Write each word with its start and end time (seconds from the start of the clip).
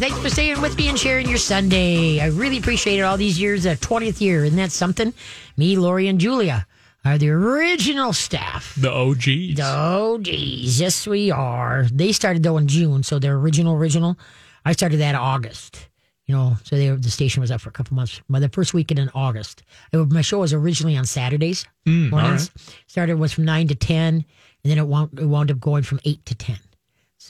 Thanks 0.00 0.18
for 0.18 0.30
staying 0.30 0.62
with 0.62 0.78
me 0.78 0.88
and 0.88 0.98
sharing 0.98 1.28
your 1.28 1.36
Sunday. 1.36 2.20
I 2.20 2.28
really 2.28 2.56
appreciate 2.56 2.98
it 2.98 3.02
all 3.02 3.18
these 3.18 3.38
years, 3.38 3.66
a 3.66 3.76
20th 3.76 4.18
year. 4.18 4.46
Isn't 4.46 4.56
that 4.56 4.72
something? 4.72 5.12
Me, 5.58 5.76
Lori, 5.76 6.08
and 6.08 6.18
Julia 6.18 6.66
are 7.04 7.18
the 7.18 7.28
original 7.28 8.14
staff. 8.14 8.74
The 8.76 8.90
OGs. 8.90 9.56
The 9.56 9.62
OGs. 9.62 10.80
Yes, 10.80 11.06
we 11.06 11.30
are. 11.30 11.84
They 11.92 12.12
started 12.12 12.42
though 12.42 12.56
in 12.56 12.66
June, 12.66 13.02
so 13.02 13.18
they're 13.18 13.36
original, 13.36 13.74
original. 13.74 14.18
I 14.64 14.72
started 14.72 15.00
that 15.00 15.16
August. 15.16 15.90
You 16.24 16.34
know, 16.34 16.56
so 16.64 16.76
they, 16.76 16.88
the 16.88 17.10
station 17.10 17.42
was 17.42 17.50
up 17.50 17.60
for 17.60 17.68
a 17.68 17.72
couple 17.72 17.94
months. 17.94 18.22
By 18.26 18.40
the 18.40 18.48
first 18.48 18.72
weekend 18.72 19.00
in 19.00 19.10
August, 19.14 19.64
It 19.92 19.98
my 20.10 20.22
show 20.22 20.38
was 20.38 20.54
originally 20.54 20.96
on 20.96 21.04
Saturdays. 21.04 21.66
Mm, 21.86 22.08
mornings. 22.08 22.50
Started 22.86 23.16
was 23.16 23.34
from 23.34 23.44
nine 23.44 23.68
to 23.68 23.74
ten, 23.74 24.14
and 24.14 24.24
then 24.64 24.78
it 24.78 24.86
wound, 24.86 25.18
it 25.18 25.26
wound 25.26 25.50
up 25.50 25.60
going 25.60 25.82
from 25.82 26.00
eight 26.06 26.24
to 26.24 26.34
ten. 26.34 26.56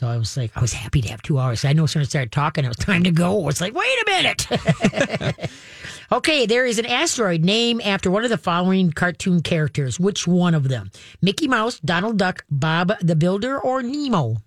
So 0.01 0.09
I 0.09 0.17
was 0.17 0.35
like, 0.35 0.51
I 0.57 0.62
was 0.62 0.73
happy 0.73 1.03
to 1.03 1.11
have 1.11 1.21
two 1.21 1.39
hours. 1.39 1.62
I 1.62 1.75
know 1.75 1.85
as 1.85 1.91
soon 1.91 2.01
as 2.01 2.09
I 2.09 2.09
started 2.09 2.33
talking, 2.33 2.64
it 2.64 2.69
was 2.69 2.79
time 2.79 3.05
to 3.05 3.11
go. 3.11 3.46
It's 3.51 3.61
like, 3.61 3.75
wait 3.75 3.84
a 3.84 4.05
minute. 4.06 4.47
okay, 6.12 6.47
there 6.47 6.65
is 6.65 6.79
an 6.79 6.87
asteroid 6.87 7.45
named 7.45 7.83
after 7.83 8.11
one 8.11 8.25
of 8.25 8.30
the 8.30 8.39
following 8.39 8.92
cartoon 8.92 9.42
characters. 9.42 10.01
Which 10.01 10.27
one 10.27 10.55
of 10.55 10.69
them? 10.69 10.91
Mickey 11.20 11.48
Mouse, 11.48 11.80
Donald 11.80 12.16
Duck, 12.16 12.47
Bob 12.51 12.95
the 13.02 13.15
Builder, 13.15 13.61
or 13.61 13.83
Nemo? 13.83 14.39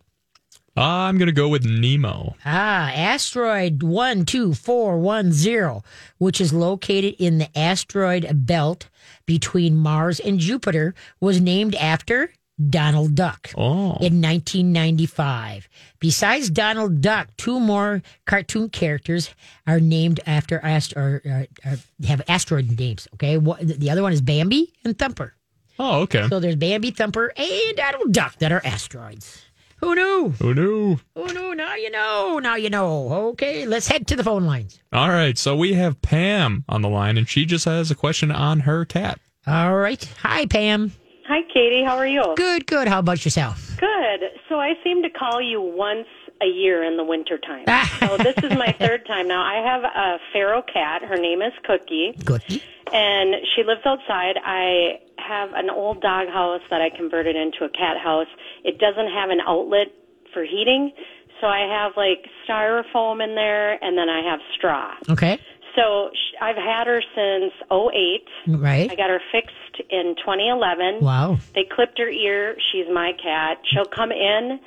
I'm 0.75 1.19
going 1.19 1.27
to 1.27 1.31
go 1.31 1.49
with 1.49 1.65
Nemo. 1.65 2.35
Ah, 2.43 2.91
asteroid 2.91 3.79
12410, 3.79 5.83
which 6.17 6.41
is 6.41 6.51
located 6.51 7.13
in 7.19 7.37
the 7.37 7.55
asteroid 7.55 8.27
belt 8.47 8.89
between 9.27 9.75
Mars 9.75 10.19
and 10.19 10.39
Jupiter, 10.39 10.95
was 11.19 11.39
named 11.39 11.75
after 11.75 12.31
Donald 12.69 13.15
Duck 13.15 13.51
Oh. 13.57 13.97
in 14.01 14.21
1995. 14.21 15.67
Besides 15.99 16.49
Donald 16.49 17.01
Duck, 17.01 17.29
two 17.37 17.59
more 17.59 18.01
cartoon 18.25 18.69
characters 18.69 19.29
are 19.65 19.79
named 19.79 20.19
after 20.25 20.59
ast- 20.63 20.93
or, 20.95 21.21
or, 21.25 21.47
or 21.65 21.77
have 22.05 22.21
asteroid 22.27 22.77
names. 22.79 23.07
Okay, 23.15 23.37
What- 23.37 23.59
the 23.61 23.89
other 23.89 24.01
one 24.03 24.13
is 24.13 24.21
Bambi 24.21 24.71
and 24.83 24.97
Thumper. 24.97 25.33
Oh, 25.79 26.01
okay. 26.01 26.27
So 26.29 26.39
there's 26.39 26.55
Bambi, 26.55 26.91
Thumper, 26.91 27.33
and 27.35 27.75
Donald 27.75 28.13
Duck 28.13 28.37
that 28.39 28.51
are 28.51 28.61
asteroids. 28.63 29.41
Who 29.77 29.95
knew? 29.95 30.29
Who 30.39 30.53
knew? 30.53 30.97
Who 31.15 31.33
knew? 31.33 31.55
Now 31.55 31.75
you 31.75 31.89
know. 31.89 32.39
Now 32.39 32.55
you 32.55 32.69
know. 32.69 33.11
Okay, 33.31 33.65
let's 33.65 33.87
head 33.87 34.07
to 34.07 34.15
the 34.15 34.23
phone 34.23 34.45
lines. 34.45 34.79
All 34.93 35.09
right. 35.09 35.37
So 35.37 35.55
we 35.57 35.73
have 35.73 36.01
Pam 36.01 36.63
on 36.69 36.81
the 36.83 36.87
line, 36.89 37.17
and 37.17 37.27
she 37.27 37.43
just 37.45 37.65
has 37.65 37.91
a 37.91 37.95
question 37.95 38.31
on 38.31 38.61
her 38.61 38.85
cat. 38.85 39.19
All 39.45 39.75
right. 39.75 40.01
Hi, 40.21 40.45
Pam. 40.45 40.93
Hi, 41.27 41.41
Katie. 41.53 41.83
How 41.83 41.95
are 41.97 42.07
you? 42.07 42.33
Good, 42.35 42.67
good. 42.67 42.87
How 42.87 42.99
about 42.99 43.23
yourself? 43.23 43.77
Good. 43.79 44.29
So 44.49 44.59
I 44.59 44.73
seem 44.83 45.01
to 45.03 45.09
call 45.09 45.41
you 45.41 45.61
once 45.61 46.07
a 46.41 46.47
year 46.47 46.83
in 46.83 46.97
the 46.97 47.03
wintertime. 47.03 47.63
Ah. 47.67 47.97
so 47.99 48.17
this 48.17 48.35
is 48.43 48.57
my 48.57 48.75
third 48.79 49.05
time 49.07 49.27
now. 49.27 49.41
I 49.41 49.65
have 49.65 49.83
a 49.83 50.17
feral 50.33 50.61
cat. 50.61 51.01
Her 51.03 51.15
name 51.17 51.41
is 51.41 51.53
Cookie, 51.63 52.13
Good. 52.25 52.43
and 52.91 53.35
she 53.55 53.63
lives 53.63 53.81
outside. 53.85 54.35
I 54.43 54.99
have 55.17 55.51
an 55.53 55.69
old 55.69 56.01
dog 56.01 56.27
house 56.27 56.61
that 56.69 56.81
I 56.81 56.89
converted 56.89 57.35
into 57.35 57.63
a 57.63 57.69
cat 57.69 57.97
house. 58.03 58.27
It 58.65 58.77
doesn't 58.79 59.07
have 59.11 59.29
an 59.29 59.39
outlet 59.47 59.87
for 60.33 60.43
heating, 60.43 60.91
so 61.39 61.47
I 61.47 61.59
have 61.59 61.93
like 61.95 62.27
styrofoam 62.47 63.23
in 63.23 63.35
there, 63.35 63.81
and 63.83 63.97
then 63.97 64.09
I 64.09 64.21
have 64.29 64.39
straw. 64.57 64.93
Okay. 65.09 65.39
So 65.75 66.09
I've 66.41 66.57
had 66.57 66.87
her 66.87 67.01
since 67.15 67.53
'08. 67.71 68.27
Right. 68.59 68.91
I 68.91 68.95
got 68.95 69.09
her 69.09 69.21
fixed 69.31 69.55
in 69.89 70.15
2011. 70.17 71.03
Wow. 71.03 71.37
They 71.55 71.65
clipped 71.69 71.97
her 71.99 72.09
ear. 72.09 72.55
She's 72.71 72.85
my 72.91 73.13
cat. 73.21 73.59
She'll 73.71 73.85
come 73.85 74.11
in 74.11 74.59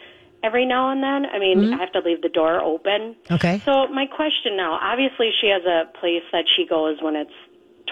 every 0.42 0.66
now 0.66 0.90
and 0.90 1.02
then. 1.02 1.26
I 1.26 1.38
mean, 1.38 1.58
mm-hmm. 1.58 1.74
I 1.74 1.78
have 1.78 1.92
to 1.92 2.00
leave 2.00 2.22
the 2.22 2.28
door 2.28 2.60
open. 2.60 3.16
Okay. 3.30 3.60
So 3.64 3.88
my 3.88 4.06
question 4.06 4.56
now, 4.56 4.78
obviously 4.80 5.30
she 5.40 5.48
has 5.48 5.64
a 5.64 5.90
place 5.98 6.22
that 6.32 6.44
she 6.56 6.66
goes 6.66 6.98
when 7.02 7.16
it's 7.16 7.32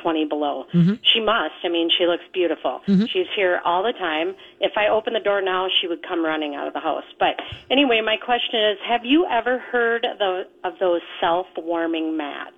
20 0.02 0.26
below. 0.26 0.64
Mm-hmm. 0.74 0.94
She 1.02 1.20
must. 1.20 1.54
I 1.64 1.68
mean, 1.68 1.88
she 1.96 2.06
looks 2.06 2.24
beautiful. 2.32 2.80
Mm-hmm. 2.86 3.06
She's 3.06 3.26
here 3.34 3.60
all 3.64 3.82
the 3.82 3.92
time. 3.92 4.34
If 4.60 4.72
I 4.76 4.88
open 4.88 5.14
the 5.14 5.20
door 5.20 5.40
now, 5.40 5.68
she 5.80 5.86
would 5.86 6.06
come 6.06 6.24
running 6.24 6.54
out 6.54 6.66
of 6.66 6.74
the 6.74 6.80
house. 6.80 7.04
But 7.18 7.40
anyway, 7.70 8.00
my 8.04 8.16
question 8.16 8.60
is, 8.72 8.78
have 8.86 9.04
you 9.04 9.26
ever 9.26 9.58
heard 9.58 10.04
of, 10.04 10.18
the, 10.18 10.42
of 10.64 10.74
those 10.78 11.00
self-warming 11.20 12.16
mats? 12.16 12.56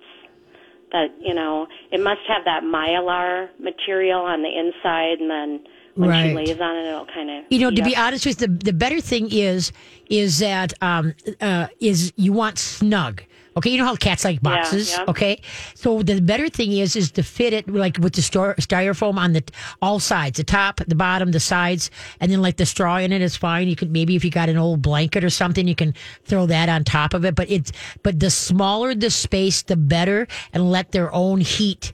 That, 0.91 1.07
you 1.19 1.33
know, 1.33 1.67
it 1.91 1.99
must 1.99 2.21
have 2.27 2.45
that 2.45 2.63
mylar 2.63 3.49
material 3.59 4.21
on 4.21 4.41
the 4.41 4.49
inside 4.49 5.19
and 5.19 5.29
then 5.29 5.59
when 5.95 6.09
Right. 6.09 6.29
she 6.29 6.33
lays 6.35 6.59
on 6.61 6.75
it, 6.77 6.85
it'll 6.87 7.07
kind 7.07 7.29
of 7.29 7.43
You 7.49 7.59
know, 7.59 7.71
to 7.71 7.81
be 7.83 7.95
honest 7.95 8.25
with 8.25 8.39
you, 8.39 8.47
the 8.47 8.53
the 8.65 8.73
better 8.73 9.01
thing 9.01 9.29
is 9.31 9.71
is 10.09 10.39
that 10.39 10.73
um 10.81 11.13
uh 11.41 11.67
is 11.79 12.13
you 12.15 12.31
want 12.33 12.57
snug. 12.59 13.23
Okay, 13.57 13.71
you 13.71 13.79
know 13.79 13.85
how 13.85 13.95
cats 13.95 14.23
like 14.23 14.41
boxes. 14.41 14.91
yeah. 14.91 15.05
Okay, 15.07 15.41
so 15.73 16.03
the 16.03 16.21
better 16.21 16.47
thing 16.47 16.71
is 16.73 16.95
is 16.95 17.11
to 17.11 17.23
fit 17.23 17.53
it 17.53 17.67
like 17.67 17.97
with 17.97 18.13
the 18.13 18.21
styrofoam 18.21 19.17
on 19.17 19.33
the 19.33 19.43
all 19.81 19.99
sides, 19.99 20.37
the 20.37 20.43
top, 20.43 20.79
the 20.87 20.95
bottom, 20.95 21.31
the 21.31 21.39
sides, 21.39 21.89
and 22.19 22.31
then 22.31 22.41
like 22.41 22.57
the 22.57 22.65
straw 22.67 22.97
in 22.97 23.11
it 23.11 23.21
is 23.21 23.35
fine. 23.35 23.67
You 23.67 23.75
could 23.75 23.91
maybe 23.91 24.15
if 24.15 24.23
you 24.23 24.29
got 24.29 24.47
an 24.47 24.57
old 24.57 24.83
blanket 24.83 25.23
or 25.23 25.31
something, 25.31 25.67
you 25.67 25.75
can 25.75 25.95
throw 26.23 26.45
that 26.45 26.69
on 26.69 26.83
top 26.83 27.15
of 27.15 27.25
it. 27.25 27.33
But 27.33 27.49
it's 27.49 27.71
but 28.03 28.19
the 28.19 28.29
smaller 28.29 28.93
the 28.93 29.09
space, 29.09 29.63
the 29.63 29.75
better, 29.75 30.27
and 30.53 30.69
let 30.69 30.91
their 30.91 31.13
own 31.13 31.41
heat 31.41 31.93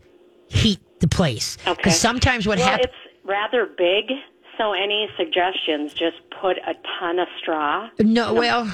heat 0.50 0.80
the 1.00 1.08
place. 1.08 1.58
Okay. 1.66 1.76
Because 1.76 2.00
sometimes 2.00 2.46
what 2.46 2.58
well, 2.58 2.68
happens. 2.68 2.88
it's 2.88 3.14
rather 3.24 3.66
big, 3.66 4.12
so 4.58 4.74
any 4.74 5.10
suggestions? 5.18 5.94
Just 5.94 6.18
put 6.42 6.58
a 6.58 6.74
ton 7.00 7.20
of 7.20 7.28
straw. 7.40 7.90
No, 8.00 8.34
well, 8.34 8.74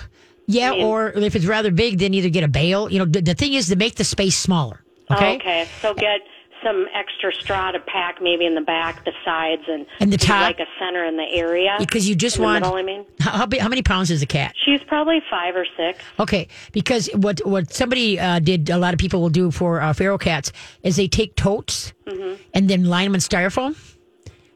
yeah, 0.49 0.71
mean- 0.71 0.85
or 0.85 1.09
if 1.11 1.35
it's 1.35 1.45
rather 1.45 1.71
big, 1.71 1.99
then 1.99 2.13
either 2.13 2.29
get 2.29 2.43
a 2.43 2.47
bale. 2.47 2.91
You 2.91 2.99
know, 2.99 3.05
the, 3.05 3.21
the 3.21 3.33
thing 3.35 3.53
is 3.53 3.67
to 3.69 3.75
make 3.75 3.95
the 3.95 4.03
space 4.03 4.37
smaller. 4.37 4.81
Okay. 5.11 5.35
Okay. 5.35 5.67
So 5.81 5.93
get 5.93 6.21
some 6.63 6.87
extra 6.93 7.31
straw 7.33 7.71
to 7.71 7.79
pack, 7.79 8.21
maybe 8.21 8.45
in 8.45 8.53
the 8.53 8.61
back, 8.61 9.05
the 9.05 9.13
sides, 9.23 9.61
and 9.67 9.85
And 10.01 10.11
the 10.11 10.17
top? 10.17 10.41
like 10.41 10.59
a 10.59 10.65
center 10.77 11.05
in 11.05 11.15
the 11.15 11.23
area. 11.31 11.75
Because 11.79 12.07
you 12.09 12.15
just 12.15 12.37
want. 12.37 12.61
middle, 12.63 12.75
I 12.77 12.83
mean, 12.83 13.05
how, 13.19 13.31
how, 13.31 13.47
how 13.61 13.69
many 13.69 13.81
pounds 13.81 14.11
is 14.11 14.21
a 14.21 14.25
cat? 14.25 14.53
she's 14.65 14.81
probably 14.83 15.21
five 15.29 15.55
or 15.55 15.65
six. 15.77 16.03
Okay, 16.19 16.47
because 16.73 17.09
what 17.15 17.39
what 17.45 17.71
somebody 17.73 18.19
uh, 18.19 18.39
did, 18.39 18.69
a 18.69 18.77
lot 18.77 18.93
of 18.93 18.99
people 18.99 19.21
will 19.21 19.29
do 19.29 19.51
for 19.51 19.79
uh, 19.81 19.93
feral 19.93 20.17
cats 20.17 20.51
is 20.83 20.95
they 20.97 21.07
take 21.07 21.35
totes 21.35 21.93
Mm-hmm. 22.05 22.41
and 22.55 22.67
then 22.69 22.85
line 22.85 23.05
them 23.05 23.13
in 23.15 23.21
styrofoam. 23.21 23.75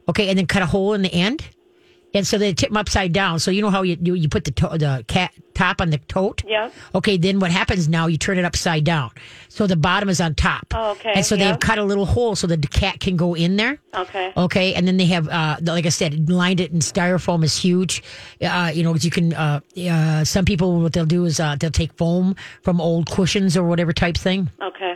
Okay, 0.10 0.28
and 0.30 0.38
then 0.38 0.48
cut 0.48 0.62
a 0.62 0.66
hole 0.66 0.94
in 0.94 1.04
the 1.04 1.14
end, 1.14 1.46
and 2.13 2.25
so 2.28 2.38
they 2.38 2.53
tip 2.53 2.69
them 2.69 2.78
upside 2.78 3.13
down. 3.13 3.40
So 3.40 3.51
you 3.51 3.62
know 3.62 3.69
how 3.69 3.81
you 3.81 3.97
you, 4.01 4.13
you 4.13 4.29
put 4.29 4.46
the 4.46 4.51
to- 4.51 4.78
the 4.78 5.06
cat 5.07 5.31
top 5.53 5.81
on 5.81 5.91
the 5.91 5.97
tote. 6.00 6.44
Yeah. 6.47 6.72
Okay, 6.96 7.18
then 7.18 7.40
what 7.40 7.51
happens 7.51 7.88
now? 7.88 8.07
You 8.07 8.18
turn 8.18 8.38
it 8.40 8.46
upside 8.46 8.84
down, 8.84 9.12
so 9.50 9.68
the 9.68 9.75
bottom 9.75 10.09
is 10.09 10.19
on 10.19 10.34
top. 10.35 10.66
Oh, 10.74 10.91
okay, 10.91 11.13
And 11.16 11.25
so 11.25 11.35
yeah. 11.35 11.51
they've 11.51 11.59
cut 11.59 11.78
a 11.78 11.84
little 11.84 12.06
hole 12.06 12.35
so 12.35 12.47
the 12.47 12.57
cat 12.57 13.00
can 13.00 13.16
go 13.18 13.35
in 13.35 13.56
there. 13.56 13.78
Okay. 13.96 14.34
Okay, 14.35 14.74
and 14.74 14.88
then 14.88 14.97
they 14.97 15.06
have, 15.06 15.28
uh, 15.29 15.57
like 15.62 15.85
I 15.85 15.90
said, 15.90 16.29
lined 16.29 16.59
it 16.59 16.72
in 16.72 16.79
styrofoam 16.79 17.44
is 17.44 17.56
huge. 17.56 18.01
Uh, 18.41 18.72
you 18.74 18.84
know, 18.84 18.91
cause 18.91 19.06
you 19.06 19.12
can. 19.12 19.34
Uh, 19.34 19.59
uh, 19.90 20.24
some 20.24 20.45
people 20.45 20.81
what 20.81 20.94
they'll 20.94 21.06
do 21.06 21.25
is 21.25 21.40
uh, 21.40 21.56
they'll 21.59 21.69
take 21.72 21.94
foam 21.94 22.35
from 22.63 22.81
old 22.81 23.09
cushions 23.09 23.56
or 23.56 23.63
whatever 23.63 23.94
type 23.94 24.18
thing. 24.18 24.50
Okay. 24.62 24.95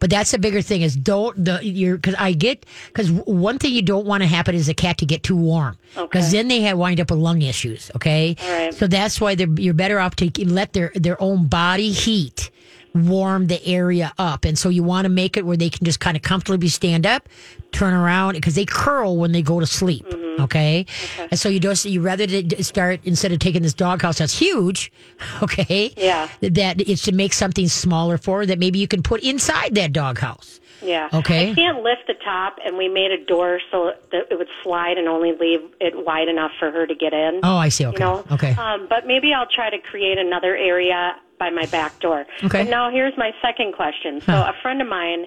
But 0.00 0.10
that's 0.10 0.30
the 0.30 0.38
bigger 0.38 0.62
thing 0.62 0.82
is 0.82 0.96
don't 0.96 1.44
the 1.44 1.64
you're 1.64 1.96
because 1.96 2.14
I 2.18 2.32
get 2.32 2.66
because 2.88 3.10
one 3.10 3.58
thing 3.58 3.72
you 3.72 3.82
don't 3.82 4.06
want 4.06 4.22
to 4.22 4.26
happen 4.26 4.54
is 4.54 4.68
a 4.68 4.74
cat 4.74 4.98
to 4.98 5.06
get 5.06 5.22
too 5.22 5.36
warm 5.36 5.76
because 5.94 6.32
then 6.32 6.48
they 6.48 6.60
have 6.62 6.78
wind 6.78 7.00
up 7.00 7.10
with 7.10 7.18
lung 7.18 7.42
issues. 7.42 7.90
Okay, 7.96 8.36
right. 8.40 8.74
so 8.74 8.86
that's 8.86 9.20
why 9.20 9.34
they're 9.34 9.48
you're 9.56 9.74
better 9.74 9.98
off 9.98 10.16
to 10.16 10.30
let 10.46 10.72
their 10.72 10.92
their 10.94 11.20
own 11.22 11.46
body 11.46 11.90
heat 11.92 12.50
warm 12.94 13.46
the 13.46 13.64
area 13.66 14.12
up 14.18 14.44
and 14.44 14.58
so 14.58 14.70
you 14.70 14.82
want 14.82 15.04
to 15.04 15.08
make 15.10 15.36
it 15.36 15.44
where 15.44 15.58
they 15.58 15.68
can 15.68 15.84
just 15.84 16.00
kind 16.00 16.16
of 16.16 16.22
comfortably 16.22 16.68
stand 16.68 17.06
up 17.06 17.28
turn 17.70 17.92
around 17.92 18.32
because 18.32 18.54
they 18.54 18.64
curl 18.64 19.16
when 19.18 19.30
they 19.30 19.42
go 19.42 19.60
to 19.60 19.66
sleep 19.66 20.04
Mm-hmm. 20.06 20.27
Okay? 20.38 20.86
and 21.30 21.38
so 21.38 21.48
you 21.48 21.60
just 21.60 21.84
you 21.84 22.00
rather 22.00 22.26
start 22.62 23.00
instead 23.04 23.32
of 23.32 23.38
taking 23.38 23.62
this 23.62 23.74
doghouse 23.74 24.18
that's 24.18 24.38
huge 24.38 24.92
okay 25.42 25.92
Yeah. 25.96 26.28
that 26.40 26.80
it's 26.80 27.02
to 27.02 27.12
make 27.12 27.32
something 27.32 27.68
smaller 27.68 28.18
for 28.18 28.46
that 28.46 28.58
maybe 28.58 28.78
you 28.78 28.88
can 28.88 29.02
put 29.02 29.22
inside 29.22 29.74
that 29.76 29.92
doghouse 29.92 30.60
Yeah. 30.82 31.08
Okay. 31.12 31.50
I 31.50 31.54
can't 31.54 31.82
lift 31.82 32.06
the 32.06 32.14
top, 32.24 32.56
and 32.64 32.76
we 32.78 32.86
made 32.88 33.10
a 33.10 33.18
door 33.24 33.58
so 33.72 33.92
that 34.12 34.22
it 34.30 34.36
would 34.38 34.48
slide 34.62 34.96
and 34.96 35.08
only 35.08 35.32
leave 35.32 35.60
it 35.80 35.94
wide 36.06 36.28
enough 36.28 36.52
for 36.58 36.70
her 36.70 36.86
to 36.86 36.94
get 36.94 37.12
in. 37.12 37.40
oh 37.42 37.56
i 37.56 37.68
see 37.68 37.84
okay 37.86 37.98
You 38.04 38.10
know? 38.10 38.24
okay 38.30 38.52
Um, 38.54 38.86
but 38.88 39.06
maybe 39.06 39.32
I'll 39.34 39.50
try 39.58 39.70
to 39.70 39.78
create 39.90 40.18
another 40.18 40.54
area 40.56 41.16
by 41.38 41.50
my 41.50 41.66
back 41.66 41.98
door. 42.00 42.26
Okay. 42.42 42.64
But 42.64 42.70
now 42.70 42.90
here's 42.90 43.16
my 43.16 43.30
second 43.40 43.72
question. 43.74 44.20
So 44.26 44.32
a 44.32 44.54
friend 44.62 44.82
of 44.82 44.88
mine 44.88 45.26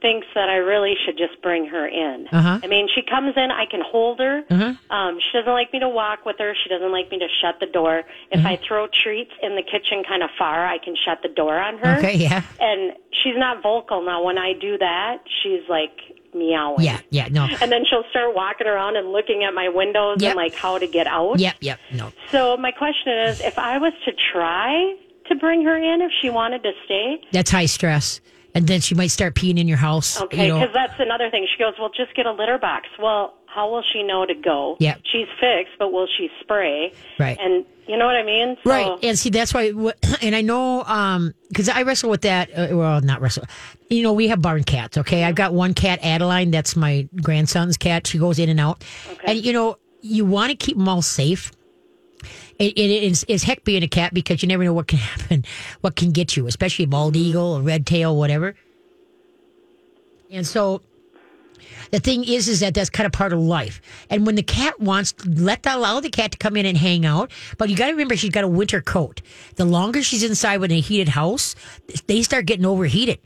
thinks 0.00 0.26
that 0.34 0.48
I 0.48 0.56
really 0.56 0.94
should 1.04 1.18
just 1.18 1.40
bring 1.42 1.66
her 1.66 1.86
in. 1.86 2.26
Uh-huh. 2.32 2.60
I 2.62 2.66
mean, 2.66 2.88
she 2.94 3.02
comes 3.02 3.34
in, 3.36 3.50
I 3.50 3.66
can 3.66 3.80
hold 3.84 4.18
her. 4.20 4.42
Uh-huh. 4.50 4.74
Um, 4.94 5.18
she 5.20 5.38
doesn't 5.38 5.52
like 5.52 5.72
me 5.72 5.78
to 5.80 5.88
walk 5.88 6.24
with 6.24 6.36
her. 6.38 6.54
She 6.62 6.68
doesn't 6.70 6.90
like 6.92 7.10
me 7.10 7.18
to 7.18 7.28
shut 7.40 7.60
the 7.60 7.66
door. 7.66 8.02
If 8.30 8.38
Mm-hmm. 8.40 8.46
I 8.46 8.60
throw 8.66 8.86
treats 8.86 9.32
in 9.42 9.56
the 9.56 9.62
kitchen 9.62 10.02
kind 10.08 10.22
of 10.22 10.30
far, 10.38 10.66
I 10.66 10.78
can 10.78 10.94
shut 11.04 11.18
the 11.22 11.28
door 11.28 11.58
on 11.60 11.78
her. 11.78 11.98
okay 11.98 12.16
yeah 12.16 12.42
And 12.60 12.92
she's 13.22 13.36
not 13.36 13.62
vocal 13.62 14.02
now. 14.02 14.22
When 14.24 14.38
I 14.38 14.54
do 14.54 14.78
that, 14.78 15.18
she's 15.42 15.62
like 15.68 15.98
meowing. 16.34 16.84
yeah 16.84 17.00
yeah 17.10 17.28
no 17.30 17.46
And 17.60 17.70
then 17.72 17.84
she'll 17.84 18.04
start 18.10 18.34
walking 18.34 18.66
around 18.68 18.96
and 18.96 19.12
looking 19.12 19.42
at 19.44 19.52
my 19.52 19.68
windows 19.68 20.18
Yep. 20.22 20.30
and 20.30 20.36
like 20.36 20.54
how 20.54 20.78
to 20.78 20.86
get 20.86 21.06
out. 21.06 21.38
yep 21.40 21.56
yep 21.60 21.78
no 21.92 22.12
So 22.30 22.56
my 22.56 22.70
question 22.70 23.12
is, 23.12 23.40
if 23.40 23.58
I 23.58 23.78
was 23.78 23.92
to 24.06 24.12
try 24.32 24.94
to 25.28 25.34
bring 25.34 25.64
her 25.64 25.76
in 25.76 26.00
if 26.00 26.10
she 26.22 26.30
wanted 26.30 26.62
to 26.62 26.72
stay? 26.86 27.20
That's 27.32 27.50
high 27.50 27.66
stress. 27.66 28.20
And 28.54 28.66
then 28.66 28.80
she 28.80 28.94
might 28.94 29.08
start 29.08 29.34
peeing 29.34 29.58
in 29.58 29.68
your 29.68 29.78
house. 29.78 30.20
Okay, 30.20 30.46
you 30.46 30.48
know. 30.52 30.60
because 30.60 30.74
that's 30.74 30.98
another 30.98 31.30
thing. 31.30 31.46
She 31.50 31.62
goes, 31.62 31.74
well, 31.78 31.90
just 31.96 32.14
get 32.14 32.26
a 32.26 32.32
litter 32.32 32.58
box. 32.58 32.88
Well, 32.98 33.34
how 33.46 33.70
will 33.70 33.82
she 33.92 34.02
know 34.02 34.26
to 34.26 34.34
go? 34.34 34.76
Yeah. 34.80 34.96
She's 35.04 35.26
fixed, 35.40 35.74
but 35.78 35.92
will 35.92 36.08
she 36.16 36.28
spray? 36.40 36.92
Right. 37.18 37.38
And 37.40 37.64
you 37.90 37.96
know 37.96 38.06
what 38.06 38.14
I 38.14 38.22
mean? 38.22 38.56
So, 38.62 38.70
Right, 38.70 38.98
and 39.02 39.18
see 39.18 39.30
that's 39.30 39.52
why, 39.52 39.68
and 40.22 40.36
I 40.36 40.42
know 40.42 41.32
because 41.48 41.68
I 41.68 41.82
wrestle 41.82 42.08
with 42.08 42.20
that. 42.22 42.50
Uh, 42.56 42.76
well, 42.76 43.00
not 43.00 43.20
wrestle. 43.20 43.44
You 43.88 44.04
know, 44.04 44.12
we 44.12 44.28
have 44.28 44.40
barn 44.40 44.62
cats. 44.62 44.96
Okay, 44.96 45.24
I've 45.24 45.34
got 45.34 45.52
one 45.52 45.74
cat, 45.74 45.98
Adeline. 46.04 46.52
That's 46.52 46.76
my 46.76 47.08
grandson's 47.20 47.76
cat. 47.76 48.06
She 48.06 48.18
goes 48.18 48.38
in 48.38 48.48
and 48.48 48.60
out, 48.60 48.84
and 49.24 49.44
you 49.44 49.52
know, 49.52 49.76
you 50.02 50.24
want 50.24 50.50
to 50.50 50.56
keep 50.56 50.76
them 50.76 50.88
all 50.88 51.02
safe. 51.02 51.50
It, 52.60 52.78
it 52.78 53.02
is, 53.02 53.24
is 53.24 53.42
heck 53.42 53.64
being 53.64 53.82
a 53.82 53.88
cat 53.88 54.12
because 54.14 54.42
you 54.42 54.48
never 54.48 54.62
know 54.62 54.74
what 54.74 54.86
can 54.86 54.98
happen, 55.14 55.44
what 55.80 55.96
can 55.96 56.10
get 56.12 56.36
you, 56.36 56.46
especially 56.46 56.84
a 56.84 56.88
bald 56.88 57.14
mm-hmm. 57.14 57.24
eagle, 57.24 57.56
a 57.56 57.62
red 57.62 57.86
tail, 57.86 58.14
whatever. 58.16 58.54
And 60.30 60.46
so 60.46 60.82
the 61.90 61.98
thing 61.98 62.22
is, 62.22 62.48
is 62.48 62.60
that 62.60 62.74
that's 62.74 62.90
kind 62.90 63.06
of 63.06 63.12
part 63.12 63.32
of 63.32 63.40
life. 63.40 63.80
And 64.10 64.26
when 64.26 64.34
the 64.36 64.42
cat 64.42 64.78
wants, 64.78 65.14
let 65.26 65.62
the, 65.64 65.74
allow 65.74 66.00
the 66.00 66.10
cat 66.10 66.32
to 66.32 66.38
come 66.38 66.56
in 66.56 66.66
and 66.66 66.76
hang 66.76 67.04
out. 67.04 67.32
But 67.58 67.68
you 67.70 67.76
got 67.76 67.86
to 67.86 67.92
remember, 67.92 68.16
she's 68.16 68.30
got 68.30 68.44
a 68.44 68.48
winter 68.48 68.80
coat. 68.80 69.22
The 69.56 69.64
longer 69.64 70.02
she's 70.02 70.22
inside 70.22 70.58
with 70.58 70.70
a 70.70 70.80
heated 70.80 71.08
house, 71.08 71.56
they 72.06 72.22
start 72.22 72.46
getting 72.46 72.66
overheated, 72.66 73.18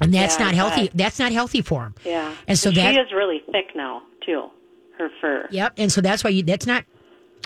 and 0.00 0.14
that's 0.14 0.38
Yeah, 0.38 0.44
not 0.44 0.54
healthy. 0.54 0.82
bet. 0.88 0.92
That's 0.96 1.18
not 1.18 1.32
healthy 1.32 1.62
for 1.62 1.82
them. 1.82 1.94
Yeah. 2.04 2.34
And 2.46 2.58
so 2.58 2.70
she 2.70 2.76
that, 2.76 2.94
is 2.94 3.10
really 3.12 3.42
thick 3.50 3.74
now 3.74 4.02
too. 4.24 4.44
Her 4.96 5.08
fur. 5.20 5.48
yep. 5.50 5.74
And 5.76 5.90
so 5.90 6.00
that's 6.00 6.22
why 6.22 6.30
you, 6.30 6.42
that's 6.42 6.66
not 6.66 6.84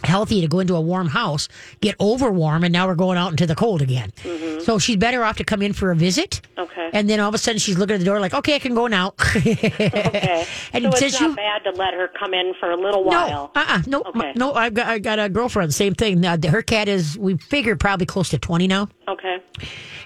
healthy 0.05 0.41
to 0.41 0.49
go 0.49 0.59
into 0.61 0.75
a 0.75 0.81
warm 0.81 1.07
house, 1.09 1.49
get 1.81 1.95
over 2.01 2.31
warm, 2.31 2.65
and 2.65 2.73
now 2.73 2.87
we're 2.87 2.95
going 2.95 3.17
out 3.19 3.31
into 3.31 3.47
the 3.47 3.55
cold 3.55 3.83
again. 3.83 4.13
So 4.61 4.79
she's 4.79 4.97
better 4.97 5.23
off 5.25 5.37
to 5.39 5.45
come 5.45 5.63
in 5.63 5.73
for 5.73 5.91
a 5.91 5.97
visit. 5.97 6.41
Mm-hmm. 6.57 6.61
Okay. 6.63 6.91
And 6.93 7.09
then 7.09 7.21
all 7.21 7.29
of 7.29 7.35
a 7.35 7.39
sudden 7.39 7.59
she's 7.59 7.79
looking 7.79 7.95
at 7.95 7.99
the 7.99 8.05
door 8.05 8.21
like, 8.21 8.35
okay, 8.35 8.55
I 8.57 8.59
can 8.59 8.75
go 8.75 8.87
now. 8.87 9.15
Okay. 9.83 10.47
And 10.73 10.85
so 10.85 11.07
it's 11.07 11.21
not 11.21 11.31
you- 11.31 11.37
bad 11.37 11.65
to 11.65 11.71
let 11.73 11.95
her 11.95 12.09
come 12.19 12.35
in 12.35 12.55
for 12.59 12.71
a 12.71 12.77
little 12.77 13.05
No, 13.05 13.11
while. 13.11 13.53
uh, 13.55 13.65
uh 13.69 13.83
no, 13.87 14.03
Okay. 14.03 14.33
no. 14.37 14.53
I've 14.55 14.75
got, 14.75 14.87
I 14.87 14.99
got 14.99 15.19
a 15.19 15.29
girlfriend. 15.29 15.75
Same 15.75 15.95
thing. 15.95 16.25
Uh, 16.25 16.37
her 16.49 16.63
cat 16.63 16.89
is. 16.89 17.17
We 17.19 17.37
figure 17.37 17.77
probably 17.77 18.07
close 18.07 18.29
to 18.31 18.39
twenty 18.39 18.67
now, 18.67 18.89
Okay. 19.13 19.37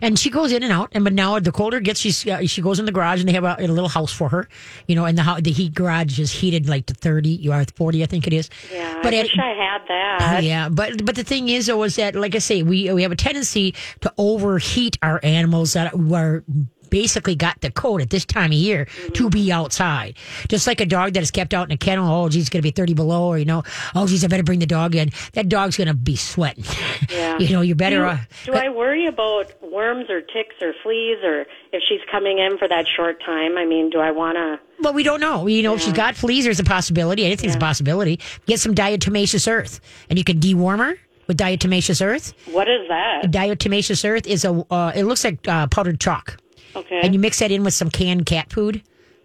and 0.03 0.19
she 0.19 0.31
goes 0.31 0.53
in 0.53 0.63
and 0.63 0.73
out. 0.73 0.89
And 0.93 1.05
but 1.05 1.13
now 1.13 1.39
the 1.39 1.53
colder 1.53 1.81
gets, 1.81 2.01
she's 2.01 2.27
uh, 2.27 2.47
she 2.47 2.61
goes 2.63 2.79
in 2.79 2.87
the 2.87 2.93
garage, 2.93 3.21
and 3.21 3.29
they 3.29 3.33
have 3.35 3.45
a, 3.45 3.57
a 3.59 3.67
little 3.69 3.89
house 3.89 4.13
for 4.13 4.29
her. 4.29 4.49
You 4.89 4.95
know, 4.97 5.05
and 5.05 5.17
the 5.17 5.41
the 5.43 5.53
heat 5.53 5.75
garage 5.75 6.19
is 6.19 6.33
heated 6.33 6.69
like 6.69 6.87
to 6.87 6.95
thirty. 6.95 7.31
You 7.31 7.53
are 7.53 7.65
forty, 7.77 8.03
I 8.03 8.07
think 8.07 8.27
it 8.27 8.33
is. 8.33 8.51
Yeah. 8.73 9.01
but 9.03 9.15
I 9.15 9.23
wish 9.23 9.37
I 9.39 9.55
had 9.55 9.81
that. 9.89 10.43
yeah, 10.43 10.69
but 10.69 11.05
but 11.05 11.15
the 11.15 11.25
thing 11.25 11.49
is, 11.49 11.67
though, 11.67 11.83
is 11.85 11.97
that 11.97 12.15
like 12.15 12.35
I 12.35 12.39
say, 12.39 12.63
we 12.63 12.93
we 12.93 13.03
have 13.03 13.13
a 13.13 13.17
tendency 13.17 13.75
to 14.01 14.13
overheat 14.19 14.99
our 15.03 15.21
animals 15.23 15.73
that 15.75 15.95
are 15.95 16.45
basically 16.91 17.35
got 17.35 17.61
the 17.61 17.71
coat 17.71 18.01
at 18.01 18.11
this 18.11 18.25
time 18.25 18.51
of 18.51 18.57
year 18.57 18.87
to 19.15 19.31
be 19.31 19.53
outside. 19.53 20.17
Just 20.49 20.67
like 20.67 20.81
a 20.81 20.87
dog 20.87 21.13
that 21.15 21.23
is 21.23 21.31
kept 21.31 21.55
out 21.55 21.69
in 21.69 21.73
a 21.73 21.77
kennel. 21.77 22.13
Oh, 22.13 22.29
geez, 22.29 22.43
it's 22.43 22.51
going 22.51 22.61
to 22.61 22.67
be 22.67 22.71
thirty 22.71 22.95
below, 22.95 23.29
or 23.29 23.39
you 23.39 23.45
know, 23.45 23.63
oh, 23.95 24.07
geez, 24.07 24.25
I 24.25 24.29
better 24.29 24.43
bring 24.43 24.59
the 24.59 24.67
dog 24.67 24.95
in. 24.95 25.11
That 25.35 25.49
dog's 25.49 25.77
going 25.77 25.89
to 25.89 25.95
be 25.95 26.17
sweating. 26.17 26.65
Yeah. 27.11 27.39
you 27.39 27.51
know, 27.51 27.61
you're 27.61 27.77
better. 27.77 27.99
Do, 27.99 28.05
off. 28.05 28.45
do 28.45 28.53
I 28.55 28.69
worry 28.69 29.07
about 29.07 29.53
worms 29.63 30.11
or 30.11 30.21
ticks 30.21 30.57
or 30.61 30.73
fleas 30.83 31.19
or 31.23 31.47
if 31.73 31.83
she's 31.89 32.01
coming 32.11 32.39
in 32.39 32.59
for 32.59 32.69
that 32.69 32.87
short 32.97 33.23
time? 33.25 33.57
I 33.59 33.65
mean, 33.65 33.91
do 33.91 33.99
I 33.99 34.11
want 34.11 34.37
to? 34.37 34.61
Well, 34.83 34.93
we 34.93 35.03
don't 35.03 35.21
know. 35.21 35.47
You 35.47 35.63
know, 35.63 35.75
if 35.75 35.83
she's 35.83 35.93
got 35.93 36.17
fleas, 36.17 36.45
there's 36.45 36.61
a 36.61 36.65
possibility. 36.65 37.25
Anything's 37.25 37.55
a 37.55 37.59
possibility. 37.59 38.21
Get 38.47 38.61
some 38.61 38.75
diatomaceous 38.75 39.51
earth, 39.51 39.81
and 40.11 40.19
you 40.19 40.25
can 40.25 40.39
deworm 40.39 40.79
her 40.79 40.99
with 41.27 41.39
diatomaceous 41.39 42.05
earth. 42.05 42.35
What 42.53 42.69
is 42.69 42.87
that? 42.89 43.25
Diatomaceous 43.25 44.09
earth 44.09 44.27
is 44.27 44.45
a. 44.45 44.65
Uh, 44.71 44.93
it 44.95 45.05
looks 45.05 45.25
like 45.25 45.47
uh, 45.49 45.67
powdered 45.69 46.01
chalk. 46.01 46.37
Okay. 46.77 47.01
and 47.03 47.15
you 47.15 47.21
mix 47.21 47.39
that 47.39 47.51
in 47.51 47.65
with 47.65 47.75
some 47.75 47.91
canned 47.91 48.27
cat 48.27 48.53
food. 48.53 48.83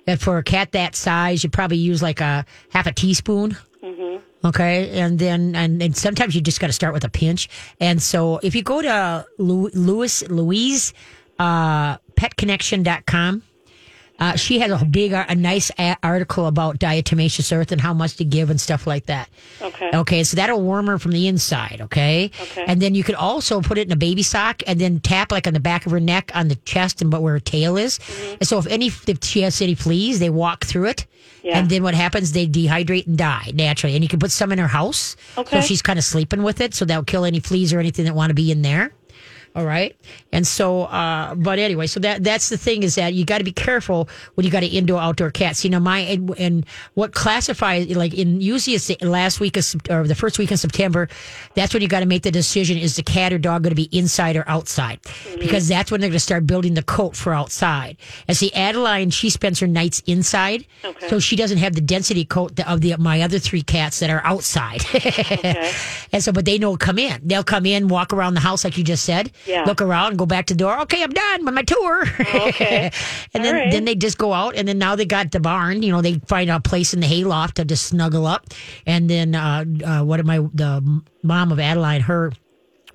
And 0.08 0.20
for 0.20 0.38
a 0.38 0.44
cat 0.44 0.72
that 0.72 0.96
size, 0.96 1.44
you 1.44 1.50
probably 1.50 1.78
use 1.78 2.02
like 2.02 2.22
a 2.22 2.46
half 2.70 2.88
a 2.88 2.92
teaspoon. 2.92 3.56
Mm-hmm. 3.84 4.48
Okay, 4.48 5.00
and 5.00 5.20
then 5.20 5.56
and, 5.56 5.82
and 5.82 5.96
sometimes 5.96 6.34
you 6.34 6.42
just 6.42 6.60
got 6.60 6.68
to 6.68 6.74
start 6.74 6.94
with 6.94 7.04
a 7.04 7.10
pinch. 7.10 7.48
And 7.80 8.02
so 8.02 8.40
if 8.42 8.56
you 8.56 8.64
go 8.64 8.82
to 8.82 9.26
Louis 9.38 10.28
Louise 10.28 10.94
uh, 11.38 11.98
petconnection.com, 12.16 13.44
uh, 14.22 14.36
she 14.36 14.60
has 14.60 14.72
a 14.72 14.86
big, 14.86 15.14
a 15.14 15.34
nice 15.34 15.72
article 16.04 16.46
about 16.46 16.78
diatomaceous 16.78 17.52
earth 17.52 17.72
and 17.72 17.82
how 17.82 17.92
much 17.92 18.18
to 18.18 18.24
give 18.24 18.52
and 18.52 18.62
stuff 18.62 18.86
like 18.86 19.08
that. 19.08 19.28
Okay. 19.62 19.90
Okay, 19.94 20.24
so 20.24 20.36
that'll 20.36 20.62
warm 20.62 20.86
her 20.86 21.00
from 21.00 21.12
the 21.12 21.28
inside. 21.28 21.80
Okay. 21.82 22.30
Okay. 22.40 22.66
And 22.68 22.80
then 22.80 22.94
you 22.94 23.04
could 23.04 23.16
also 23.16 23.62
put 23.62 23.80
it 23.80 23.88
in 23.88 23.92
a 23.92 23.96
baby 23.96 24.22
sock 24.22 24.62
and 24.68 24.80
then 24.80 25.00
tap 25.00 25.32
like 25.32 25.48
on 25.48 25.54
the 25.54 25.60
back 25.60 25.88
of 25.88 25.92
her 25.92 26.00
neck, 26.00 26.32
on 26.36 26.50
the 26.50 26.56
chest, 26.56 27.02
and 27.02 27.10
but 27.10 27.24
where 27.24 27.34
her 27.34 27.40
tail 27.40 27.78
is. 27.78 27.98
Mm-hmm. 27.98 28.34
And 28.42 28.48
so 28.48 28.60
if 28.60 28.68
any, 28.68 28.92
if 29.08 29.24
she 29.24 29.42
has 29.42 29.60
any 29.60 29.74
fleas, 29.74 30.20
they 30.20 30.30
walk 30.30 30.66
through 30.66 30.86
it. 30.86 31.08
Yeah. 31.44 31.58
And 31.58 31.70
then 31.70 31.82
what 31.82 31.96
happens? 31.96 32.34
They 32.34 32.46
dehydrate 32.46 33.08
and 33.08 33.18
die 33.18 33.52
naturally. 33.56 33.96
And 33.96 34.04
you 34.04 34.08
can 34.08 34.20
put 34.20 34.30
some 34.30 34.52
in 34.52 34.60
her 34.60 34.68
house. 34.68 35.16
Okay. 35.36 35.60
So 35.60 35.66
she's 35.66 35.82
kind 35.82 35.98
of 35.98 36.06
sleeping 36.06 36.44
with 36.44 36.62
it, 36.62 36.76
so 36.76 36.86
that'll 36.86 37.04
kill 37.04 37.26
any 37.26 37.40
fleas 37.40 37.74
or 37.74 37.80
anything 37.80 38.06
that 38.06 38.14
want 38.14 38.30
to 38.30 38.36
be 38.36 38.52
in 38.52 38.62
there. 38.62 38.94
All 39.54 39.66
right. 39.66 39.96
And 40.32 40.48
so, 40.48 40.84
uh, 40.84 41.36
but 41.36 41.60
anyway, 41.60 41.88
so 41.88 42.00
that 42.00 42.24
that's 42.24 42.48
the 42.48 42.58
thing 42.58 42.84
is 42.84 42.96
that 42.96 43.14
you 43.14 43.26
got 43.26 43.40
to 43.40 43.44
be 43.44 43.52
careful 43.52 44.08
when 44.36 44.46
you 44.46 44.52
got 44.52 44.64
an 44.64 44.70
indoor 44.70 45.02
outdoor 45.02 45.30
cats. 45.30 45.66
You 45.66 45.70
know, 45.72 45.80
my 45.82 46.00
and, 46.00 46.34
and 46.40 46.66
what 46.94 47.14
classifies 47.14 47.90
like 47.96 48.14
in 48.14 48.40
usually 48.40 48.76
it's 48.76 48.88
the 48.88 48.98
last 49.02 49.42
week 49.42 49.58
of 49.58 49.66
or 49.90 50.08
the 50.08 50.16
first 50.16 50.40
week 50.40 50.52
in 50.52 50.58
September. 50.58 51.10
That's 51.54 51.74
when 51.74 51.82
you 51.84 51.90
got 51.90 52.00
to 52.00 52.06
make 52.06 52.24
the 52.24 52.32
decision: 52.32 52.78
is 52.78 52.96
the 52.96 53.04
cat 53.04 53.34
or 53.34 53.38
dog 53.38 53.64
going 53.64 53.72
to 53.72 53.76
be 53.76 53.90
inside 53.92 54.38
or 54.38 54.48
outside? 54.48 55.02
Because 55.38 55.68
that's 55.68 55.92
when 55.92 56.00
they're 56.00 56.10
going 56.10 56.16
to 56.16 56.20
start 56.22 56.48
building 56.48 56.74
the 56.76 56.84
coat 56.84 57.18
for 57.18 57.34
outside. 57.34 57.98
And 58.30 58.38
see, 58.38 58.54
Adeline, 58.54 59.10
she 59.10 59.30
spends 59.30 59.60
her 59.60 59.68
nights 59.68 60.02
inside, 60.06 60.66
Okay. 60.86 61.10
so 61.10 61.20
she 61.20 61.36
doesn't 61.36 61.58
have 61.58 61.76
the 61.76 61.82
density 61.82 62.24
coat 62.24 62.58
of 62.62 62.80
the 62.80 62.96
my 62.98 63.22
other 63.22 63.38
three 63.40 63.64
cats 63.64 64.00
that 64.00 64.10
are 64.10 64.22
outside. 64.26 64.82
Okay. 64.96 65.74
And 66.14 66.22
so, 66.22 66.32
but 66.34 66.44
they 66.46 66.58
know 66.58 66.76
come 66.76 67.00
in. 67.00 67.22
They'll 67.24 67.44
come 67.44 67.66
in, 67.66 67.88
walk 67.88 68.12
around 68.12 68.34
the 68.34 68.42
house 68.42 68.64
like 68.66 68.78
you 68.78 68.84
just 68.84 69.06
said. 69.06 69.32
Yeah. 69.46 69.64
Look 69.66 69.82
around, 69.82 70.18
go 70.18 70.26
back 70.26 70.46
to 70.48 70.54
the 70.54 70.60
door. 70.60 70.80
Okay, 70.82 71.02
I'm 71.04 71.10
done 71.10 71.46
with 71.46 71.54
my 71.54 71.64
tour. 71.64 72.04
Okay. 72.20 72.92
and 73.34 73.36
All 73.36 73.42
then 73.42 73.56
right. 73.56 73.72
then 73.72 73.86
they 73.86 73.96
just 73.96 74.18
go 74.18 74.34
out, 74.34 74.56
and 74.56 74.68
then 74.68 74.78
now 74.78 74.96
they 74.96 75.06
got 75.06 75.32
the 75.32 75.40
barn. 75.40 75.84
You 75.84 75.92
know, 75.92 76.02
they 76.02 76.20
find 76.28 76.50
a 76.50 76.60
place 76.60 76.94
in 76.94 77.00
the 77.00 77.08
hayloft 77.08 77.56
to 77.56 77.66
just 77.66 77.88
snuggle 77.88 78.28
up. 78.28 78.46
And 78.86 79.10
then 79.10 79.36
uh, 79.36 79.66
uh, 79.84 80.04
what 80.04 80.20
am 80.20 80.30
I? 80.30 80.40
The 80.54 81.02
mom 81.24 81.52
of 81.52 81.60
Adeline, 81.60 82.02
her 82.02 82.32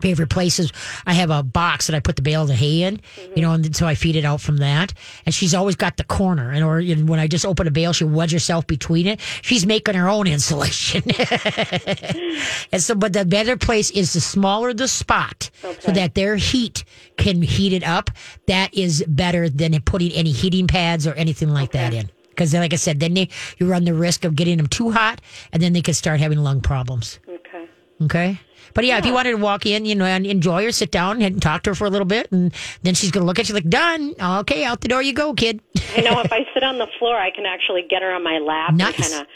favorite 0.01 0.31
places. 0.31 0.73
I 1.07 1.13
have 1.15 1.31
a 1.31 1.43
box 1.43 1.87
that 1.87 1.97
I 1.97 2.01
put 2.01 2.17
the 2.17 2.23
bale 2.23 2.43
of 2.43 2.51
hay 2.51 2.83
in, 2.83 3.01
you 3.35 3.43
know, 3.43 3.53
and 3.53 3.75
so 3.75 3.87
I 3.87 3.95
feed 3.95 4.17
it 4.17 4.25
out 4.25 4.41
from 4.41 4.59
that. 4.59 4.93
And 5.25 5.35
she's 5.35 5.55
always 5.55 5.77
got 5.77 5.97
the 5.97 6.05
corner, 6.05 6.51
and 6.51 6.65
or 6.65 6.81
know, 6.81 7.05
when 7.05 7.21
I 7.21 7.27
just 7.27 7.47
open 7.47 7.67
a 7.67 7.71
bale, 7.71 7.93
she'll 7.93 8.09
wedge 8.09 8.33
herself 8.33 8.67
between 8.67 9.07
it. 9.07 9.21
She's 9.43 9.67
making 9.67 9.95
her 9.95 10.09
own 10.09 10.27
insulation. 10.37 11.03
and 12.73 12.83
so, 12.83 12.95
but 12.95 13.13
the 13.13 13.25
better 13.25 13.57
place 13.57 13.91
is 13.91 14.13
the 14.13 14.21
smaller 14.21 14.73
the 14.73 14.89
spot, 14.89 15.51
so 15.81 15.93
that 15.93 16.15
their 16.15 16.37
heat 16.37 16.85
can 17.17 17.43
heat 17.43 17.73
it 17.73 17.85
up. 17.85 18.11
That 18.47 18.75
is 18.75 19.05
better 19.07 19.49
than 19.49 19.81
putting 19.83 20.13
any 20.13 20.33
heating 20.33 20.67
pads 20.67 21.07
or 21.07 21.15
anything 21.15 21.51
like 21.51 21.73
that 21.73 21.95
in. 21.95 22.11
Because, 22.31 22.53
like 22.53 22.75
I 22.75 22.77
said, 22.77 23.01
then 23.01 23.15
they, 23.15 23.31
you 23.59 23.67
run 23.67 23.85
the 23.85 23.95
risk 23.95 24.27
of 24.27 24.37
getting 24.37 24.59
them 24.59 24.67
too 24.67 24.91
hot, 24.91 25.23
and 25.53 25.63
then 25.63 25.73
they 25.73 25.81
could 25.81 25.97
start 25.97 26.21
having 26.21 26.39
lung 26.39 26.61
problems. 26.61 27.19
Okay. 28.03 28.39
But 28.75 28.85
yeah, 28.85 28.99
if 28.99 29.07
you 29.07 29.15
wanted 29.15 29.31
to 29.31 29.37
walk 29.39 29.65
in, 29.65 29.87
you 29.87 29.95
know, 29.95 30.05
and 30.05 30.27
enjoy 30.27 30.65
her, 30.65 30.73
sit 30.73 30.91
down 30.91 31.23
and 31.23 31.41
talk 31.41 31.63
to 31.63 31.71
her 31.71 31.75
for 31.75 31.87
a 31.87 31.91
little 31.91 32.07
bit, 32.07 32.31
and 32.31 32.53
then 32.83 32.95
she's 32.95 33.11
going 33.11 33.23
to 33.23 33.27
look 33.27 33.39
at 33.39 33.49
you 33.49 33.55
like, 33.55 33.69
done. 33.71 34.15
Okay, 34.21 34.65
out 34.65 34.83
the 34.83 34.89
door 34.89 35.01
you 35.03 35.15
go, 35.15 35.33
kid. 35.33 35.61
I 35.97 36.03
know 36.03 36.21
if 36.21 36.31
I 36.33 36.47
sit 36.53 36.63
on 36.63 36.77
the 36.79 36.87
floor, 36.99 37.17
I 37.17 37.31
can 37.31 37.47
actually 37.47 37.87
get 37.89 38.03
her 38.03 38.13
on 38.13 38.23
my 38.23 38.39
lap 38.39 38.75
Nice. 38.75 38.95
and 38.97 39.05
kind 39.05 39.15
of 39.23 39.27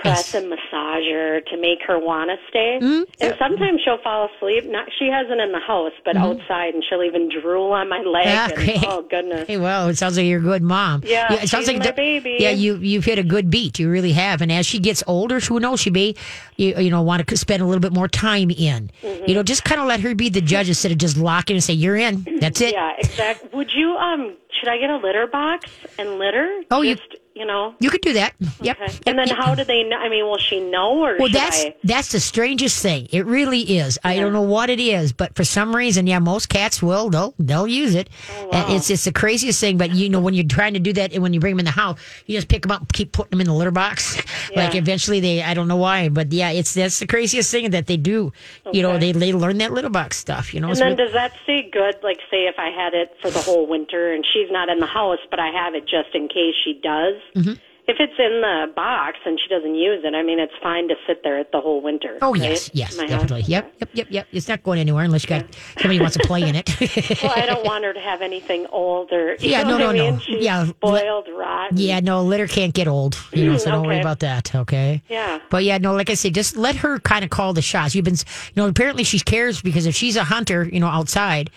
press 0.00 0.34
and 0.34 0.48
massage 0.48 1.04
her 1.10 1.40
to 1.40 1.56
make 1.56 1.78
her 1.86 1.98
want 1.98 2.30
to 2.30 2.36
stay. 2.48 2.78
Mm-hmm. 2.82 3.02
And 3.20 3.34
sometimes 3.38 3.80
she'll 3.84 4.02
fall 4.02 4.28
asleep. 4.34 4.64
Not 4.66 4.88
she 4.98 5.08
hasn't 5.08 5.40
in 5.40 5.52
the 5.52 5.60
house, 5.60 5.92
but 6.04 6.16
outside, 6.16 6.74
and 6.74 6.82
she'll 6.88 7.02
even 7.02 7.28
drool 7.28 7.72
on 7.72 7.88
my 7.88 8.00
leg. 8.00 8.26
Ah, 8.26 8.50
and, 8.56 8.84
oh 8.86 9.02
goodness. 9.02 9.46
Hey, 9.46 9.56
well, 9.58 9.88
it 9.88 9.96
sounds 9.96 10.16
like 10.16 10.26
you're 10.26 10.40
a 10.40 10.42
good 10.42 10.62
mom. 10.62 11.02
Yeah, 11.04 11.32
it 11.32 11.48
sounds 11.48 11.64
she's 11.64 11.68
like 11.68 11.78
my 11.78 11.86
the- 11.86 11.92
baby. 11.92 12.36
Yeah, 12.40 12.50
you 12.50 12.76
you've 12.76 13.04
hit 13.04 13.18
a 13.18 13.22
good 13.22 13.50
beat. 13.50 13.78
You 13.78 13.90
really 13.90 14.12
have. 14.12 14.42
And 14.42 14.50
as 14.50 14.66
she 14.66 14.78
gets 14.78 15.02
older, 15.06 15.40
who 15.40 15.60
knows? 15.60 15.80
She 15.80 15.90
may, 15.90 16.14
you, 16.56 16.76
you 16.76 16.90
know, 16.90 17.02
want 17.02 17.26
to 17.26 17.36
spend 17.36 17.62
a 17.62 17.66
little 17.66 17.80
bit 17.80 17.92
more 17.92 18.08
time 18.08 18.50
in. 18.50 18.90
Mm-hmm. 19.02 19.24
You 19.26 19.34
know, 19.34 19.42
just 19.42 19.64
kind 19.64 19.80
of 19.80 19.86
let 19.86 20.00
her 20.00 20.14
be 20.14 20.28
the 20.28 20.40
judge 20.40 20.68
instead 20.68 20.92
of 20.92 20.98
just 20.98 21.16
locking 21.16 21.56
and 21.56 21.64
say 21.64 21.74
you're 21.74 21.96
in. 21.96 22.26
That's 22.40 22.60
it. 22.60 22.74
Yeah, 22.74 22.92
exactly. 22.98 23.48
Would 23.52 23.72
you 23.72 23.92
um? 23.96 24.36
Should 24.58 24.68
I 24.68 24.78
get 24.78 24.90
a 24.90 24.96
litter 24.96 25.26
box 25.26 25.70
and 25.98 26.18
litter? 26.18 26.62
Oh, 26.70 26.84
Just, 26.84 27.02
You 27.12 27.19
know. 27.46 27.74
You 27.80 27.90
could 27.90 28.00
do 28.00 28.12
that. 28.14 28.34
Yep. 28.62 28.80
Okay. 28.80 28.98
And 29.06 29.18
then 29.18 29.28
yep. 29.28 29.36
how 29.36 29.54
do 29.54 29.64
they 29.64 29.82
know? 29.82 29.96
I 29.96 30.08
mean, 30.08 30.24
will 30.24 30.38
she 30.38 30.60
know 30.60 31.04
or 31.04 31.16
Well, 31.18 31.28
that's 31.28 31.64
I? 31.64 31.74
that's 31.84 32.12
the 32.12 32.20
strangest 32.20 32.82
thing. 32.82 33.08
It 33.12 33.26
really 33.26 33.60
is. 33.78 33.98
I 34.04 34.16
don't 34.16 34.32
know 34.32 34.42
what 34.42 34.70
it 34.70 34.80
is, 34.80 35.12
but 35.12 35.34
for 35.34 35.44
some 35.44 35.74
reason, 35.74 36.06
yeah, 36.06 36.18
most 36.18 36.48
cats 36.48 36.82
will. 36.82 37.10
They'll 37.10 37.34
they'll 37.38 37.68
use 37.68 37.94
it. 37.94 38.08
Oh, 38.32 38.48
uh, 38.50 38.56
And 38.56 38.76
It's 38.76 38.90
it's 38.90 39.04
the 39.04 39.12
craziest 39.12 39.60
thing. 39.60 39.78
But 39.78 39.92
you 39.92 40.08
know, 40.08 40.20
when 40.20 40.34
you're 40.34 40.44
trying 40.44 40.74
to 40.74 40.80
do 40.80 40.92
that, 40.94 41.12
and 41.12 41.22
when 41.22 41.32
you 41.32 41.40
bring 41.40 41.54
them 41.54 41.60
in 41.60 41.64
the 41.64 41.70
house, 41.70 41.98
you 42.26 42.36
just 42.36 42.48
pick 42.48 42.62
them 42.62 42.70
up, 42.70 42.80
and 42.80 42.92
keep 42.92 43.12
putting 43.12 43.30
them 43.30 43.40
in 43.40 43.46
the 43.46 43.54
litter 43.54 43.70
box. 43.70 44.16
Like 44.56 44.74
eventually, 44.74 45.20
they 45.20 45.42
I 45.42 45.54
don't 45.54 45.68
know 45.68 45.76
why, 45.76 46.08
but 46.08 46.32
yeah, 46.32 46.50
it's 46.50 46.74
that's 46.74 46.98
the 46.98 47.06
craziest 47.06 47.50
thing 47.50 47.70
that 47.70 47.86
they 47.86 47.96
do. 47.96 48.32
You 48.72 48.82
know, 48.82 48.98
they 48.98 49.12
they 49.12 49.32
learn 49.32 49.58
that 49.58 49.72
litter 49.72 49.88
box 49.88 50.16
stuff. 50.16 50.52
You 50.52 50.60
know, 50.60 50.68
And 50.68 50.76
then 50.76 50.96
does 50.96 51.12
that 51.12 51.32
stay 51.44 51.68
good? 51.70 51.96
Like, 52.02 52.18
say 52.30 52.46
if 52.46 52.58
I 52.58 52.70
had 52.70 52.94
it 52.94 53.14
for 53.22 53.30
the 53.30 53.40
whole 53.40 53.66
winter 53.66 54.12
and 54.12 54.24
she's 54.26 54.50
not 54.50 54.68
in 54.68 54.80
the 54.80 54.86
house, 54.86 55.18
but 55.30 55.38
I 55.38 55.48
have 55.48 55.74
it 55.74 55.86
just 55.86 56.14
in 56.14 56.28
case 56.28 56.54
she 56.64 56.74
does. 56.82 57.14
Mm-hmm. 57.34 57.52
If 57.88 57.96
it's 57.98 58.12
in 58.20 58.40
the 58.40 58.72
box 58.76 59.16
and 59.26 59.36
she 59.40 59.48
doesn't 59.52 59.74
use 59.74 60.04
it, 60.04 60.14
I 60.14 60.22
mean, 60.22 60.38
it's 60.38 60.52
fine 60.62 60.86
to 60.88 60.94
sit 61.08 61.24
there 61.24 61.42
the 61.50 61.60
whole 61.60 61.80
winter. 61.82 62.18
Oh 62.22 62.30
right? 62.32 62.40
yes, 62.42 62.70
yes, 62.72 62.96
my 62.96 63.04
definitely. 63.06 63.40
house. 63.40 63.48
Yep, 63.48 63.74
yep, 63.80 63.88
yep, 63.94 64.06
yep. 64.10 64.26
It's 64.30 64.46
not 64.46 64.62
going 64.62 64.78
anywhere 64.78 65.02
unless 65.02 65.24
you 65.24 65.30
got 65.30 65.46
somebody 65.80 65.98
wants 65.98 66.16
to 66.16 66.22
play 66.24 66.42
in 66.48 66.54
it. 66.54 66.68
Well, 67.22 67.32
I 67.34 67.46
don't 67.46 67.64
want 67.64 67.82
her 67.84 67.92
to 67.92 67.98
have 67.98 68.22
anything 68.22 68.66
old 68.68 69.10
or 69.10 69.34
Yeah, 69.40 69.64
no, 69.64 69.76
no, 69.76 69.90
I 69.90 69.96
no. 69.96 70.18
She's 70.20 70.44
Yeah, 70.44 70.66
spoiled, 70.66 71.26
rotten. 71.36 71.78
Yeah, 71.78 71.98
no, 71.98 72.22
litter 72.22 72.46
can't 72.46 72.72
get 72.72 72.86
old. 72.86 73.18
You 73.32 73.46
know, 73.46 73.56
so 73.58 73.72
don't 73.72 73.84
worry 73.86 73.98
about 74.00 74.20
that. 74.20 74.54
Okay. 74.54 75.02
Yeah. 75.08 75.40
But 75.50 75.64
yeah, 75.64 75.78
no, 75.78 75.92
like 75.94 76.10
I 76.10 76.14
said, 76.14 76.32
just 76.32 76.56
let 76.56 76.76
her 76.76 77.00
kind 77.00 77.24
of 77.24 77.30
call 77.30 77.54
the 77.54 77.62
shots. 77.62 77.96
You've 77.96 78.04
been, 78.04 78.14
you 78.14 78.52
know, 78.54 78.68
apparently 78.68 79.02
she 79.02 79.18
cares 79.18 79.60
because 79.62 79.86
if 79.86 79.96
she's 79.96 80.14
a 80.14 80.22
hunter, 80.24 80.62
you 80.72 80.78
know, 80.78 80.86
outside, 80.86 81.50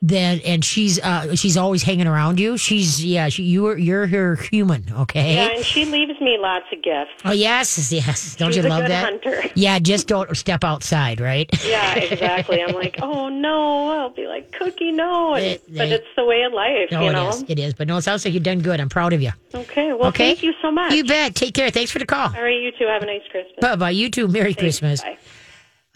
then 0.00 0.40
and 0.44 0.64
she's 0.64 1.00
uh 1.00 1.34
she's 1.34 1.56
always 1.56 1.82
hanging 1.82 2.06
around 2.06 2.38
you. 2.38 2.56
She's 2.56 3.04
yeah, 3.04 3.28
she, 3.30 3.42
you're 3.42 3.76
you're 3.76 4.06
her 4.06 4.36
human. 4.36 4.84
Okay. 4.92 5.34
Yeah, 5.34 5.48
and 5.56 5.64
she 5.64 5.84
leaves 5.84 6.20
me 6.20 6.38
lots 6.38 6.66
of 6.72 6.82
gifts. 6.82 7.10
Oh 7.24 7.32
yes, 7.32 7.90
yes. 7.92 8.36
Don't 8.36 8.52
She's 8.52 8.62
you 8.62 8.68
a 8.68 8.70
love 8.70 8.82
good 8.82 8.90
that? 8.92 9.04
hunter. 9.04 9.42
Yeah, 9.56 9.78
just 9.80 10.06
don't 10.06 10.36
step 10.36 10.62
outside, 10.62 11.20
right? 11.20 11.48
Yeah, 11.64 11.94
exactly. 11.96 12.62
I'm 12.62 12.74
like, 12.74 12.96
oh 13.02 13.28
no. 13.28 13.90
I'll 13.90 14.10
be 14.10 14.26
like, 14.28 14.52
Cookie, 14.52 14.92
no. 14.92 15.34
And, 15.34 15.58
They- 15.68 15.78
but 15.78 15.88
it's 15.88 16.06
the 16.16 16.24
way 16.24 16.42
of 16.42 16.52
life, 16.52 16.90
No, 16.92 17.02
you 17.02 17.08
it 17.08 17.12
know. 17.14 17.28
is. 17.30 17.44
It 17.48 17.58
is. 17.58 17.74
But 17.74 17.88
no, 17.88 17.96
it 17.96 18.02
sounds 18.02 18.24
like 18.24 18.34
you've 18.34 18.42
done 18.44 18.60
good. 18.60 18.80
I'm 18.80 18.88
proud 18.88 19.12
of 19.12 19.20
you. 19.20 19.32
Okay. 19.54 19.92
Well, 19.92 20.08
Okay. 20.10 20.28
thank 20.28 20.42
you 20.44 20.54
so 20.62 20.70
much. 20.70 20.92
You 20.92 21.04
bet. 21.04 21.34
Take 21.34 21.54
care. 21.54 21.70
Thanks 21.70 21.90
for 21.90 21.98
the 21.98 22.06
call. 22.06 22.28
All 22.36 22.42
right, 22.42 22.60
you 22.60 22.70
two 22.78 22.86
have 22.86 23.02
a 23.02 23.06
nice 23.06 23.22
Christmas. 23.30 23.56
Bye 23.60 23.74
bye. 23.76 23.90
You 23.90 24.10
too. 24.10 24.28
Merry 24.28 24.52
Thanks. 24.54 24.60
Christmas. 24.60 25.02
Bye. 25.02 25.18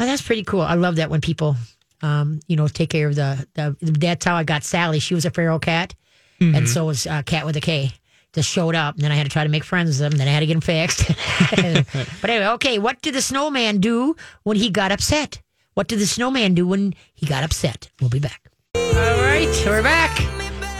Oh, 0.00 0.06
that's 0.06 0.22
pretty 0.22 0.42
cool. 0.42 0.62
I 0.62 0.74
love 0.74 0.96
that 0.96 1.08
when 1.10 1.20
people, 1.20 1.54
um, 2.02 2.40
you 2.48 2.56
know, 2.56 2.68
take 2.68 2.90
care 2.90 3.08
of 3.08 3.14
the, 3.14 3.46
the. 3.54 3.76
That's 3.80 4.24
how 4.24 4.34
I 4.34 4.44
got 4.44 4.64
Sally. 4.64 4.98
She 4.98 5.14
was 5.14 5.24
a 5.24 5.30
feral 5.30 5.58
cat, 5.58 5.94
and 6.40 6.68
so 6.68 6.86
was 6.86 7.06
uh, 7.06 7.22
Cat 7.22 7.46
with 7.46 7.56
a 7.56 7.60
K. 7.60 7.92
Just 8.32 8.48
showed 8.48 8.74
up, 8.74 8.94
and 8.94 9.04
then 9.04 9.12
I 9.12 9.14
had 9.14 9.24
to 9.24 9.30
try 9.30 9.44
to 9.44 9.50
make 9.50 9.62
friends 9.62 9.90
with 9.90 10.10
them. 10.10 10.18
Then 10.18 10.26
I 10.26 10.30
had 10.30 10.40
to 10.40 10.46
get 10.46 10.54
them 10.54 10.62
fixed. 10.62 11.06
but 12.20 12.30
anyway, 12.30 12.46
okay. 12.54 12.78
What 12.78 13.02
did 13.02 13.14
the 13.14 13.22
snowman 13.22 13.78
do 13.78 14.16
when 14.42 14.56
he 14.56 14.70
got 14.70 14.90
upset? 14.90 15.42
What 15.74 15.86
did 15.86 15.98
the 15.98 16.06
snowman 16.06 16.54
do 16.54 16.66
when 16.66 16.94
he 17.14 17.26
got 17.26 17.44
upset? 17.44 17.90
We'll 18.00 18.10
be 18.10 18.18
back. 18.18 18.42
All 18.74 18.82
right, 18.82 19.62
we're 19.66 19.82
back. 19.82 20.31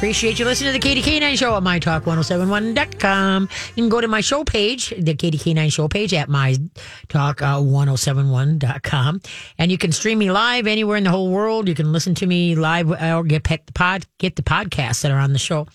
Appreciate 0.03 0.41
you 0.41 0.45
listening 0.45 0.73
to 0.73 0.73
the 0.73 0.81
Katie 0.81 1.01
K9 1.01 1.39
Show 1.39 1.57
at 1.57 1.63
mytalk1071.com. 1.63 3.49
You 3.77 3.83
can 3.85 3.89
go 3.89 4.01
to 4.01 4.09
my 4.09 4.21
show 4.21 4.43
page, 4.43 4.93
the 4.99 5.15
Katie 5.15 5.39
K9 5.39 5.73
Show 5.73 5.87
page 5.87 6.13
at 6.13 6.29
mytalk1071.com. 6.29 9.21
And 9.59 9.71
you 9.71 9.79
can 9.79 9.93
stream 9.93 10.19
me 10.19 10.33
live 10.33 10.67
anywhere 10.67 10.97
in 10.97 11.05
the 11.05 11.11
whole 11.11 11.31
world. 11.31 11.69
You 11.69 11.77
can 11.77 11.93
listen 11.93 12.17
to 12.17 12.27
me 12.27 12.57
live 12.57 12.91
or 12.91 13.23
get 13.23 13.45
the 13.45 13.73
pod, 13.73 14.05
get 14.19 14.35
the 14.35 14.43
podcasts 14.43 15.03
that 15.03 15.13
are 15.13 15.21
on 15.21 15.35
the 15.35 15.39
show. 15.39 15.69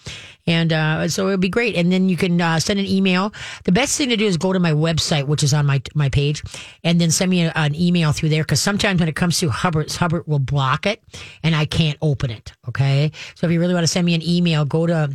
And 0.47 0.73
uh, 0.73 1.07
so 1.09 1.27
it 1.27 1.31
would 1.31 1.41
be 1.41 1.49
great. 1.49 1.75
And 1.75 1.91
then 1.91 2.09
you 2.09 2.17
can 2.17 2.39
uh, 2.41 2.59
send 2.59 2.79
an 2.79 2.85
email. 2.85 3.33
The 3.65 3.71
best 3.71 3.97
thing 3.97 4.09
to 4.09 4.17
do 4.17 4.25
is 4.25 4.37
go 4.37 4.53
to 4.53 4.59
my 4.59 4.71
website, 4.71 5.27
which 5.27 5.43
is 5.43 5.53
on 5.53 5.65
my 5.65 5.81
my 5.93 6.09
page, 6.09 6.43
and 6.83 6.99
then 6.99 7.11
send 7.11 7.29
me 7.29 7.43
a, 7.43 7.51
an 7.55 7.75
email 7.75 8.13
through 8.13 8.29
there. 8.29 8.43
Because 8.43 8.61
sometimes 8.61 8.99
when 8.99 9.09
it 9.09 9.15
comes 9.15 9.39
to 9.39 9.49
Hubbard, 9.49 9.91
Hubbard 9.91 10.25
will 10.25 10.39
block 10.39 10.85
it, 10.85 11.03
and 11.43 11.55
I 11.55 11.65
can't 11.65 11.97
open 12.01 12.31
it. 12.31 12.53
Okay, 12.67 13.11
so 13.35 13.45
if 13.45 13.51
you 13.51 13.59
really 13.59 13.73
want 13.73 13.83
to 13.83 13.91
send 13.91 14.05
me 14.05 14.15
an 14.15 14.23
email, 14.23 14.65
go 14.65 14.87
to 14.87 15.11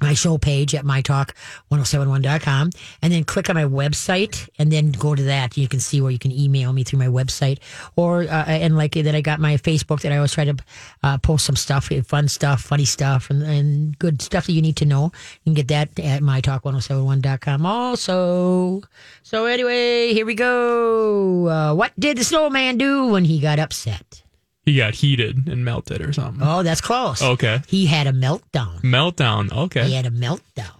my 0.00 0.14
show 0.14 0.38
page 0.38 0.74
at 0.74 0.84
mytalk1071.com 0.84 2.70
and 3.02 3.12
then 3.12 3.24
click 3.24 3.48
on 3.50 3.54
my 3.54 3.64
website 3.64 4.48
and 4.58 4.72
then 4.72 4.92
go 4.92 5.14
to 5.14 5.22
that. 5.24 5.56
You 5.56 5.68
can 5.68 5.80
see 5.80 6.00
where 6.00 6.10
you 6.10 6.18
can 6.18 6.32
email 6.32 6.72
me 6.72 6.84
through 6.84 6.98
my 6.98 7.08
website 7.08 7.58
or, 7.96 8.22
uh, 8.22 8.44
and 8.46 8.76
like 8.76 8.92
that, 8.92 9.14
I 9.14 9.20
got 9.20 9.40
my 9.40 9.56
Facebook 9.56 10.00
that 10.02 10.12
I 10.12 10.16
always 10.16 10.32
try 10.32 10.44
to 10.44 10.56
uh, 11.02 11.18
post 11.18 11.44
some 11.46 11.56
stuff, 11.56 11.90
fun 12.06 12.28
stuff, 12.28 12.62
funny 12.62 12.84
stuff, 12.84 13.30
and, 13.30 13.42
and 13.42 13.98
good 13.98 14.22
stuff 14.22 14.46
that 14.46 14.52
you 14.52 14.62
need 14.62 14.76
to 14.76 14.84
know. 14.84 15.12
You 15.44 15.52
can 15.52 15.54
get 15.54 15.68
that 15.68 15.98
at 15.98 16.22
mytalk1071.com 16.22 17.66
also. 17.66 18.82
So 19.22 19.46
anyway, 19.46 20.12
here 20.12 20.26
we 20.26 20.34
go. 20.34 21.48
Uh, 21.48 21.74
what 21.74 21.92
did 21.98 22.18
the 22.18 22.24
snowman 22.24 22.78
do 22.78 23.08
when 23.08 23.24
he 23.24 23.40
got 23.40 23.58
upset? 23.58 24.22
He 24.68 24.76
got 24.76 24.94
heated 24.94 25.48
and 25.48 25.64
melted 25.64 26.02
or 26.02 26.12
something. 26.12 26.46
Oh, 26.46 26.62
that's 26.62 26.82
close. 26.82 27.22
Okay. 27.22 27.62
He 27.66 27.86
had 27.86 28.06
a 28.06 28.12
meltdown. 28.12 28.82
Meltdown. 28.82 29.50
Okay. 29.50 29.86
He 29.86 29.94
had 29.94 30.04
a 30.04 30.10
meltdown. 30.10 30.74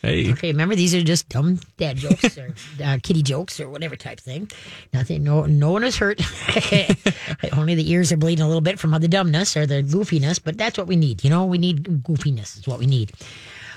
Hey. 0.00 0.32
Okay, 0.32 0.52
remember 0.52 0.74
these 0.74 0.94
are 0.94 1.02
just 1.02 1.28
dumb 1.28 1.60
dad 1.76 1.98
jokes 1.98 2.38
or 2.38 2.54
uh, 2.82 2.96
kitty 3.02 3.22
jokes 3.22 3.60
or 3.60 3.68
whatever 3.68 3.96
type 3.96 4.18
thing. 4.18 4.50
Nothing, 4.94 5.24
no, 5.24 5.44
no 5.44 5.72
one 5.72 5.84
is 5.84 5.94
hurt. 5.96 6.22
Only 7.52 7.74
the 7.74 7.90
ears 7.90 8.12
are 8.12 8.16
bleeding 8.16 8.42
a 8.42 8.46
little 8.46 8.62
bit 8.62 8.78
from 8.78 8.92
the 8.92 9.08
dumbness 9.08 9.58
or 9.58 9.66
the 9.66 9.82
goofiness, 9.82 10.40
but 10.42 10.56
that's 10.56 10.78
what 10.78 10.86
we 10.86 10.96
need. 10.96 11.22
You 11.22 11.28
know, 11.28 11.44
we 11.44 11.58
need 11.58 11.84
goofiness 12.02 12.58
is 12.58 12.66
what 12.66 12.78
we 12.78 12.86
need. 12.86 13.12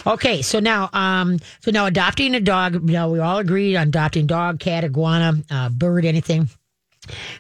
Okay, 0.06 0.42
so 0.42 0.62
now, 0.62 0.90
um, 0.94 1.40
so 1.60 1.72
now 1.72 1.88
adopting 1.88 2.36
a 2.36 2.40
dog. 2.40 2.76
You 2.76 2.94
know, 2.94 3.10
we 3.10 3.20
all 3.20 3.40
agreed 3.40 3.76
on 3.76 3.90
adopting 3.90 4.28
dog, 4.28 4.62
cat, 4.62 4.86
iguana, 4.86 5.44
uh, 5.52 5.68
bird, 5.68 6.06
anything. 6.06 6.48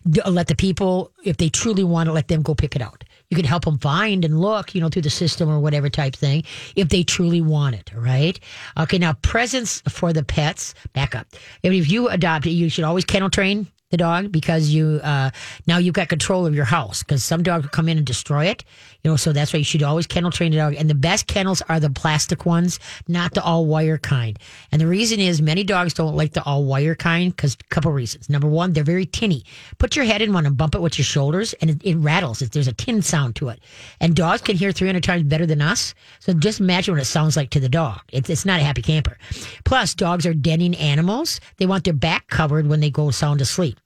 D- 0.10 0.22
let 0.26 0.48
the 0.48 0.56
people, 0.56 1.12
if 1.24 1.38
they 1.38 1.50
truly 1.50 1.84
want 1.84 2.08
to, 2.08 2.14
let 2.14 2.28
them 2.28 2.42
go 2.42 2.56
pick 2.56 2.76
it 2.76 2.82
out. 2.82 3.04
You 3.30 3.36
can 3.36 3.46
help 3.46 3.66
them 3.66 3.78
find 3.78 4.24
and 4.24 4.40
look, 4.40 4.74
you 4.74 4.82
know, 4.82 4.90
through 4.90 5.02
the 5.02 5.10
system 5.10 5.50
or 5.50 5.60
whatever 5.60 5.90
type 5.90 6.16
thing, 6.16 6.44
if 6.76 6.90
they 6.90 7.04
truly 7.04 7.42
want 7.42 7.76
it. 7.76 7.92
Right. 7.96 8.40
Okay. 8.78 8.98
Now, 8.98 9.14
presents 9.14 9.82
for 9.90 10.14
the 10.14 10.24
pets. 10.24 10.74
Back 10.94 11.16
up. 11.16 11.28
If 11.64 11.74
if 11.74 11.92
you 11.92 12.10
adopt 12.10 12.46
it, 12.46 12.52
you 12.52 12.70
should 12.70 12.84
always 12.84 13.06
kennel 13.06 13.30
train 13.30 13.68
the 13.90 13.98
dog 13.98 14.32
because 14.32 14.70
you 14.70 15.00
uh, 15.04 15.30
now 15.66 15.78
you've 15.78 15.94
got 15.94 16.10
control 16.10 16.46
of 16.46 16.54
your 16.54 16.66
house 16.66 17.04
because 17.04 17.24
some 17.24 17.44
dogs 17.44 17.64
will 17.64 17.70
come 17.70 17.88
in 17.88 17.98
and 17.98 18.06
destroy 18.06 18.46
it. 18.46 18.64
You 19.04 19.12
know, 19.12 19.16
so 19.16 19.32
that's 19.32 19.54
why 19.54 19.60
you 19.60 19.64
should 19.64 19.84
always 19.84 20.08
kennel 20.08 20.32
train 20.32 20.52
the 20.52 20.58
dog. 20.58 20.76
And 20.76 20.90
the 20.90 20.96
best 20.96 21.28
kennels 21.28 21.62
are 21.70 21.80
the 21.80 21.90
plastic 21.90 22.46
ones, 22.46 22.80
not 23.08 23.34
the 23.34 23.44
all 23.44 23.66
wire 23.66 23.98
kind. 23.98 24.38
And 24.72 24.82
the 24.82 24.88
reason 24.88 25.20
is 25.20 25.42
many 25.42 25.64
dogs 25.64 25.94
don't 25.94 26.16
like 26.16 26.34
the 26.34 26.44
all 26.44 26.66
wire 26.66 26.96
kind 26.96 27.36
because 27.36 27.56
a 27.56 27.74
couple 27.74 27.92
reasons. 27.92 28.30
Number 28.30 28.48
one, 28.48 28.74
they're 28.74 28.84
very 28.84 29.06
tinny. 29.06 29.44
Put 29.78 29.96
your 29.96 30.06
head 30.06 30.22
in 30.22 30.34
one 30.34 30.46
and 30.46 30.58
bump 30.58 30.76
it 30.76 30.82
with 30.82 30.98
your 30.98 31.06
shoulders, 31.06 31.54
and 31.62 31.70
it, 31.70 31.82
it 31.84 31.96
rattles. 31.96 32.42
It, 32.42 32.52
there's 32.52 32.68
a 32.68 32.74
tin 32.74 33.02
sound 33.02 33.36
to 33.38 33.50
it. 33.50 33.60
And 34.00 34.16
dogs 34.16 34.42
can 34.42 34.56
hear 34.56 34.72
300 34.72 35.04
times 35.04 35.24
better 35.24 35.46
than 35.46 35.62
us. 35.62 35.94
So 36.20 36.34
just 36.34 36.60
imagine 36.60 36.94
what 36.94 37.02
it 37.02 37.06
sounds 37.06 37.38
like 37.38 37.50
to 37.52 37.60
the 37.60 37.70
dog. 37.70 38.02
It's, 38.12 38.30
it's 38.30 38.46
not 38.46 38.60
a 38.60 38.64
happy 38.64 38.82
camper. 38.82 39.18
Plus, 39.64 39.94
dogs 39.94 40.26
are 40.26 40.34
denning 40.34 40.76
animals. 40.76 41.40
They 41.58 41.66
want 41.66 41.84
their 41.84 41.94
back 41.94 42.28
covered 42.28 42.68
when 42.68 42.80
they 42.80 42.90
go 42.90 43.12
sound 43.12 43.42
asleep. 43.42 43.80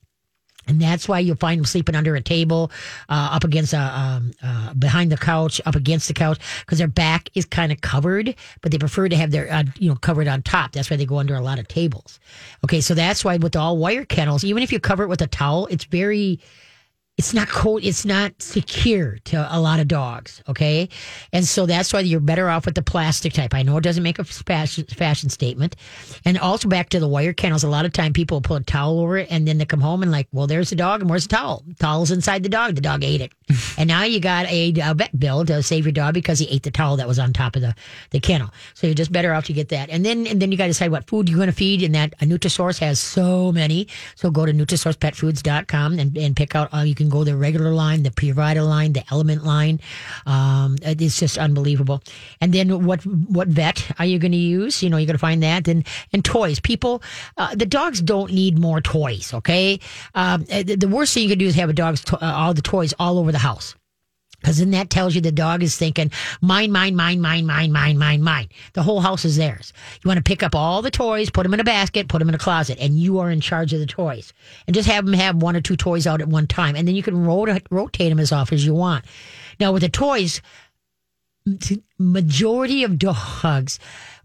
And 0.67 0.79
that's 0.79 1.07
why 1.07 1.19
you'll 1.19 1.35
find 1.37 1.59
them 1.59 1.65
sleeping 1.65 1.95
under 1.95 2.15
a 2.15 2.21
table, 2.21 2.71
uh, 3.09 3.29
up 3.31 3.43
against 3.43 3.73
a, 3.73 3.79
um, 3.79 4.31
uh, 4.43 4.73
behind 4.75 5.11
the 5.11 5.17
couch, 5.17 5.59
up 5.65 5.75
against 5.75 6.07
the 6.07 6.13
couch, 6.13 6.39
because 6.61 6.77
their 6.77 6.87
back 6.87 7.29
is 7.33 7.45
kind 7.45 7.71
of 7.71 7.81
covered, 7.81 8.35
but 8.61 8.71
they 8.71 8.77
prefer 8.77 9.09
to 9.09 9.15
have 9.15 9.31
their, 9.31 9.51
uh, 9.51 9.63
you 9.79 9.89
know, 9.89 9.95
covered 9.95 10.27
on 10.27 10.41
top. 10.43 10.71
That's 10.71 10.89
why 10.89 10.97
they 10.97 11.05
go 11.05 11.17
under 11.17 11.35
a 11.35 11.41
lot 11.41 11.59
of 11.59 11.67
tables. 11.67 12.19
Okay. 12.63 12.81
So 12.81 12.93
that's 12.93 13.25
why 13.25 13.37
with 13.37 13.55
all 13.55 13.77
wire 13.77 14.05
kennels, 14.05 14.43
even 14.43 14.63
if 14.63 14.71
you 14.71 14.79
cover 14.79 15.03
it 15.03 15.07
with 15.07 15.21
a 15.21 15.27
towel, 15.27 15.65
it's 15.67 15.85
very, 15.85 16.39
it's 17.21 17.35
not 17.35 17.49
cold. 17.49 17.83
It's 17.83 18.03
not 18.03 18.41
secure 18.41 19.19
to 19.25 19.47
a 19.55 19.59
lot 19.59 19.79
of 19.79 19.87
dogs. 19.87 20.41
Okay. 20.49 20.89
And 21.31 21.45
so 21.45 21.67
that's 21.67 21.93
why 21.93 21.99
you're 21.99 22.19
better 22.19 22.49
off 22.49 22.65
with 22.65 22.73
the 22.73 22.81
plastic 22.81 23.31
type. 23.33 23.53
I 23.53 23.61
know 23.61 23.77
it 23.77 23.83
doesn't 23.83 24.01
make 24.01 24.17
a 24.17 24.23
fashion, 24.23 24.85
fashion 24.85 25.29
statement. 25.29 25.75
And 26.25 26.39
also 26.39 26.67
back 26.67 26.89
to 26.89 26.99
the 26.99 27.07
wire 27.07 27.31
kennels. 27.31 27.63
A 27.63 27.69
lot 27.69 27.85
of 27.85 27.93
time 27.93 28.11
people 28.11 28.41
put 28.41 28.63
a 28.63 28.65
towel 28.65 28.99
over 28.99 29.19
it 29.19 29.27
and 29.29 29.47
then 29.47 29.59
they 29.59 29.65
come 29.65 29.81
home 29.81 30.01
and 30.01 30.11
like, 30.11 30.29
well, 30.31 30.47
there's 30.47 30.71
the 30.71 30.75
dog 30.75 31.01
and 31.01 31.11
where's 31.11 31.27
the 31.27 31.35
towel? 31.35 31.63
towel's 31.77 32.09
inside 32.09 32.41
the 32.41 32.49
dog. 32.49 32.73
The 32.73 32.81
dog 32.81 33.03
ate 33.03 33.21
it. 33.21 33.33
and 33.77 33.87
now 33.87 34.01
you 34.01 34.19
got 34.19 34.47
a, 34.47 34.73
a 34.83 34.95
vet 34.95 35.19
bill 35.19 35.45
to 35.45 35.61
save 35.61 35.85
your 35.85 35.91
dog 35.91 36.15
because 36.15 36.39
he 36.39 36.47
ate 36.47 36.63
the 36.63 36.71
towel 36.71 36.97
that 36.97 37.07
was 37.07 37.19
on 37.19 37.33
top 37.33 37.55
of 37.55 37.61
the, 37.61 37.75
the 38.09 38.19
kennel. 38.19 38.49
So 38.73 38.87
you're 38.87 38.95
just 38.95 39.11
better 39.11 39.31
off 39.31 39.45
to 39.45 39.53
get 39.53 39.69
that. 39.69 39.91
And 39.91 40.03
then, 40.03 40.25
and 40.25 40.41
then 40.41 40.51
you 40.51 40.57
got 40.57 40.65
to 40.65 40.69
decide 40.71 40.89
what 40.89 41.05
food 41.07 41.29
you're 41.29 41.37
going 41.37 41.49
to 41.49 41.53
feed. 41.53 41.83
And 41.83 41.93
that 41.93 42.15
a 42.19 42.25
Nutrisource 42.25 42.79
has 42.79 42.99
so 42.99 43.51
many. 43.51 43.87
So 44.15 44.31
go 44.31 44.47
to 44.47 44.53
NutrisourcePetFoods.com 44.53 45.99
and, 45.99 46.17
and 46.17 46.35
pick 46.35 46.55
out, 46.55 46.73
uh, 46.73 46.79
you 46.79 46.95
can 46.95 47.10
go 47.11 47.23
the 47.23 47.35
regular 47.35 47.71
line, 47.71 48.03
the 48.03 48.09
PureVita 48.09 48.67
line, 48.67 48.93
the 48.93 49.03
Element 49.11 49.43
line. 49.43 49.79
Um, 50.25 50.77
it's 50.81 51.19
just 51.19 51.37
unbelievable. 51.37 52.01
And 52.39 52.53
then 52.53 52.85
what, 52.85 53.05
what 53.05 53.47
vet 53.47 53.91
are 53.99 54.05
you 54.05 54.17
going 54.19 54.31
to 54.31 54.37
use? 54.37 54.81
You 54.81 54.89
know, 54.89 54.97
you're 54.97 55.05
going 55.05 55.15
to 55.15 55.19
find 55.19 55.43
that. 55.43 55.67
And, 55.67 55.85
and 56.13 56.23
toys. 56.23 56.59
People, 56.59 57.03
uh, 57.37 57.53
the 57.55 57.65
dogs 57.65 58.01
don't 58.01 58.31
need 58.31 58.57
more 58.57 58.81
toys. 58.81 59.33
Okay. 59.33 59.79
Um, 60.15 60.45
the, 60.45 60.75
the 60.75 60.87
worst 60.87 61.13
thing 61.13 61.23
you 61.23 61.29
can 61.29 61.39
do 61.39 61.45
is 61.45 61.55
have 61.55 61.69
a 61.69 61.73
dog's, 61.73 62.03
to- 62.05 62.23
uh, 62.23 62.31
all 62.31 62.53
the 62.53 62.61
toys 62.61 62.93
all 62.97 63.19
over 63.19 63.31
the 63.31 63.37
house. 63.37 63.75
Because 64.41 64.57
then 64.57 64.71
that 64.71 64.89
tells 64.89 65.13
you 65.13 65.21
the 65.21 65.31
dog 65.31 65.61
is 65.61 65.77
thinking, 65.77 66.11
mine, 66.41 66.71
mine, 66.71 66.95
mine, 66.95 67.21
mine, 67.21 67.45
mine, 67.45 67.71
mine, 67.71 67.97
mine, 67.97 68.23
mine. 68.23 68.49
The 68.73 68.81
whole 68.81 68.99
house 68.99 69.23
is 69.23 69.37
theirs. 69.37 69.71
You 70.03 70.07
want 70.07 70.17
to 70.17 70.23
pick 70.23 70.41
up 70.41 70.55
all 70.55 70.81
the 70.81 70.89
toys, 70.89 71.29
put 71.29 71.43
them 71.43 71.53
in 71.53 71.59
a 71.59 71.63
basket, 71.63 72.07
put 72.07 72.19
them 72.19 72.29
in 72.29 72.35
a 72.35 72.39
closet, 72.39 72.79
and 72.79 72.97
you 72.97 73.19
are 73.19 73.29
in 73.29 73.39
charge 73.39 73.71
of 73.71 73.79
the 73.79 73.85
toys. 73.85 74.33
And 74.65 74.73
just 74.73 74.89
have 74.89 75.05
them 75.05 75.13
have 75.13 75.35
one 75.35 75.55
or 75.55 75.61
two 75.61 75.77
toys 75.77 76.07
out 76.07 76.21
at 76.21 76.27
one 76.27 76.47
time. 76.47 76.75
And 76.75 76.87
then 76.87 76.95
you 76.95 77.03
can 77.03 77.23
rot- 77.23 77.67
rotate 77.69 78.09
them 78.09 78.19
as 78.19 78.31
often 78.31 78.55
as 78.55 78.65
you 78.65 78.73
want. 78.73 79.05
Now, 79.59 79.71
with 79.71 79.83
the 79.83 79.89
toys, 79.89 80.41
majority 81.97 82.83
of 82.83 82.97
dogs 82.97 83.79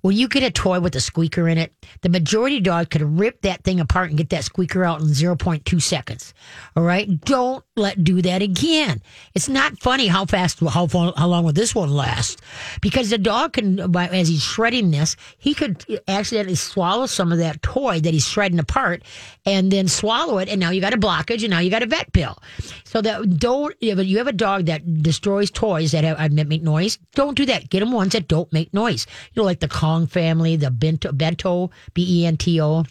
when 0.07 0.17
you 0.17 0.29
get 0.29 0.45
a 0.45 0.53
toy 0.53 0.79
with 0.79 0.95
a 0.95 1.01
squeaker 1.01 1.49
in 1.49 1.59
it, 1.59 1.73
the 2.03 2.09
majority 2.09 2.59
of 2.59 2.63
dogs 2.63 2.89
could 2.91 3.03
rip 3.03 3.43
that 3.43 3.65
thing 3.65 3.81
apart 3.81 4.09
and 4.09 4.17
get 4.17 4.31
that 4.31 4.45
squeaker 4.45 4.85
out 4.85 5.01
in 5.01 5.09
0.2 5.09 5.83
seconds. 5.83 6.33
All 6.77 6.85
right. 6.85 7.21
Don't 7.23 7.65
let 7.75 8.05
do 8.05 8.23
that 8.23 8.41
again. 8.41 9.03
It's 9.35 9.49
not 9.49 9.81
funny 9.81 10.07
how 10.07 10.25
fast, 10.25 10.61
how, 10.61 10.87
how 10.87 11.27
long 11.27 11.45
will 11.45 11.53
this 11.53 11.75
one 11.75 11.91
last? 11.91 12.41
Because 12.81 13.11
the 13.11 13.19
dog 13.19 13.55
can, 13.55 13.81
as 13.97 14.29
he's 14.29 14.43
shredding 14.43 14.93
this, 14.93 15.17
he 15.39 15.55
could 15.55 15.85
accidentally 16.07 16.55
swallow 16.55 17.07
some 17.07 17.33
of 17.33 17.39
that 17.39 17.61
toy 17.63 17.99
that 17.99 18.15
he's 18.15 18.29
shredding 18.29 18.61
apart 18.61 19.03
and 19.45 19.73
then 19.73 19.89
swallow 19.89 20.39
it. 20.39 20.49
And 20.49 20.61
now 20.61 20.71
you 20.71 20.81
got 20.81 20.95
a 20.95 20.99
blockage 20.99 21.43
and 21.43 21.51
now 21.51 21.59
you 21.59 21.69
got 21.69 21.83
a 21.83 21.87
vet 21.87 22.13
bill. 22.13 22.39
So 22.85 23.03
that 23.03 23.39
don't, 23.39 23.75
if 23.81 23.99
you 24.07 24.19
have 24.19 24.29
a 24.29 24.33
dog 24.33 24.67
that 24.67 25.03
destroys 25.03 25.51
toys 25.51 25.91
that 25.93 26.05
have, 26.05 26.33
make 26.33 26.63
noise, 26.63 26.99
don't 27.15 27.37
do 27.37 27.45
that. 27.47 27.69
Get 27.71 27.81
them 27.81 27.91
ones 27.91 28.13
that 28.13 28.29
don't 28.29 28.51
make 28.53 28.73
noise. 28.73 29.07
You 29.33 29.43
know, 29.43 29.47
like 29.47 29.61
the 29.61 29.69
Kong 29.97 30.07
family, 30.07 30.57
the 30.57 30.71
Bento, 30.71 31.11
Bento, 31.11 31.71
B 31.95 32.21
E 32.21 32.27
N 32.27 32.37
T 32.37 32.61
O. 32.61 32.85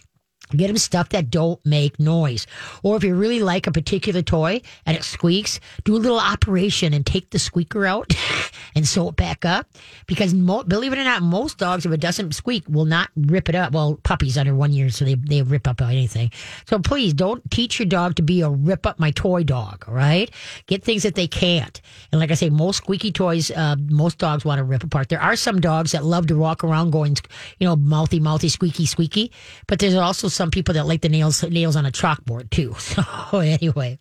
Get 0.52 0.68
them 0.68 0.78
stuff 0.78 1.10
that 1.10 1.30
don't 1.32 1.64
make 1.66 2.00
noise. 2.00 2.46
Or 2.84 2.96
if 2.96 3.04
you 3.04 3.16
really 3.16 3.42
like 3.42 3.66
a 3.66 3.72
particular 3.72 4.22
toy 4.22 4.62
and 4.86 4.96
it 4.96 5.04
squeaks, 5.04 5.60
do 5.84 5.96
a 5.96 5.98
little 5.98 6.20
operation 6.20 6.94
and 6.94 7.06
take 7.06 7.32
the 7.32 7.40
squeaker 7.40 7.86
out 7.86 8.14
and 8.76 8.88
sew 8.88 9.10
it 9.10 9.16
back 9.16 9.44
up. 9.44 9.68
Because 10.06 10.34
mo- 10.34 10.64
believe 10.64 10.94
it 10.94 11.00
or 11.00 11.04
not, 11.04 11.24
most 11.24 11.58
dogs, 11.58 11.86
if 11.86 11.92
it 11.92 12.00
doesn't 12.00 12.36
squeak, 12.36 12.64
will 12.70 12.86
not 12.86 13.10
rip 13.16 13.50
it 13.50 13.56
up. 13.56 13.74
Well, 13.74 14.00
puppies 14.04 14.38
under 14.38 14.54
one 14.54 14.72
year, 14.72 14.90
so 14.90 15.04
they, 15.04 15.16
they 15.16 15.42
rip 15.42 15.68
up 15.68 15.82
anything. 15.82 16.32
So 16.68 16.78
please 16.78 17.14
don't 17.14 17.42
teach 17.50 17.80
your 17.80 17.88
dog 17.88 18.16
to 18.16 18.22
be 18.22 18.42
a 18.42 18.50
rip 18.50 18.86
up 18.86 19.00
my 19.00 19.12
toy 19.12 19.44
dog, 19.44 19.86
right? 19.88 20.30
Get 20.68 20.84
things 20.84 21.04
that 21.04 21.16
they 21.16 21.28
can't. 21.28 21.82
And 22.12 22.22
like 22.22 22.32
I 22.32 22.36
say, 22.36 22.50
most 22.50 22.78
squeaky 22.78 23.12
toys, 23.12 23.50
uh, 23.50 23.76
most 23.90 24.20
dogs 24.20 24.46
want 24.46 24.60
to 24.60 24.64
rip 24.64 24.84
apart. 24.84 25.10
There 25.10 25.22
are 25.22 25.36
some 25.36 25.60
dogs 25.60 25.92
that 25.94 26.06
love 26.06 26.28
to 26.28 26.36
walk 26.36 26.64
around 26.64 26.92
going, 26.92 27.18
you 27.60 27.68
know, 27.68 27.76
mouthy, 27.76 28.20
mouthy, 28.20 28.50
squeaky, 28.50 28.86
squeaky. 28.86 29.32
But 29.68 29.80
there's 29.80 29.96
also 29.96 30.28
some 30.36 30.52
people 30.52 30.74
that 30.74 30.86
like 30.86 31.02
the 31.02 31.10
nails 31.10 31.44
nails 31.44 31.76
on 31.76 31.86
a 31.86 31.92
chalkboard 31.92 32.50
too. 32.50 32.76
So 33.32 33.40
anyway. 33.40 34.00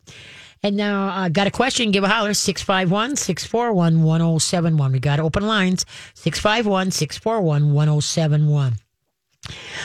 And 0.62 0.76
now 0.76 1.08
I 1.10 1.26
uh, 1.26 1.28
got 1.28 1.46
a 1.46 1.50
question. 1.50 1.90
Give 1.90 2.04
a 2.04 2.08
holler 2.08 2.32
651 2.32 3.16
641 3.16 4.02
1071. 4.02 4.92
We 4.92 4.98
got 4.98 5.20
open 5.20 5.46
lines 5.46 5.84
651 6.14 6.90
641 6.90 7.74
1071. 7.74 8.72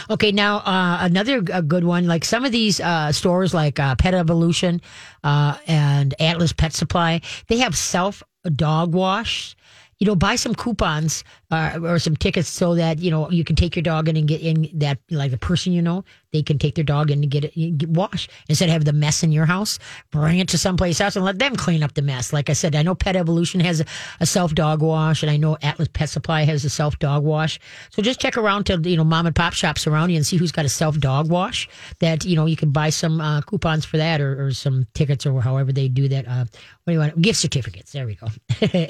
Okay, 0.10 0.32
now 0.32 0.60
uh, 0.60 1.00
another 1.02 1.42
good 1.42 1.84
one. 1.84 2.08
Like 2.08 2.24
some 2.24 2.46
of 2.46 2.54
these 2.54 2.80
uh, 2.80 3.12
stores, 3.12 3.54
like 3.54 3.78
uh, 3.78 3.96
Pet 3.96 4.14
Evolution 4.14 4.82
uh, 5.22 5.58
and 5.68 6.16
Atlas 6.18 6.54
Pet 6.54 6.72
Supply, 6.72 7.20
they 7.50 7.58
have 7.58 7.76
self 7.76 8.24
dog 8.56 8.94
wash 8.94 9.58
you 10.00 10.08
know, 10.08 10.16
buy 10.16 10.36
some 10.36 10.56
coupons 10.56 11.26
uh, 11.52 11.78
or 11.84 12.00
some 12.00 12.16
tickets 12.16 12.48
so 12.48 12.76
that 12.76 13.00
you 13.00 13.12
know 13.12 13.30
you 13.30 13.44
can 13.44 13.56
take 13.56 13.76
your 13.76 13.84
dog 13.84 14.08
in 14.08 14.16
and 14.16 14.28
get 14.28 14.42
in 14.42 14.70
that 14.74 14.98
like 15.12 15.32
the 15.32 15.38
person 15.38 15.74
you 15.74 15.82
know 15.82 16.06
they 16.32 16.44
can 16.44 16.60
take 16.60 16.76
their 16.76 16.84
dog 16.84 17.12
in 17.12 17.24
and 17.24 17.32
get 17.32 17.46
it 17.46 17.78
get 17.78 17.90
washed 17.90 18.30
instead 18.48 18.70
of 18.70 18.74
have 18.74 18.86
the 18.86 18.94
mess 18.94 19.24
in 19.24 19.32
your 19.32 19.46
house. 19.46 19.80
Bring 20.12 20.40
it 20.40 20.48
to 20.50 20.58
someplace 20.58 21.02
else 21.02 21.16
and 21.16 21.26
let 21.26 21.40
them 21.40 21.56
clean 21.56 21.84
up 21.84 21.94
the 21.94 22.02
mess. 22.02 22.32
Like 22.32 22.50
I 22.50 22.54
said, 22.54 22.76
I 22.76 22.84
know 22.84 22.96
Pet 22.96 23.16
Evolution 23.16 23.60
has 23.62 23.82
a, 23.82 23.86
a 24.20 24.26
self 24.26 24.54
dog 24.54 24.82
wash, 24.82 25.24
and 25.24 25.32
I 25.32 25.38
know 25.38 25.58
Atlas 25.62 25.90
Pet 25.92 26.10
Supply 26.10 26.44
has 26.44 26.64
a 26.66 26.70
self 26.70 27.00
dog 27.00 27.24
wash. 27.24 27.60
So 27.90 28.02
just 28.02 28.20
check 28.20 28.38
around 28.38 28.66
to 28.66 28.80
you 28.84 28.98
know 28.98 29.04
mom 29.04 29.26
and 29.26 29.36
pop 29.36 29.54
shops 29.54 29.88
around 29.88 30.12
you 30.12 30.18
and 30.18 30.26
see 30.26 30.38
who's 30.38 30.52
got 30.52 30.66
a 30.66 30.70
self 30.70 31.00
dog 31.00 31.30
wash 31.30 31.68
that 32.00 32.26
you 32.26 32.36
know 32.36 32.46
you 32.46 32.56
can 32.56 32.72
buy 32.72 32.90
some 32.90 33.20
uh, 33.22 33.42
coupons 33.42 33.86
for 33.86 33.98
that 33.98 34.22
or, 34.22 34.46
or, 34.46 34.52
some 34.52 34.86
tickets 34.94 35.26
or 35.26 35.42
however 35.42 35.72
they 35.72 35.88
do 35.88 36.08
that. 36.08 36.28
Uh, 36.28 36.46
what 36.84 36.88
do 36.88 36.94
you 36.94 37.00
want? 37.00 37.22
Gift 37.22 37.40
certificates. 37.40 37.92
There 37.92 38.06
we 38.06 38.16
go. 38.16 38.28
uh, 38.62 38.86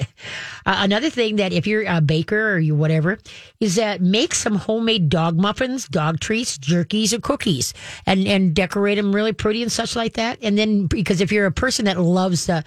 another 0.66 1.10
thing 1.10 1.36
that 1.36 1.52
if 1.52 1.66
you're 1.66 1.84
a 1.86 2.00
baker 2.00 2.52
or 2.52 2.58
you 2.58 2.74
whatever 2.74 3.18
is 3.60 3.76
that 3.76 4.00
make 4.00 4.34
some 4.34 4.56
homemade 4.56 5.08
dog 5.08 5.36
muffins, 5.36 5.86
dog 5.88 6.20
treats, 6.20 6.58
jerkies, 6.58 7.12
or 7.12 7.20
cookies 7.30 7.74
and, 8.06 8.26
and 8.26 8.54
decorate 8.54 8.96
them 8.96 9.14
really 9.14 9.32
pretty 9.32 9.62
and 9.62 9.70
such 9.70 9.94
like 9.94 10.14
that. 10.14 10.38
And 10.42 10.58
then, 10.58 10.86
because 10.86 11.20
if 11.20 11.30
you're 11.30 11.46
a 11.46 11.52
person 11.52 11.84
that 11.84 11.96
loves 12.00 12.46
the, 12.46 12.64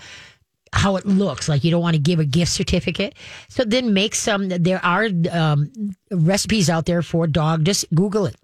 how 0.71 0.95
it 0.95 1.05
looks, 1.05 1.49
like 1.49 1.65
you 1.65 1.71
don't 1.71 1.81
want 1.81 1.95
to 1.95 2.01
give 2.01 2.19
a 2.19 2.25
gift 2.25 2.51
certificate. 2.51 3.13
So 3.49 3.65
then 3.65 3.93
make 3.93 4.15
some, 4.15 4.47
there 4.47 4.83
are 4.83 5.09
um, 5.29 5.71
recipes 6.11 6.69
out 6.69 6.85
there 6.85 7.01
for 7.01 7.27
dog, 7.27 7.65
just 7.65 7.85
Google 7.93 8.25
it 8.25 8.35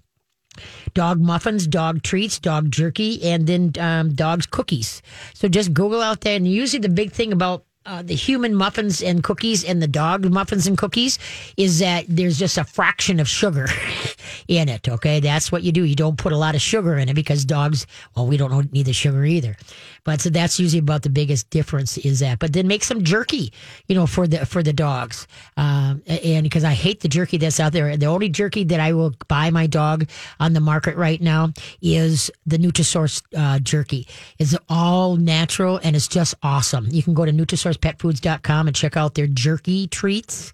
dog 0.93 1.21
muffins, 1.21 1.67
dog 1.67 2.03
treats, 2.03 2.37
dog 2.37 2.69
jerky, 2.69 3.23
and 3.23 3.47
then 3.47 3.71
um, 3.79 4.13
dogs 4.13 4.45
cookies. 4.45 5.01
So 5.33 5.47
just 5.47 5.73
Google 5.73 6.01
out 6.01 6.19
there. 6.21 6.35
And 6.35 6.45
usually 6.45 6.81
the 6.81 6.89
big 6.89 7.13
thing 7.13 7.31
about 7.31 7.63
uh, 7.85 8.01
the 8.01 8.15
human 8.15 8.53
muffins 8.53 9.01
and 9.01 9.23
cookies 9.23 9.63
and 9.63 9.81
the 9.81 9.87
dog 9.87 10.29
muffins 10.29 10.67
and 10.67 10.77
cookies 10.77 11.17
is 11.57 11.79
that 11.79 12.05
there's 12.07 12.37
just 12.37 12.57
a 12.57 12.63
fraction 12.63 13.19
of 13.19 13.27
sugar 13.27 13.67
in 14.47 14.69
it. 14.69 14.87
Okay, 14.87 15.19
that's 15.19 15.51
what 15.51 15.63
you 15.63 15.71
do. 15.71 15.83
You 15.83 15.95
don't 15.95 16.17
put 16.17 16.33
a 16.33 16.37
lot 16.37 16.55
of 16.55 16.61
sugar 16.61 16.97
in 16.97 17.09
it 17.09 17.13
because 17.13 17.45
dogs, 17.45 17.87
well, 18.15 18.27
we 18.27 18.37
don't 18.37 18.71
need 18.73 18.85
the 18.85 18.93
sugar 18.93 19.23
either. 19.25 19.55
But 20.03 20.21
so 20.21 20.29
that's 20.29 20.59
usually 20.59 20.79
about 20.79 21.03
the 21.03 21.09
biggest 21.09 21.49
difference 21.49 21.97
is 21.97 22.19
that. 22.19 22.39
But 22.39 22.53
then 22.53 22.67
make 22.67 22.83
some 22.83 23.03
jerky, 23.03 23.53
you 23.87 23.95
know, 23.95 24.07
for 24.07 24.27
the 24.27 24.45
for 24.45 24.61
the 24.61 24.73
dogs. 24.73 25.27
Um, 25.57 26.01
and 26.07 26.43
because 26.43 26.63
I 26.63 26.73
hate 26.73 27.01
the 27.01 27.07
jerky 27.07 27.37
that's 27.37 27.59
out 27.59 27.73
there, 27.73 27.95
the 27.95 28.07
only 28.07 28.29
jerky 28.29 28.63
that 28.65 28.79
I 28.79 28.93
will 28.93 29.13
buy 29.27 29.49
my 29.49 29.67
dog 29.67 30.09
on 30.39 30.53
the 30.53 30.59
market 30.59 30.95
right 30.95 31.21
now 31.21 31.53
is 31.81 32.31
the 32.45 32.57
Nutrisource 32.57 33.21
uh, 33.35 33.59
jerky. 33.59 34.07
It's 34.37 34.55
all 34.67 35.15
natural 35.15 35.79
and 35.83 35.95
it's 35.95 36.07
just 36.07 36.35
awesome. 36.43 36.87
You 36.89 37.03
can 37.03 37.13
go 37.13 37.25
to 37.25 37.31
NutrisourcePetFoods.com 37.77 38.67
and 38.67 38.75
check 38.75 38.97
out 38.97 39.15
their 39.15 39.27
jerky 39.27 39.87
treats. 39.87 40.53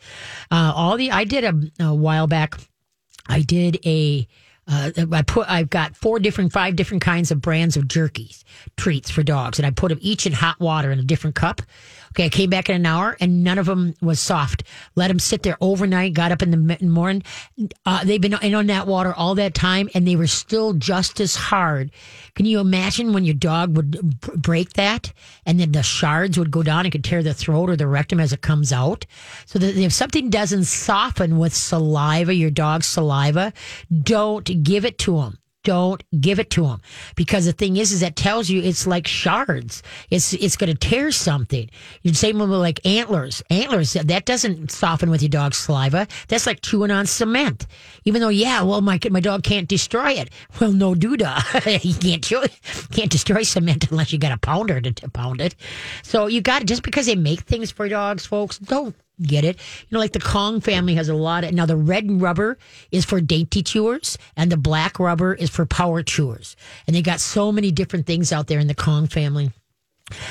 Uh, 0.51 0.73
all 0.75 0.97
the 0.97 1.11
I 1.11 1.23
did 1.23 1.43
a, 1.43 1.85
a 1.85 1.93
while 1.93 2.27
back. 2.27 2.55
I 3.27 3.41
did 3.41 3.79
a 3.85 4.27
uh, 4.67 4.91
I 5.11 5.21
put 5.21 5.47
I've 5.49 5.69
got 5.69 5.95
four 5.95 6.19
different, 6.19 6.51
five 6.51 6.75
different 6.75 7.03
kinds 7.03 7.31
of 7.31 7.39
brands 7.39 7.77
of 7.77 7.87
jerky 7.87 8.31
treats 8.77 9.11
for 9.11 9.21
dogs, 9.21 9.59
and 9.59 9.65
I 9.65 9.69
put 9.69 9.89
them 9.89 9.99
each 10.01 10.25
in 10.25 10.33
hot 10.33 10.59
water 10.59 10.91
in 10.91 10.97
a 10.97 11.03
different 11.03 11.35
cup. 11.35 11.61
Okay, 12.15 12.27
I 12.27 12.29
came 12.29 12.49
back 12.49 12.69
in 12.69 12.77
an 12.77 12.85
hour 12.85 13.17
and 13.19 13.43
none 13.43 13.57
of 13.57 13.65
them 13.65 13.93
was 14.01 14.21
soft. 14.21 14.63
Let 14.95 15.09
them 15.09 15.19
sit 15.19 15.43
there 15.43 15.57
overnight. 15.59 16.13
Got 16.13 16.31
up 16.31 16.41
in 16.41 16.51
the 16.51 16.77
morning. 16.81 17.23
Uh, 17.85 18.05
they've 18.05 18.21
been 18.21 18.35
in 18.41 18.55
on 18.55 18.67
that 18.67 18.87
water 18.87 19.13
all 19.13 19.35
that 19.35 19.53
time, 19.53 19.89
and 19.93 20.07
they 20.07 20.15
were 20.15 20.25
still 20.25 20.71
just 20.71 21.19
as 21.19 21.35
hard. 21.35 21.91
Can 22.33 22.45
you 22.45 22.61
imagine 22.61 23.11
when 23.11 23.25
your 23.25 23.33
dog 23.33 23.75
would 23.75 24.21
break 24.21 24.73
that, 24.73 25.11
and 25.45 25.59
then 25.59 25.73
the 25.73 25.83
shards 25.83 26.39
would 26.39 26.51
go 26.51 26.63
down 26.63 26.85
and 26.85 26.91
could 26.93 27.03
tear 27.03 27.21
the 27.21 27.33
throat 27.33 27.69
or 27.69 27.75
the 27.75 27.85
rectum 27.85 28.21
as 28.21 28.31
it 28.31 28.41
comes 28.41 28.71
out? 28.71 29.05
So 29.45 29.59
that 29.59 29.75
if 29.75 29.91
something 29.91 30.29
doesn't 30.29 30.63
soften 30.63 31.37
with 31.37 31.53
saliva, 31.53 32.33
your 32.33 32.49
dog's 32.49 32.87
saliva, 32.87 33.51
don't 34.03 34.63
give 34.63 34.85
it 34.85 34.97
to 34.99 35.17
them 35.17 35.37
don't 35.65 36.03
give 36.21 36.39
it 36.39 36.49
to 36.51 36.61
them 36.61 36.81
because 37.15 37.45
the 37.45 37.51
thing 37.51 37.75
is, 37.75 37.91
is 37.91 37.99
that 37.99 38.15
tells 38.15 38.49
you 38.49 38.61
it's 38.61 38.87
like 38.87 39.07
shards. 39.07 39.83
It's 40.09 40.33
it's 40.33 40.55
going 40.55 40.71
to 40.71 40.77
tear 40.77 41.11
something. 41.11 41.69
You 42.03 42.13
same 42.13 42.39
with 42.39 42.49
like 42.49 42.85
antlers. 42.85 43.43
Antlers 43.49 43.93
that 43.93 44.25
doesn't 44.25 44.71
soften 44.71 45.09
with 45.09 45.21
your 45.21 45.29
dog's 45.29 45.57
saliva. 45.57 46.07
That's 46.29 46.45
like 46.45 46.61
chewing 46.61 46.91
on 46.91 47.05
cement. 47.07 47.67
Even 48.05 48.21
though, 48.21 48.29
yeah, 48.29 48.61
well, 48.61 48.81
my 48.81 48.99
my 49.09 49.19
dog 49.19 49.43
can't 49.43 49.67
destroy 49.67 50.11
it. 50.11 50.29
Well, 50.61 50.71
no 50.71 50.93
doodah. 50.93 51.79
he 51.81 51.93
can't 51.93 52.23
chew 52.23 52.41
it. 52.43 52.57
Can't 52.91 53.11
destroy 53.11 53.43
cement 53.43 53.91
unless 53.91 54.13
you 54.13 54.19
got 54.19 54.31
a 54.31 54.37
pounder 54.37 54.79
to, 54.79 54.91
to 54.91 55.09
pound 55.09 55.41
it. 55.41 55.55
So 56.03 56.27
you 56.27 56.41
got 56.41 56.61
it, 56.61 56.67
just 56.67 56.83
because 56.83 57.07
they 57.07 57.15
make 57.15 57.41
things 57.41 57.71
for 57.71 57.89
dogs, 57.89 58.25
folks, 58.25 58.59
don't 58.59 58.95
get 59.21 59.43
it. 59.43 59.57
You 59.57 59.87
know, 59.95 59.99
like 59.99 60.13
the 60.13 60.19
Kong 60.19 60.61
family 60.61 60.95
has 60.95 61.09
a 61.09 61.13
lot 61.13 61.43
of. 61.43 61.53
Now, 61.53 61.65
the 61.65 61.77
red 61.77 62.21
rubber 62.21 62.57
is 62.91 63.05
for 63.05 63.21
dainty 63.21 63.63
chewers, 63.63 64.17
and 64.35 64.51
the 64.51 64.57
black 64.57 64.99
rubber 64.99 65.33
is 65.33 65.49
for 65.49 65.65
power 65.65 66.03
chewers. 66.03 66.55
And 66.87 66.95
they 66.95 67.01
got 67.01 67.19
so 67.19 67.51
many 67.51 67.71
different 67.71 68.05
things 68.05 68.31
out 68.31 68.47
there 68.47 68.59
in 68.59 68.67
the 68.67 68.75
Kong 68.75 69.07
family. 69.07 69.51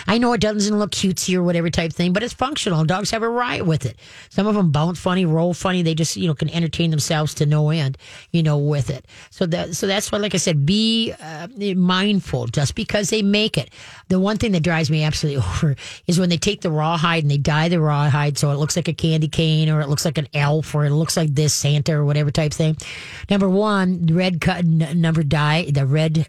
I 0.06 0.18
know 0.18 0.32
it 0.32 0.40
doesn't 0.40 0.78
look 0.78 0.92
cutesy 0.92 1.34
or 1.34 1.42
whatever 1.42 1.68
type 1.68 1.92
thing, 1.92 2.12
but 2.12 2.22
it's 2.22 2.32
functional. 2.32 2.84
Dogs 2.84 3.10
have 3.10 3.24
a 3.24 3.28
riot 3.28 3.66
with 3.66 3.84
it. 3.84 3.98
Some 4.28 4.46
of 4.46 4.54
them 4.54 4.70
bounce 4.70 5.00
funny, 5.00 5.26
roll 5.26 5.52
funny. 5.52 5.82
They 5.82 5.96
just 5.96 6.16
you 6.16 6.28
know 6.28 6.34
can 6.34 6.48
entertain 6.50 6.90
themselves 6.90 7.34
to 7.34 7.46
no 7.46 7.70
end, 7.70 7.98
you 8.30 8.42
know, 8.42 8.56
with 8.56 8.88
it. 8.88 9.04
So 9.30 9.46
that 9.46 9.74
so 9.74 9.88
that's 9.88 10.12
why, 10.12 10.18
like 10.18 10.34
I 10.34 10.38
said, 10.38 10.64
be 10.64 11.12
uh, 11.20 11.48
mindful. 11.74 12.46
Just 12.46 12.76
because 12.76 13.10
they 13.10 13.22
make 13.22 13.58
it, 13.58 13.70
the 14.08 14.20
one 14.20 14.36
thing 14.36 14.52
that 14.52 14.62
drives 14.62 14.92
me 14.92 15.02
absolutely 15.02 15.42
over 15.44 15.74
is 16.06 16.20
when 16.20 16.28
they 16.28 16.36
take 16.36 16.60
the 16.60 16.70
rawhide 16.70 17.24
and 17.24 17.30
they 17.30 17.38
dye 17.38 17.68
the 17.68 17.80
rawhide 17.80 18.38
so 18.38 18.52
it 18.52 18.56
looks 18.56 18.76
like 18.76 18.86
a 18.86 18.92
candy 18.92 19.28
cane 19.28 19.68
or 19.68 19.80
it 19.80 19.88
looks 19.88 20.04
like 20.04 20.18
an 20.18 20.28
elf 20.34 20.72
or 20.74 20.84
it 20.84 20.90
looks 20.90 21.16
like 21.16 21.34
this 21.34 21.52
Santa 21.52 21.94
or 21.94 22.04
whatever 22.04 22.30
type 22.30 22.52
thing. 22.52 22.76
Number 23.28 23.48
one, 23.48 24.06
red 24.06 24.40
cut 24.40 24.64
number 24.64 25.24
dye, 25.24 25.68
the 25.68 25.84
red 25.84 26.28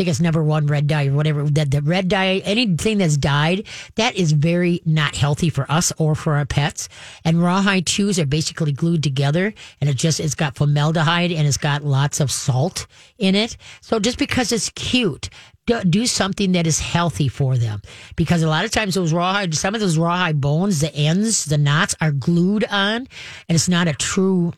think 0.00 0.08
it's 0.08 0.20
number 0.20 0.42
one 0.42 0.66
red 0.66 0.86
dye 0.86 1.08
or 1.08 1.12
whatever. 1.12 1.42
That 1.44 1.70
the 1.70 1.82
red 1.82 2.08
dye, 2.08 2.38
anything 2.46 2.96
that's 2.96 3.18
dyed, 3.18 3.66
that 3.96 4.16
is 4.16 4.32
very 4.32 4.80
not 4.86 5.14
healthy 5.14 5.50
for 5.50 5.70
us 5.70 5.92
or 5.98 6.14
for 6.14 6.36
our 6.36 6.46
pets. 6.46 6.88
And 7.22 7.42
rawhide 7.42 7.86
chews 7.86 8.18
are 8.18 8.24
basically 8.24 8.72
glued 8.72 9.02
together, 9.02 9.52
and 9.78 9.90
it 9.90 9.96
just 9.98 10.18
it's 10.18 10.34
got 10.34 10.56
formaldehyde 10.56 11.32
and 11.32 11.46
it's 11.46 11.58
got 11.58 11.84
lots 11.84 12.18
of 12.18 12.30
salt 12.30 12.86
in 13.18 13.34
it. 13.34 13.58
So 13.82 14.00
just 14.00 14.16
because 14.16 14.52
it's 14.52 14.70
cute. 14.70 15.28
do- 15.66 16.06
something 16.06 16.52
that 16.52 16.66
is 16.66 16.80
healthy 16.80 17.28
for 17.28 17.58
them 17.58 17.82
because 18.16 18.42
a 18.42 18.48
lot 18.48 18.64
of 18.64 18.70
times 18.70 18.94
those 18.94 19.12
rawhide, 19.12 19.54
some 19.54 19.74
of 19.74 19.82
those 19.82 19.98
rawhide 19.98 20.40
bones, 20.40 20.80
the 20.80 20.94
ends, 20.94 21.44
the 21.44 21.58
knots 21.58 21.94
are 22.00 22.10
glued 22.10 22.64
on, 22.70 23.06
and 23.48 23.54
it's 23.54 23.68
not 23.68 23.86
a 23.86 23.92
true 23.92 24.54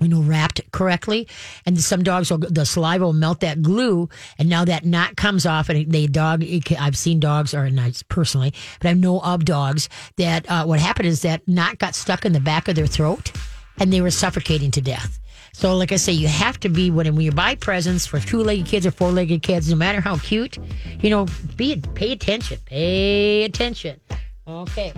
you 0.00 0.08
know, 0.08 0.22
wrapped 0.22 0.60
correctly. 0.72 1.28
And 1.66 1.78
some 1.80 2.02
dogs 2.02 2.30
will, 2.30 2.38
the 2.38 2.64
saliva 2.64 3.04
will 3.04 3.12
melt 3.12 3.40
that 3.40 3.62
glue. 3.62 4.08
And 4.38 4.48
now 4.48 4.64
that 4.64 4.84
knot 4.84 5.16
comes 5.16 5.46
off 5.46 5.68
and 5.68 5.92
they 5.92 6.06
dog, 6.06 6.44
I've 6.78 6.96
seen 6.96 7.20
dogs 7.20 7.54
or 7.54 7.68
not 7.70 8.02
personally, 8.08 8.54
but 8.80 8.88
I 8.88 8.94
know 8.94 9.20
of 9.20 9.44
dogs 9.44 9.88
that, 10.16 10.50
uh, 10.50 10.64
what 10.64 10.80
happened 10.80 11.08
is 11.08 11.22
that 11.22 11.46
knot 11.46 11.78
got 11.78 11.94
stuck 11.94 12.24
in 12.24 12.32
the 12.32 12.40
back 12.40 12.68
of 12.68 12.74
their 12.74 12.86
throat 12.86 13.32
and 13.78 13.92
they 13.92 14.00
were 14.00 14.10
suffocating 14.10 14.70
to 14.72 14.80
death. 14.80 15.18
So, 15.54 15.76
like 15.76 15.92
I 15.92 15.96
say, 15.96 16.12
you 16.12 16.28
have 16.28 16.58
to 16.60 16.70
be 16.70 16.90
when 16.90 17.14
when 17.14 17.24
you 17.26 17.30
buy 17.30 17.56
presents 17.56 18.06
for 18.06 18.18
two-legged 18.18 18.64
kids 18.64 18.86
or 18.86 18.90
four-legged 18.90 19.42
kids, 19.42 19.68
no 19.68 19.76
matter 19.76 20.00
how 20.00 20.16
cute, 20.16 20.56
you 21.00 21.10
know, 21.10 21.26
be 21.56 21.76
pay 21.94 22.12
attention, 22.12 22.58
pay 22.64 23.44
attention. 23.44 24.00
Okay, 24.48 24.94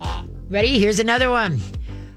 uh, 0.00 0.24
ready? 0.48 0.78
Here's 0.78 0.98
another 0.98 1.30
one. 1.30 1.60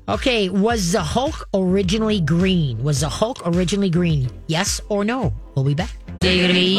Okay, 0.09 0.49
was 0.49 0.91
the 0.91 1.03
Hulk 1.03 1.47
originally 1.53 2.19
green? 2.19 2.83
Was 2.83 3.01
the 3.01 3.09
Hulk 3.09 3.45
originally 3.45 3.91
green? 3.91 4.27
Yes 4.47 4.81
or 4.89 5.05
no? 5.05 5.31
We'll 5.53 5.65
be 5.65 5.75
back. 5.75 5.95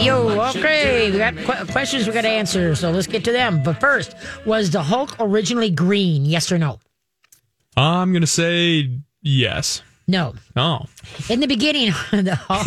Yo, 0.05 0.49
okay, 0.49 1.13
we 1.13 1.19
got 1.19 1.37
qu- 1.37 1.73
questions 1.73 2.09
we 2.09 2.13
got 2.13 2.23
to 2.23 2.29
answer, 2.29 2.75
so 2.75 2.91
let's 2.91 3.07
get 3.07 3.23
to 3.25 3.31
them. 3.31 3.63
But 3.63 3.79
first, 3.79 4.17
was 4.47 4.71
the 4.71 4.83
Hulk 4.83 5.15
originally 5.21 5.71
green? 5.71 6.25
Yes 6.25 6.51
or 6.51 6.59
no? 6.59 6.81
I'm 7.77 8.11
going 8.11 8.23
to 8.23 8.27
say 8.27 8.99
yes. 9.23 9.83
No. 10.11 10.35
Oh, 10.57 10.87
In 11.29 11.39
the 11.39 11.47
beginning, 11.47 11.91
the 12.11 12.35
Hulk, 12.35 12.67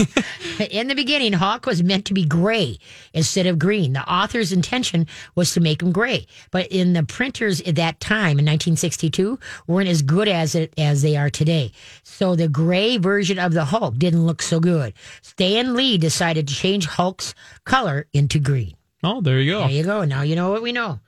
in 0.72 0.88
the 0.88 0.96
beginning, 0.96 1.34
Hulk 1.34 1.66
was 1.66 1.84
meant 1.84 2.06
to 2.06 2.14
be 2.14 2.24
gray 2.24 2.78
instead 3.14 3.46
of 3.48 3.60
green. 3.60 3.92
The 3.92 4.10
author's 4.10 4.54
intention 4.54 5.08
was 5.36 5.54
to 5.54 5.60
make 5.60 5.82
him 5.84 5.92
gray, 5.92 6.26
but 6.52 6.68
in 6.68 6.94
the 6.94 7.04
printers 7.04 7.60
at 7.62 7.76
that 7.76 8.00
time 8.00 8.40
in 8.40 8.46
1962 8.46 9.38
weren't 9.68 9.90
as 9.90 10.02
good 10.02 10.30
as 10.30 10.56
it 10.56 10.74
as 10.78 11.02
they 11.02 11.18
are 11.18 11.30
today. 11.30 11.74
So 12.04 12.38
the 12.38 12.48
gray 12.48 12.96
version 12.98 13.38
of 13.40 13.52
the 13.52 13.66
Hulk 13.66 13.98
didn't 13.98 14.26
look 14.26 14.42
so 14.42 14.62
good. 14.62 14.94
Stan 15.22 15.74
Lee 15.76 15.98
decided 15.98 16.48
to 16.48 16.56
change 16.56 16.86
Hulk's 16.86 17.36
color 17.66 18.08
into 18.14 18.40
green. 18.40 18.74
oh, 19.04 19.20
there 19.20 19.42
you 19.42 19.52
go. 19.52 19.60
There 19.68 19.70
you 19.70 19.84
go. 19.84 20.06
Now 20.06 20.22
you 20.22 20.38
know 20.38 20.50
what 20.52 20.62
we 20.62 20.72
know. 20.72 21.02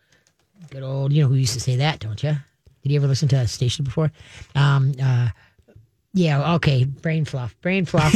Good 0.70 0.84
old, 0.84 1.14
you 1.14 1.22
know 1.24 1.30
who 1.30 1.36
used 1.36 1.54
to 1.54 1.62
say 1.62 1.78
that, 1.78 2.00
don't 2.00 2.22
you? 2.22 2.36
Did 2.84 2.92
you 2.92 3.00
ever 3.00 3.08
listen 3.08 3.30
to 3.30 3.38
a 3.38 3.48
station 3.48 3.86
before? 3.86 4.12
Um, 4.54 4.94
uh, 5.02 5.30
yeah, 6.16 6.56
okay. 6.56 6.86
Brain 6.86 7.26
fluff. 7.26 7.56
Brain 7.62 7.86
fluff. 7.86 8.16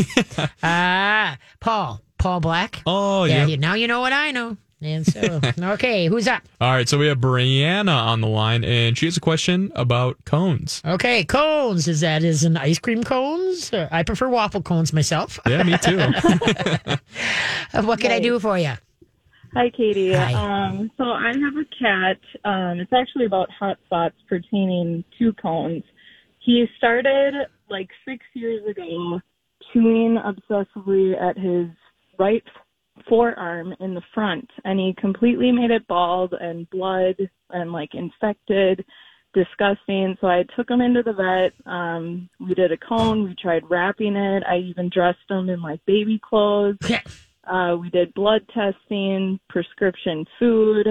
Ah, 0.63 1.38
Paul. 1.59 2.01
Paul 2.17 2.39
Black. 2.39 2.81
Oh, 2.85 3.25
yeah. 3.25 3.45
yeah. 3.45 3.55
Now 3.57 3.73
you 3.75 3.88
know 3.88 3.99
what 3.99 4.13
I 4.13 4.31
know. 4.31 4.57
And 4.81 5.05
so, 5.05 5.41
okay, 5.73 6.07
who's 6.07 6.25
up? 6.27 6.41
All 6.62 6.71
right, 6.71 6.88
so 6.88 6.97
we 6.97 7.07
have 7.07 7.17
Brianna 7.17 7.93
on 7.93 8.21
the 8.21 8.27
line, 8.27 8.63
and 8.63 8.97
she 8.97 9.07
has 9.07 9.17
a 9.17 9.19
question 9.19 9.73
about 9.75 10.23
cones. 10.23 10.81
Okay, 10.85 11.25
cones. 11.25 11.89
Is 11.89 11.99
that 11.99 12.23
is 12.23 12.45
an 12.45 12.55
ice 12.55 12.79
cream 12.79 13.03
cones? 13.03 13.73
Uh, 13.73 13.89
I 13.91 14.03
prefer 14.03 14.29
waffle 14.29 14.62
cones 14.62 14.93
myself. 14.93 15.38
Yeah, 15.45 15.63
me 15.63 15.77
too. 15.77 15.99
Uh, 15.99 16.97
what 17.83 17.99
can 17.99 18.12
I 18.12 18.21
do 18.21 18.39
for 18.39 18.57
you? 18.57 18.73
Hi, 19.53 19.69
Katie. 19.69 20.13
Hi. 20.13 20.33
Um, 20.33 20.89
so 20.95 21.03
I 21.03 21.27
have 21.27 21.57
a 21.57 21.65
cat. 21.77 22.19
Um, 22.45 22.79
it's 22.79 22.93
actually 22.93 23.25
about 23.25 23.49
hot 23.51 23.77
spots 23.85 24.15
pertaining 24.29 25.03
to 25.17 25.33
cones. 25.33 25.83
He 26.39 26.67
started 26.77 27.33
like 27.69 27.89
six 28.05 28.25
years 28.34 28.65
ago 28.69 29.19
chewing 29.73 30.17
obsessively 30.17 31.19
at 31.21 31.38
his 31.38 31.67
right 32.17 32.43
forearm 33.08 33.73
in 33.79 33.93
the 33.93 34.01
front, 34.13 34.49
and 34.65 34.79
he 34.79 34.93
completely 34.99 35.51
made 35.51 35.71
it 35.71 35.88
bald 35.88 36.34
and 36.39 36.69
blood 36.69 37.15
and 37.49 37.71
like 37.71 37.93
infected, 37.93 38.84
disgusting. 39.34 40.17
So 40.19 40.27
I 40.27 40.43
took 40.55 40.69
him 40.69 40.82
into 40.82 41.03
the 41.03 41.13
vet. 41.13 41.71
Um, 41.71 42.29
we 42.39 42.53
did 42.53 42.71
a 42.71 42.77
cone. 42.77 43.23
We 43.23 43.36
tried 43.36 43.69
wrapping 43.69 44.15
it. 44.15 44.43
I 44.47 44.58
even 44.58 44.89
dressed 44.89 45.29
him 45.29 45.49
in 45.49 45.62
like 45.62 45.86
baby 45.86 46.19
clothes. 46.21 46.77
Uh, 47.45 47.75
we 47.77 47.89
did 47.89 48.13
blood 48.13 48.41
testing, 48.53 49.39
prescription 49.49 50.25
food, 50.38 50.88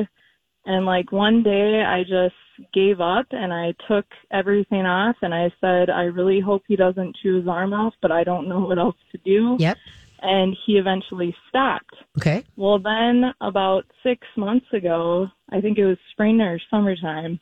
and 0.67 0.87
like 0.87 1.13
one 1.13 1.43
day 1.43 1.85
I 1.87 2.03
just 2.03 2.35
gave 2.73 3.01
up 3.01 3.27
and 3.31 3.53
I 3.53 3.75
took 3.87 4.07
everything 4.31 4.87
off 4.87 5.17
and 5.23 5.35
I 5.35 5.53
said, 5.61 5.91
I 5.91 6.05
really 6.05 6.41
hope 6.41 6.63
he 6.67 6.77
doesn't 6.77 7.17
chew 7.23 7.37
his 7.37 7.49
arm 7.49 7.73
off, 7.73 7.95
but 8.03 8.13
I 8.13 8.25
don't 8.25 8.49
know 8.49 8.61
what 8.61 8.79
else 8.79 8.97
to 9.13 9.19
do. 9.25 9.57
Yep. 9.59 9.77
And 10.21 10.57
he 10.67 10.79
eventually 10.79 11.35
stopped. 11.49 11.95
Okay. 12.19 12.45
Well, 12.57 12.79
then 12.79 13.33
about 13.41 13.85
six 14.03 14.27
months 14.37 14.67
ago, 14.73 15.29
I 15.51 15.61
think 15.61 15.79
it 15.79 15.87
was 15.87 15.99
spring 16.13 16.41
or 16.41 16.59
summertime, 16.71 17.39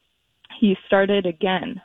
he 0.61 0.77
started 0.87 1.27
again 1.27 1.81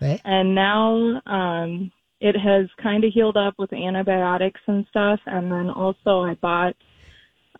Right. 0.00 0.20
and 0.24 0.54
now 0.54 1.22
um 1.26 1.90
it 2.20 2.36
has 2.36 2.66
kind 2.82 3.04
of 3.04 3.12
healed 3.12 3.36
up 3.36 3.54
with 3.58 3.72
antibiotics 3.72 4.60
and 4.66 4.86
stuff 4.88 5.20
and 5.26 5.50
then 5.50 5.70
also 5.70 6.22
i 6.22 6.34
bought 6.40 6.74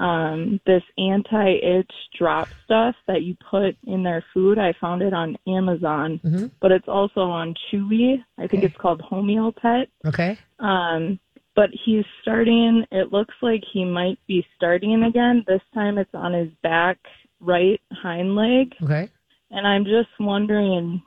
um 0.01 0.61
this 0.67 0.83
anti-itch 0.99 1.91
drop 2.19 2.49
stuff 2.65 2.95
that 3.07 3.23
you 3.23 3.37
put 3.49 3.77
in 3.87 4.03
their 4.03 4.25
food 4.35 4.59
i 4.59 4.73
found 4.81 5.03
it 5.03 5.13
on 5.13 5.37
amazon 5.47 6.21
Mhm. 6.25 6.51
but 6.61 6.73
it's 6.73 6.89
also 6.89 7.21
on 7.21 7.55
chewy 7.71 8.23
i 8.39 8.47
think 8.47 8.65
Okay. 8.65 8.67
it's 8.67 8.77
called 8.77 9.01
homeopet 9.03 9.87
Okay. 10.05 10.37
um 10.59 11.19
but 11.55 11.71
he's 11.85 12.05
starting 12.23 12.85
it 12.91 13.13
looks 13.13 13.35
like 13.41 13.63
he 13.73 13.85
might 13.85 14.19
be 14.27 14.45
starting 14.57 15.05
again 15.05 15.45
this 15.47 15.63
time 15.73 15.99
it's 15.99 16.15
on 16.15 16.33
his 16.33 16.51
back 16.63 16.99
right 17.41 17.81
hind 17.93 18.35
leg 18.35 18.75
Okay. 18.83 19.09
and 19.51 19.67
I'm 19.67 19.85
just 19.85 20.09
wondering, 20.19 21.01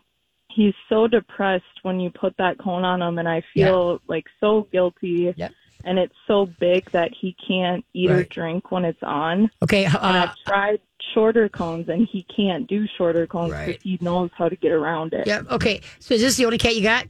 he's 0.49 0.75
so 0.87 1.07
depressed 1.07 1.65
when 1.81 1.99
you 1.99 2.09
put 2.11 2.33
that 2.37 2.57
cone 2.59 2.85
on 2.85 3.01
him, 3.01 3.17
and 3.17 3.27
I 3.27 3.41
feel 3.53 3.99
like 4.07 4.23
so 4.39 4.67
guilty. 4.71 5.33
Yep. 5.35 5.51
And 5.87 5.97
it's 5.97 6.13
so 6.27 6.45
big 6.59 6.91
that 6.91 7.11
he 7.19 7.35
can't 7.47 7.83
eat 7.93 8.11
or 8.11 8.23
drink 8.25 8.71
when 8.71 8.83
it's 8.85 9.01
on. 9.01 9.49
Okay. 9.63 9.85
And 9.85 9.95
Uh, 9.95 9.99
I've 10.29 10.35
tried 10.45 10.79
shorter 11.13 11.47
cones, 11.47 11.87
and 11.87 12.05
he 12.11 12.23
can't 12.23 12.67
do 12.67 12.85
shorter 12.97 13.25
cones 13.25 13.51
because 13.51 13.67
Right. 13.67 13.79
he 13.81 13.97
knows 14.01 14.29
how 14.37 14.49
to 14.49 14.55
get 14.57 14.71
around 14.73 15.13
it. 15.13 15.25
yeah. 15.25 15.41
Okay. 15.49 15.79
So 15.99 16.13
is 16.15 16.21
this 16.21 16.35
the 16.37 16.45
only 16.45 16.57
cat 16.57 16.75
you 16.75 16.83
got? 16.83 17.05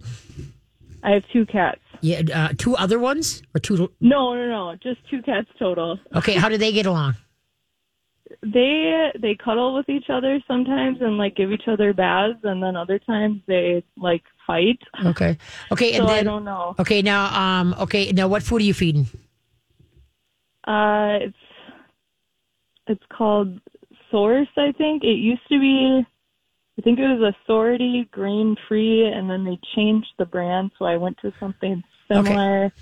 I 1.03 1.11
have 1.11 1.23
two 1.33 1.45
cats. 1.45 1.81
Yeah. 2.01 2.21
Uh, 2.33 2.49
two 2.57 2.75
other 2.75 2.99
ones 2.99 3.41
or 3.55 3.59
two? 3.59 3.91
No, 3.99 4.35
no, 4.35 4.45
no, 4.47 4.75
just 4.75 4.99
two 5.09 5.21
cats 5.23 5.47
total. 5.57 5.99
Okay. 6.15 6.33
How 6.33 6.47
do 6.49 6.57
they 6.57 6.71
get 6.71 6.85
along? 6.85 7.15
They 8.43 9.11
they 9.17 9.35
cuddle 9.35 9.73
with 9.73 9.87
each 9.89 10.09
other 10.09 10.39
sometimes 10.47 11.01
and 11.01 11.17
like 11.17 11.35
give 11.35 11.51
each 11.51 11.67
other 11.67 11.93
baths, 11.93 12.39
and 12.43 12.61
then 12.61 12.75
other 12.75 12.99
times 12.99 13.41
they 13.47 13.83
like 13.95 14.23
fight. 14.47 14.79
Okay. 15.05 15.37
Okay. 15.71 15.93
So 15.97 16.03
And 16.03 16.09
I 16.11 16.23
don't 16.23 16.43
know. 16.45 16.73
Okay. 16.79 17.01
Now. 17.03 17.25
Um. 17.37 17.75
Okay. 17.81 18.11
Now, 18.11 18.27
what 18.27 18.41
food 18.41 18.61
are 18.61 18.65
you 18.65 18.73
feeding? 18.73 19.05
Uh, 20.65 21.19
it's 21.21 21.37
it's 22.87 23.03
called 23.15 23.59
Source, 24.09 24.47
I 24.57 24.71
think. 24.77 25.03
It 25.03 25.17
used 25.19 25.47
to 25.49 25.59
be, 25.59 26.05
I 26.77 26.81
think 26.81 26.99
it 26.99 27.07
was 27.07 27.33
Authority 27.43 28.07
grain 28.11 28.55
free, 28.67 29.05
and 29.05 29.29
then 29.29 29.43
they 29.43 29.59
changed 29.75 30.07
the 30.17 30.25
brand, 30.25 30.71
so 30.79 30.85
I 30.85 30.95
went 30.97 31.17
to 31.21 31.33
something 31.39 31.83
similar. 32.07 32.65
Okay. 32.65 32.73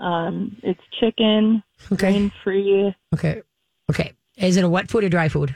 Um, 0.00 0.56
it's 0.62 0.80
chicken, 1.00 1.62
Okay. 1.92 2.12
grain 2.12 2.32
free. 2.42 2.94
Okay. 3.14 3.42
Okay. 3.90 4.12
Is 4.36 4.56
it 4.56 4.64
a 4.64 4.68
wet 4.68 4.90
food 4.90 5.04
or 5.04 5.08
dry 5.08 5.28
food? 5.28 5.54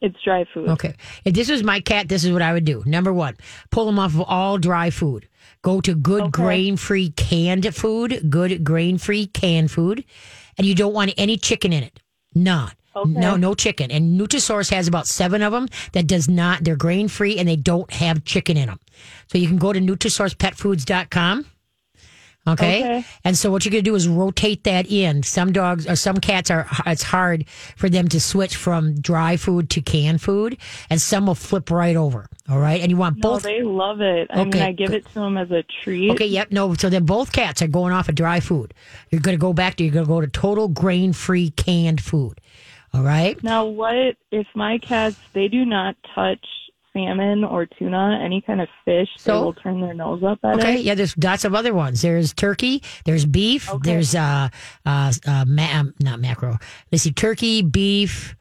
It's 0.00 0.16
dry 0.24 0.44
food. 0.54 0.68
Okay. 0.68 0.94
If 1.24 1.34
this 1.34 1.50
was 1.50 1.64
my 1.64 1.80
cat, 1.80 2.08
this 2.08 2.24
is 2.24 2.32
what 2.32 2.42
I 2.42 2.52
would 2.52 2.64
do. 2.64 2.82
Number 2.86 3.12
one, 3.12 3.36
pull 3.70 3.86
them 3.86 3.98
off 3.98 4.14
of 4.14 4.20
all 4.22 4.56
dry 4.58 4.90
food. 4.90 5.28
Go 5.62 5.80
to 5.80 5.94
good 5.94 6.22
Okay. 6.22 6.30
grain 6.30 6.76
free 6.76 7.10
canned 7.10 7.74
food, 7.74 8.30
good 8.30 8.62
grain 8.62 8.98
free 8.98 9.26
canned 9.26 9.70
food. 9.72 10.04
And 10.56 10.66
you 10.66 10.74
don't 10.74 10.94
want 10.94 11.12
any 11.16 11.36
chicken 11.36 11.72
in 11.72 11.82
it. 11.82 12.00
None. 12.34 12.70
Okay. 12.94 13.10
No, 13.10 13.36
no 13.36 13.54
chicken. 13.54 13.90
And 13.90 14.20
Nutrisource 14.20 14.70
has 14.70 14.86
about 14.88 15.06
seven 15.06 15.42
of 15.42 15.52
them 15.52 15.68
that 15.92 16.06
does 16.06 16.28
not, 16.28 16.64
they're 16.64 16.76
grain 16.76 17.08
free 17.08 17.36
and 17.38 17.48
they 17.48 17.56
don't 17.56 17.90
have 17.92 18.24
chicken 18.24 18.56
in 18.56 18.66
them. 18.68 18.78
So 19.30 19.38
you 19.38 19.46
can 19.48 19.58
go 19.58 19.72
to 19.72 19.80
NutrisourcePetFoods.com. 19.80 21.46
Okay? 22.48 22.80
Okay. 22.82 23.04
And 23.24 23.36
so 23.36 23.50
what 23.50 23.64
you're 23.64 23.72
going 23.72 23.84
to 23.84 23.90
do 23.90 23.94
is 23.94 24.08
rotate 24.08 24.64
that 24.64 24.90
in. 24.90 25.22
Some 25.22 25.52
dogs 25.52 25.86
or 25.86 25.96
some 25.96 26.18
cats 26.18 26.50
are, 26.50 26.66
it's 26.86 27.02
hard 27.02 27.48
for 27.76 27.88
them 27.88 28.08
to 28.08 28.20
switch 28.20 28.56
from 28.56 29.00
dry 29.00 29.36
food 29.36 29.70
to 29.70 29.80
canned 29.82 30.20
food, 30.22 30.56
and 30.90 31.00
some 31.00 31.26
will 31.26 31.34
flip 31.34 31.70
right 31.70 31.96
over. 31.96 32.26
All 32.48 32.58
right. 32.58 32.80
And 32.80 32.90
you 32.90 32.96
want 32.96 33.18
No, 33.18 33.32
both. 33.32 33.42
they 33.42 33.62
love 33.62 34.00
it. 34.00 34.28
I 34.30 34.44
mean, 34.44 34.56
I 34.62 34.72
give 34.72 34.92
it 34.92 35.06
to 35.08 35.14
them 35.14 35.36
as 35.36 35.50
a 35.50 35.62
treat. 35.82 36.10
Okay, 36.12 36.26
yep, 36.26 36.50
no. 36.50 36.74
So 36.74 36.88
then 36.88 37.04
both 37.04 37.32
cats 37.32 37.60
are 37.62 37.68
going 37.68 37.92
off 37.92 38.08
of 38.08 38.14
dry 38.14 38.40
food. 38.40 38.72
You're 39.10 39.20
going 39.20 39.36
to 39.36 39.40
go 39.40 39.52
back 39.52 39.76
to, 39.76 39.84
you're 39.84 39.92
going 39.92 40.06
to 40.06 40.08
go 40.08 40.20
to 40.20 40.26
total 40.28 40.68
grain 40.68 41.12
free 41.12 41.50
canned 41.50 42.00
food. 42.00 42.40
All 42.94 43.02
right. 43.02 43.42
Now, 43.42 43.66
what 43.66 44.16
if 44.30 44.46
my 44.54 44.78
cats 44.78 45.18
they 45.34 45.48
do 45.48 45.66
not 45.66 45.94
touch 46.14 46.44
salmon 47.06 47.44
or 47.44 47.66
tuna, 47.66 48.18
any 48.22 48.40
kind 48.40 48.60
of 48.60 48.68
fish? 48.84 49.08
So? 49.16 49.32
they 49.38 49.44
will 49.44 49.54
turn 49.54 49.80
their 49.80 49.94
nose 49.94 50.22
up 50.24 50.38
at 50.42 50.56
Okay, 50.56 50.74
it. 50.76 50.80
yeah, 50.80 50.94
there's 50.94 51.16
lots 51.16 51.44
of 51.44 51.54
other 51.54 51.72
ones. 51.74 52.02
There's 52.02 52.32
turkey, 52.32 52.82
there's 53.04 53.24
beef, 53.24 53.70
Okay. 53.70 53.92
there's 53.92 54.14
uh 54.14 54.48
uh, 54.84 55.12
uh 55.26 55.44
ma- 55.46 55.72
um, 55.78 55.94
not 56.00 56.20
mackerel. 56.20 56.58
Let's 56.90 57.04
see, 57.04 57.12
turkey, 57.12 57.62
beef. 57.62 58.34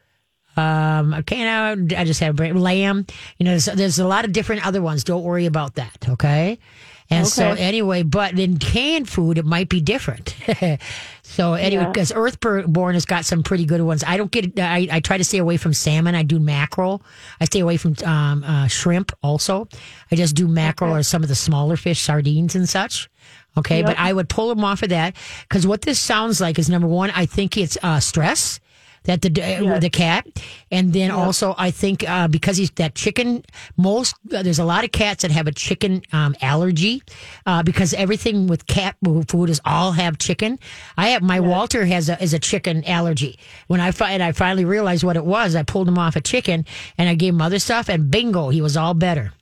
Um, 0.55 1.13
okay, 1.13 1.43
now 1.43 1.73
I 1.73 2.03
just 2.03 2.19
had 2.19 2.31
a 2.31 2.33
brain, 2.33 2.57
lamb. 2.57 3.05
You 3.37 3.43
know, 3.45 3.51
there's, 3.51 3.65
there's 3.65 3.99
a 3.99 4.07
lot 4.07 4.25
of 4.25 4.31
different 4.31 4.65
other 4.65 4.81
ones. 4.81 5.03
Don't 5.03 5.23
worry 5.23 5.45
about 5.45 5.75
that. 5.75 6.07
Okay. 6.09 6.57
And 7.09 7.25
so 7.27 7.51
anyway, 7.51 8.03
but 8.03 8.37
in 8.37 8.57
canned 8.57 9.07
food, 9.07 9.37
it 9.37 9.45
might 9.45 9.69
be 9.69 9.79
different. 9.79 10.35
so 11.23 11.53
anyway, 11.53 11.83
Yeah. 11.83 11.89
because 11.89 12.11
Earthborn 12.11 12.93
has 12.95 13.05
got 13.05 13.23
some 13.25 13.43
pretty 13.43 13.65
good 13.65 13.81
ones. 13.81 14.03
I 14.05 14.17
don't 14.17 14.31
get. 14.31 14.59
I, 14.59 14.87
I 14.91 14.99
try 14.99 15.17
to 15.17 15.23
stay 15.23 15.37
away 15.37 15.57
from 15.57 15.73
salmon. 15.73 16.15
I 16.15 16.23
do 16.23 16.39
mackerel. 16.39 17.01
I 17.39 17.45
stay 17.45 17.59
away 17.61 17.77
from 17.77 17.95
um, 18.05 18.43
uh, 18.43 18.67
shrimp. 18.67 19.11
Also, 19.23 19.67
I 20.11 20.15
just 20.15 20.35
do 20.35 20.47
mackerel 20.47 20.93
or 20.93 21.03
some 21.03 21.23
of 21.23 21.29
the 21.29 21.35
smaller 21.35 21.77
fish, 21.77 22.01
sardines 22.01 22.55
and 22.55 22.67
such. 22.67 23.09
Okay, 23.57 23.81
but 23.81 23.97
I 23.97 24.13
would 24.13 24.29
pull 24.29 24.49
them 24.49 24.63
off 24.63 24.83
of 24.83 24.89
that 24.89 25.15
because 25.47 25.65
what 25.65 25.81
this 25.81 25.99
sounds 25.99 26.39
like 26.39 26.59
is 26.59 26.69
number 26.69 26.87
one. 26.87 27.09
I 27.11 27.25
think 27.25 27.57
it's 27.57 27.77
uh, 27.81 27.99
stress 27.99 28.59
that 29.07 29.21
the 29.21 29.29
uh, 29.41 29.79
the 29.79 29.89
cat, 29.89 30.27
and 30.69 30.93
then 30.93 31.09
also 31.11 31.55
I 31.57 31.71
think 31.71 32.07
uh, 32.07 32.27
because 32.27 32.57
he's 32.57 32.71
that 32.71 32.93
chicken. 32.93 33.43
Most 33.75 34.15
uh, 34.33 34.43
there's 34.43 34.59
a 34.59 34.65
lot 34.65 34.83
of 34.83 34.91
cats 34.91 35.23
that 35.23 35.31
have 35.31 35.47
a 35.47 35.51
chicken 35.51 36.03
um, 36.13 36.35
allergy 36.41 37.01
uh, 37.45 37.63
because 37.63 37.93
everything 37.93 38.47
with 38.47 38.67
cat 38.67 38.95
food 39.27 39.49
is 39.49 39.61
all 39.65 39.93
have 39.93 40.17
chicken. 40.19 40.59
I 40.97 41.09
have 41.09 41.23
my 41.23 41.39
Walter 41.39 41.85
has 41.85 42.09
a 42.09 42.21
is 42.21 42.33
a 42.33 42.39
chicken 42.39 42.83
allergy. 42.85 43.39
When 43.67 43.79
I 43.79 43.91
fi- 43.91 44.11
and 44.11 44.21
I 44.21 44.33
finally 44.33 44.65
realized 44.65 45.03
what 45.03 45.15
it 45.15 45.25
was, 45.25 45.55
I 45.55 45.63
pulled 45.63 45.87
him 45.87 45.97
off 45.97 46.15
a 46.15 46.21
chicken 46.21 46.65
and 46.97 47.09
I 47.09 47.15
gave 47.15 47.33
him 47.33 47.41
other 47.41 47.59
stuff, 47.59 47.89
and 47.89 48.11
bingo, 48.11 48.49
he 48.49 48.61
was 48.61 48.77
all 48.77 48.93
better. 48.93 49.33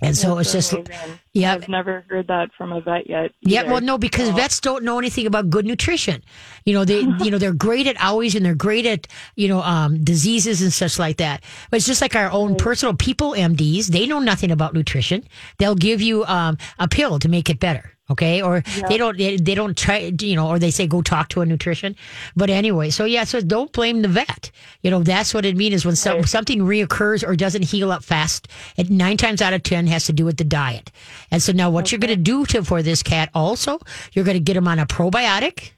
And 0.00 0.16
so 0.16 0.38
it's 0.38 0.52
just 0.52 0.72
Amazing. 0.72 1.18
yeah, 1.32 1.54
I've 1.54 1.68
never 1.68 2.04
heard 2.08 2.26
that 2.28 2.50
from 2.56 2.72
a 2.72 2.80
vet 2.80 3.08
yet. 3.08 3.32
yeah, 3.40 3.62
well, 3.62 3.80
no, 3.80 3.96
because 3.96 4.28
vets 4.30 4.60
don't 4.60 4.84
know 4.84 4.98
anything 4.98 5.26
about 5.26 5.48
good 5.48 5.64
nutrition. 5.64 6.22
You 6.64 6.74
know, 6.74 6.84
they, 6.84 7.00
you 7.22 7.30
know, 7.30 7.38
they're 7.38 7.54
great 7.54 7.86
at 7.86 8.00
always, 8.02 8.34
and 8.34 8.44
they're 8.44 8.54
great 8.54 8.84
at, 8.84 9.06
you 9.36 9.48
know, 9.48 9.62
um, 9.62 10.04
diseases 10.04 10.60
and 10.60 10.72
such 10.72 10.98
like 10.98 11.16
that. 11.16 11.42
But 11.70 11.78
it's 11.78 11.86
just 11.86 12.02
like 12.02 12.14
our 12.14 12.30
own 12.30 12.56
personal 12.56 12.94
people, 12.94 13.32
MDs. 13.32 13.86
They 13.86 14.06
know 14.06 14.18
nothing 14.18 14.50
about 14.50 14.74
nutrition. 14.74 15.24
They'll 15.58 15.74
give 15.74 16.02
you 16.02 16.24
um, 16.26 16.58
a 16.78 16.88
pill 16.88 17.18
to 17.18 17.28
make 17.28 17.48
it 17.48 17.58
better. 17.58 17.95
Okay, 18.08 18.40
or 18.40 18.62
they 18.88 18.98
don't, 18.98 19.18
they, 19.18 19.36
they 19.36 19.56
don't 19.56 19.76
try, 19.76 20.12
you 20.20 20.36
know, 20.36 20.48
or 20.48 20.60
they 20.60 20.70
say 20.70 20.86
go 20.86 21.02
talk 21.02 21.28
to 21.30 21.40
a 21.40 21.46
nutrition. 21.46 21.96
But 22.36 22.50
anyway, 22.50 22.90
so 22.90 23.04
yeah, 23.04 23.24
so 23.24 23.40
don't 23.40 23.72
blame 23.72 24.02
the 24.02 24.08
vet. 24.08 24.52
You 24.82 24.92
know, 24.92 25.02
that's 25.02 25.34
what 25.34 25.44
it 25.44 25.56
means 25.56 25.74
is 25.74 25.84
when 25.84 25.96
some, 25.96 26.22
something 26.24 26.60
reoccurs 26.60 27.26
or 27.26 27.34
doesn't 27.34 27.62
heal 27.62 27.90
up 27.90 28.04
fast. 28.04 28.46
It 28.76 28.90
nine 28.90 29.16
times 29.16 29.42
out 29.42 29.54
of 29.54 29.64
ten 29.64 29.88
has 29.88 30.04
to 30.04 30.12
do 30.12 30.24
with 30.24 30.36
the 30.36 30.44
diet. 30.44 30.92
And 31.32 31.42
so 31.42 31.50
now, 31.52 31.68
what 31.68 31.90
you're 31.90 31.98
going 31.98 32.14
to 32.14 32.16
do 32.16 32.46
to 32.46 32.62
for 32.62 32.80
this 32.80 33.02
cat 33.02 33.28
also, 33.34 33.80
you're 34.12 34.24
going 34.24 34.36
to 34.36 34.40
get 34.40 34.56
him 34.56 34.68
on 34.68 34.78
a 34.78 34.86
probiotic. 34.86 35.72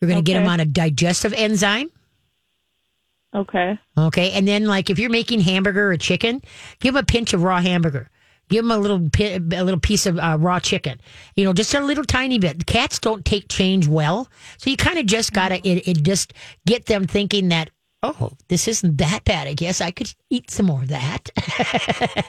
You're 0.00 0.08
going 0.08 0.24
to 0.24 0.32
get 0.32 0.40
him 0.40 0.48
on 0.48 0.60
a 0.60 0.64
digestive 0.64 1.32
enzyme. 1.32 1.90
Okay. 3.34 3.78
Okay, 3.96 4.30
and 4.32 4.46
then 4.46 4.66
like 4.66 4.88
if 4.88 4.98
you're 4.98 5.10
making 5.10 5.40
hamburger 5.40 5.90
or 5.90 5.96
chicken, 5.96 6.40
give 6.78 6.94
him 6.94 7.00
a 7.00 7.02
pinch 7.02 7.34
of 7.34 7.42
raw 7.42 7.60
hamburger. 7.60 8.08
Give 8.48 8.64
them 8.64 8.70
a 8.70 8.78
little 8.78 9.06
a 9.20 9.38
little 9.62 9.80
piece 9.80 10.06
of 10.06 10.18
uh, 10.18 10.36
raw 10.40 10.58
chicken. 10.60 11.00
You 11.36 11.44
know, 11.44 11.52
just 11.52 11.74
a 11.74 11.80
little 11.80 12.04
tiny 12.04 12.38
bit. 12.38 12.66
Cats 12.66 12.98
don't 12.98 13.24
take 13.24 13.48
change 13.48 13.86
well, 13.88 14.28
so 14.56 14.70
you 14.70 14.76
kind 14.76 14.98
of 14.98 15.06
just 15.06 15.32
gotta 15.32 15.56
it, 15.68 15.86
it 15.88 16.02
just 16.02 16.32
get 16.66 16.86
them 16.86 17.06
thinking 17.06 17.48
that 17.48 17.70
oh, 18.04 18.30
this 18.46 18.68
isn't 18.68 18.96
that 18.98 19.24
bad. 19.24 19.48
I 19.48 19.54
guess 19.54 19.80
I 19.80 19.90
could 19.90 20.14
eat 20.30 20.50
some 20.52 20.66
more 20.66 20.82
of 20.82 20.88
that. 20.88 21.30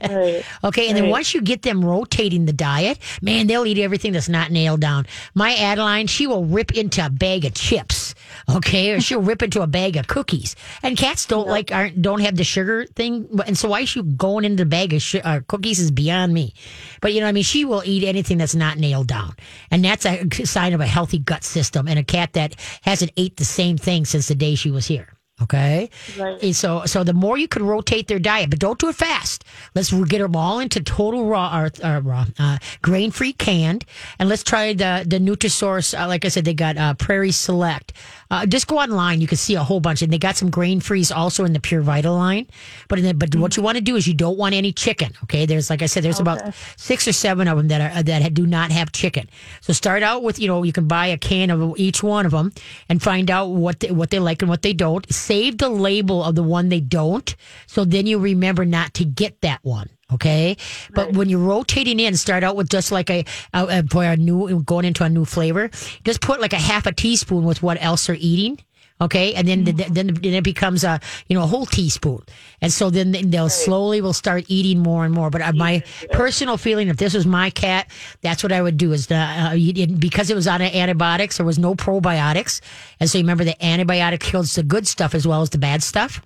Right. 0.09 0.43
Okay, 0.63 0.87
and 0.87 0.97
then 0.97 1.03
Right. 1.05 1.11
once 1.11 1.33
you 1.35 1.41
get 1.41 1.61
them 1.61 1.83
rotating 1.85 2.45
the 2.45 2.53
diet, 2.53 2.97
man, 3.21 3.47
they'll 3.47 3.65
eat 3.67 3.77
everything 3.77 4.11
that's 4.13 4.27
not 4.29 4.51
nailed 4.51 4.81
down. 4.81 5.05
My 5.35 5.53
Adeline, 5.55 6.07
she 6.07 6.25
will 6.27 6.43
rip 6.45 6.71
into 6.75 7.05
a 7.05 7.09
bag 7.09 7.45
of 7.45 7.53
chips, 7.53 8.13
okay, 8.57 8.91
or 8.91 9.01
she'll 9.01 9.21
rip 9.21 9.41
into 9.41 9.61
a 9.61 9.67
bag 9.67 9.97
of 9.97 10.07
cookies. 10.07 10.55
And 10.83 10.97
cats 10.97 11.25
don't 11.25 11.47
like 11.47 11.71
aren't 11.71 12.01
don't 12.01 12.21
have 12.21 12.35
the 12.35 12.43
sugar 12.43 12.85
thing, 12.85 13.27
and 13.45 13.57
so 13.57 13.69
why 13.69 13.85
she 13.85 14.01
going 14.01 14.45
into 14.45 14.63
the 14.63 14.69
bag 14.69 14.93
of 14.93 15.01
sh- 15.01 15.15
uh, 15.23 15.41
cookies 15.47 15.79
is 15.79 15.91
beyond 15.91 16.33
me. 16.33 16.53
But 17.01 17.13
you 17.13 17.19
know, 17.19 17.25
what 17.25 17.29
I 17.29 17.33
mean, 17.33 17.43
she 17.43 17.65
will 17.65 17.83
eat 17.85 18.03
anything 18.03 18.37
that's 18.37 18.55
not 18.55 18.77
nailed 18.77 19.07
down, 19.07 19.35
and 19.71 19.83
that's 19.83 20.05
a 20.05 20.27
sign 20.45 20.73
of 20.73 20.81
a 20.81 20.87
healthy 20.87 21.19
gut 21.19 21.43
system 21.43 21.87
and 21.87 21.99
a 21.99 22.03
cat 22.03 22.33
that 22.33 22.55
hasn't 22.81 23.11
ate 23.17 23.37
the 23.37 23.45
same 23.45 23.77
thing 23.77 24.05
since 24.05 24.27
the 24.27 24.35
day 24.35 24.55
she 24.55 24.71
was 24.71 24.87
here. 24.87 25.18
Okay. 25.41 25.89
Right. 26.17 26.41
And 26.43 26.55
So, 26.55 26.83
so 26.85 27.03
the 27.03 27.13
more 27.13 27.37
you 27.37 27.47
can 27.47 27.63
rotate 27.63 28.07
their 28.07 28.19
diet, 28.19 28.49
but 28.49 28.59
don't 28.59 28.77
do 28.79 28.89
it 28.89 28.95
fast. 28.95 29.45
Let's 29.75 29.91
get 29.93 30.19
them 30.19 30.35
all 30.35 30.59
into 30.59 30.81
total 30.81 31.25
raw, 31.25 31.57
or, 31.57 31.71
uh, 31.83 32.01
raw, 32.01 32.25
uh, 32.37 32.57
grain 32.81 33.11
free 33.11 33.33
canned, 33.33 33.85
and 34.17 34.27
let's 34.29 34.43
try 34.43 34.73
the 34.73 35.05
the 35.07 35.19
Nutrisource. 35.19 35.97
Uh, 35.97 36.07
like 36.07 36.25
I 36.25 36.29
said, 36.29 36.45
they 36.45 36.53
got 36.53 36.77
uh, 36.77 36.93
Prairie 36.95 37.31
Select. 37.31 37.93
Uh, 38.31 38.45
just 38.45 38.67
go 38.67 38.77
online; 38.77 39.21
you 39.21 39.27
can 39.27 39.37
see 39.37 39.55
a 39.55 39.63
whole 39.63 39.79
bunch, 39.79 40.01
and 40.01 40.11
they 40.11 40.17
got 40.17 40.35
some 40.35 40.49
grain 40.49 40.79
frees 40.81 41.11
also 41.11 41.45
in 41.45 41.53
the 41.53 41.59
PureVita 41.59 42.05
line. 42.05 42.47
But 42.87 42.99
in 42.99 43.05
the, 43.05 43.13
but 43.13 43.33
what 43.35 43.55
you 43.57 43.63
want 43.63 43.77
to 43.77 43.81
do 43.81 43.95
is 43.95 44.07
you 44.07 44.13
don't 44.13 44.37
want 44.37 44.53
any 44.55 44.71
chicken. 44.71 45.13
Okay, 45.23 45.45
there's 45.45 45.69
like 45.69 45.81
I 45.81 45.87
said, 45.87 46.03
there's 46.03 46.19
about 46.19 46.53
six 46.75 47.07
or 47.07 47.13
seven 47.13 47.47
of 47.47 47.57
them 47.57 47.67
that 47.69 47.81
are 47.97 48.03
that 48.03 48.33
do 48.33 48.45
not 48.45 48.71
have 48.71 48.91
chicken. 48.91 49.29
So 49.61 49.73
start 49.73 50.03
out 50.03 50.21
with 50.23 50.39
you 50.39 50.47
know 50.47 50.63
you 50.63 50.73
can 50.73 50.87
buy 50.87 51.07
a 51.07 51.17
can 51.17 51.49
of 51.49 51.77
each 51.77 52.03
one 52.03 52.25
of 52.25 52.31
them 52.31 52.51
and 52.89 53.01
find 53.01 53.31
out 53.31 53.47
what 53.47 53.79
they, 53.79 53.91
what 53.91 54.09
they 54.09 54.19
like 54.19 54.41
and 54.41 54.49
what 54.49 54.61
they 54.61 54.73
don't. 54.73 55.05
Save 55.29 55.59
the 55.59 55.69
label 55.69 56.23
of 56.23 56.33
the 56.33 56.41
one 56.41 56.69
they 56.69 56.79
don't, 56.79 57.35
so 57.67 57.85
then 57.85 58.07
you 58.07 58.17
remember 58.17 58.65
not 58.65 58.95
to 58.95 59.05
get 59.05 59.41
that 59.41 59.59
one. 59.61 59.87
Okay, 60.11 60.57
but 60.95 61.13
when 61.13 61.29
you're 61.29 61.37
rotating 61.37 61.99
in, 61.99 62.17
start 62.17 62.43
out 62.43 62.55
with 62.55 62.67
just 62.67 62.91
like 62.91 63.11
a, 63.11 63.23
a, 63.53 63.67
a 63.67 63.83
for 63.83 64.03
a 64.03 64.17
new 64.17 64.63
going 64.63 64.85
into 64.85 65.03
a 65.03 65.09
new 65.09 65.25
flavor. 65.25 65.69
Just 66.03 66.21
put 66.21 66.41
like 66.41 66.53
a 66.53 66.57
half 66.57 66.87
a 66.87 66.91
teaspoon 66.91 67.43
with 67.43 67.61
what 67.61 67.77
else 67.79 68.07
they're 68.07 68.17
eating. 68.19 68.57
Okay, 69.01 69.33
and 69.33 69.47
then 69.47 69.63
then 69.63 70.13
then 70.13 70.33
it 70.33 70.43
becomes 70.43 70.83
a 70.83 70.99
you 71.27 71.37
know 71.37 71.43
a 71.43 71.47
whole 71.47 71.65
teaspoon, 71.65 72.21
and 72.61 72.71
so 72.71 72.89
then 72.89 73.11
they'll 73.29 73.47
slowly 73.47 74.01
will 74.01 74.13
start 74.13 74.43
eating 74.49 74.79
more 74.79 75.05
and 75.05 75.13
more. 75.13 75.29
But 75.29 75.41
uh, 75.41 75.53
my 75.53 75.83
personal 76.11 76.57
feeling, 76.57 76.89
if 76.89 76.97
this 76.97 77.13
was 77.13 77.25
my 77.25 77.49
cat, 77.49 77.89
that's 78.21 78.43
what 78.43 78.51
I 78.51 78.61
would 78.61 78.75
do. 78.75 78.91
Is 78.91 79.07
the, 79.07 79.15
uh, 79.15 79.87
because 79.99 80.29
it 80.29 80.35
was 80.35 80.47
on 80.47 80.61
antibiotics, 80.61 81.37
there 81.37 81.45
was 81.45 81.57
no 81.57 81.75
probiotics, 81.75 82.59
and 82.99 83.09
so 83.09 83.17
you 83.17 83.23
remember 83.23 83.45
the 83.45 83.55
antibiotic 83.61 84.19
kills 84.19 84.55
the 84.55 84.63
good 84.63 84.85
stuff 84.85 85.15
as 85.15 85.25
well 85.25 85.41
as 85.41 85.49
the 85.49 85.59
bad 85.59 85.81
stuff. 85.81 86.21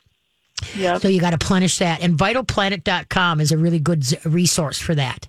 Yep. 0.75 1.01
So 1.01 1.07
you 1.07 1.19
got 1.19 1.31
to 1.31 1.37
plenish 1.37 1.79
that. 1.79 2.01
And 2.01 2.17
vitalplanet.com 2.17 3.41
is 3.41 3.51
a 3.51 3.57
really 3.57 3.79
good 3.79 4.05
resource 4.25 4.79
for 4.79 4.95
that. 4.95 5.27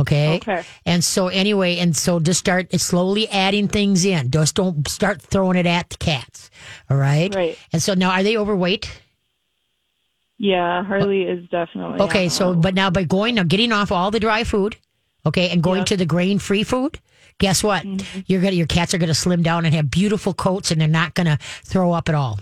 Okay. 0.00 0.36
Okay. 0.36 0.64
And 0.86 1.04
so 1.04 1.28
anyway, 1.28 1.76
and 1.76 1.94
so 1.94 2.18
just 2.18 2.40
start 2.40 2.72
slowly 2.80 3.28
adding 3.28 3.68
things 3.68 4.04
in. 4.04 4.30
Just 4.30 4.54
don't 4.54 4.88
start 4.88 5.20
throwing 5.20 5.56
it 5.56 5.66
at 5.66 5.90
the 5.90 5.96
cats. 5.98 6.50
All 6.88 6.96
right. 6.96 7.32
Right. 7.34 7.58
And 7.72 7.82
so 7.82 7.94
now 7.94 8.10
are 8.10 8.22
they 8.22 8.36
overweight? 8.36 8.90
Yeah, 10.38 10.82
Harley 10.84 11.22
is 11.22 11.48
definitely. 11.50 12.00
Okay. 12.00 12.28
So, 12.28 12.54
but 12.54 12.74
now 12.74 12.90
by 12.90 13.04
going, 13.04 13.36
now 13.36 13.44
getting 13.44 13.70
off 13.70 13.92
all 13.92 14.10
the 14.10 14.18
dry 14.18 14.44
food, 14.44 14.76
okay, 15.24 15.50
and 15.50 15.62
going 15.62 15.80
Yeah. 15.80 15.84
to 15.84 15.96
the 15.98 16.06
grain 16.06 16.38
free 16.38 16.64
food, 16.64 16.98
guess 17.38 17.62
what? 17.62 17.84
Mm-hmm. 17.84 18.20
You're 18.26 18.40
gonna, 18.40 18.56
your 18.56 18.66
cats 18.66 18.92
are 18.94 18.98
going 18.98 19.08
to 19.08 19.14
slim 19.14 19.42
down 19.42 19.66
and 19.66 19.74
have 19.74 19.90
beautiful 19.90 20.34
coats 20.34 20.70
and 20.70 20.80
they're 20.80 20.88
not 20.88 21.14
going 21.14 21.26
to 21.26 21.38
throw 21.64 21.92
up 21.92 22.08
at 22.08 22.14
all. 22.14 22.40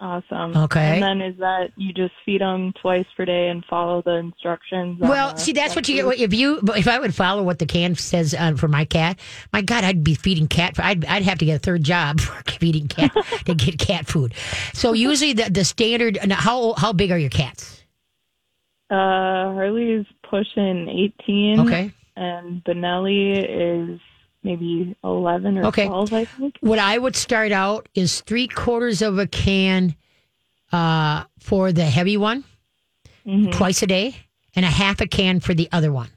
Awesome. 0.00 0.56
Okay. 0.56 0.94
And 0.94 1.02
then 1.02 1.20
is 1.20 1.38
that 1.38 1.70
you 1.76 1.92
just 1.92 2.12
feed 2.24 2.40
them 2.40 2.72
twice 2.80 3.06
per 3.16 3.24
day 3.24 3.48
and 3.48 3.64
follow 3.64 4.02
the 4.02 4.14
instructions? 4.14 4.98
Well, 5.00 5.34
the 5.34 5.40
see, 5.40 5.52
that's 5.52 5.74
what 5.74 5.88
you 5.88 6.02
get. 6.02 6.20
If 6.20 6.34
you, 6.34 6.60
if 6.76 6.88
I 6.88 6.98
would 6.98 7.14
follow 7.14 7.42
what 7.42 7.58
the 7.58 7.66
can 7.66 7.94
says 7.94 8.34
uh, 8.34 8.54
for 8.54 8.68
my 8.68 8.84
cat, 8.84 9.18
my 9.52 9.62
God, 9.62 9.84
I'd 9.84 10.04
be 10.04 10.14
feeding 10.14 10.48
cat. 10.48 10.78
I'd, 10.78 11.04
I'd 11.04 11.22
have 11.22 11.38
to 11.38 11.44
get 11.44 11.56
a 11.56 11.58
third 11.58 11.84
job 11.84 12.20
for 12.20 12.42
feeding 12.50 12.88
cat 12.88 13.12
to 13.44 13.54
get 13.54 13.78
cat 13.86 14.06
food. 14.06 14.34
So 14.72 14.92
usually 14.92 15.32
the 15.32 15.50
the 15.50 15.64
standard. 15.64 16.18
How 16.30 16.74
how 16.74 16.92
big 16.92 17.10
are 17.10 17.18
your 17.18 17.30
cats? 17.30 17.82
Uh, 18.88 18.94
Harley's 19.52 20.06
pushing 20.28 20.88
18. 20.88 21.60
Okay. 21.60 21.92
And 22.16 22.62
Benelli 22.64 23.36
is 23.36 24.00
maybe 24.46 24.96
11 25.04 25.58
or 25.58 25.66
Okay. 25.66 25.86
12, 25.86 26.12
I 26.14 26.24
think. 26.24 26.56
What 26.60 26.78
I 26.78 26.96
would 26.96 27.14
start 27.16 27.52
out 27.52 27.88
is 27.94 28.20
three 28.22 28.48
quarters 28.48 29.02
of 29.02 29.18
a 29.18 29.26
can 29.26 29.94
uh, 30.72 31.24
for 31.40 31.72
the 31.72 31.84
heavy 31.84 32.16
one, 32.16 32.44
twice 33.52 33.82
a 33.82 33.86
day, 33.86 34.16
and 34.54 34.64
a 34.64 34.70
half 34.70 35.00
a 35.00 35.06
can 35.06 35.40
for 35.40 35.52
the 35.52 35.68
other 35.72 35.92
one. 35.92 36.08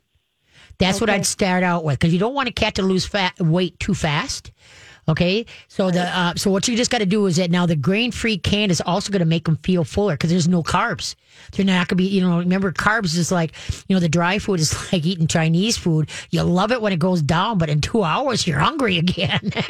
That's 0.77 1.01
what 1.01 1.09
I'd 1.09 1.25
start 1.25 1.63
out 1.63 1.83
with 1.83 1.99
because 1.99 2.13
you 2.13 2.19
don't 2.19 2.33
want 2.33 2.47
a 2.47 2.53
cat 2.53 2.75
to 2.75 2.81
lose 2.83 3.05
fat 3.05 3.37
weight 3.41 3.77
too 3.79 3.93
fast. 3.93 4.51
Okay, 5.09 5.47
so 5.67 5.89
the 5.89 6.03
uh, 6.03 6.35
so 6.35 6.51
what 6.51 6.67
you 6.67 6.77
just 6.77 6.91
got 6.91 6.99
to 6.99 7.05
do 7.05 7.25
is 7.25 7.37
that 7.37 7.49
now 7.49 7.65
the 7.65 7.75
grain 7.75 8.11
free 8.11 8.37
can 8.37 8.69
is 8.69 8.79
also 8.79 9.11
going 9.11 9.21
to 9.21 9.25
make 9.25 9.45
them 9.45 9.57
feel 9.57 9.83
fuller 9.83 10.13
because 10.13 10.29
there's 10.29 10.47
no 10.47 10.61
carbs. 10.61 11.15
They're 11.51 11.65
not 11.65 11.87
going 11.87 11.87
to 11.87 11.95
be 11.95 12.05
you 12.05 12.21
know 12.21 12.37
remember 12.37 12.71
carbs 12.71 13.17
is 13.17 13.31
like 13.31 13.53
you 13.87 13.95
know 13.95 13.99
the 13.99 14.07
dry 14.07 14.37
food 14.37 14.59
is 14.59 14.71
like 14.93 15.03
eating 15.05 15.25
Chinese 15.25 15.77
food. 15.77 16.09
You 16.29 16.43
love 16.43 16.71
it 16.71 16.79
when 16.81 16.93
it 16.93 16.99
goes 16.99 17.23
down, 17.23 17.57
but 17.57 17.69
in 17.71 17.81
two 17.81 18.03
hours 18.03 18.45
you're 18.45 18.59
hungry 18.59 18.97
again. 18.99 19.51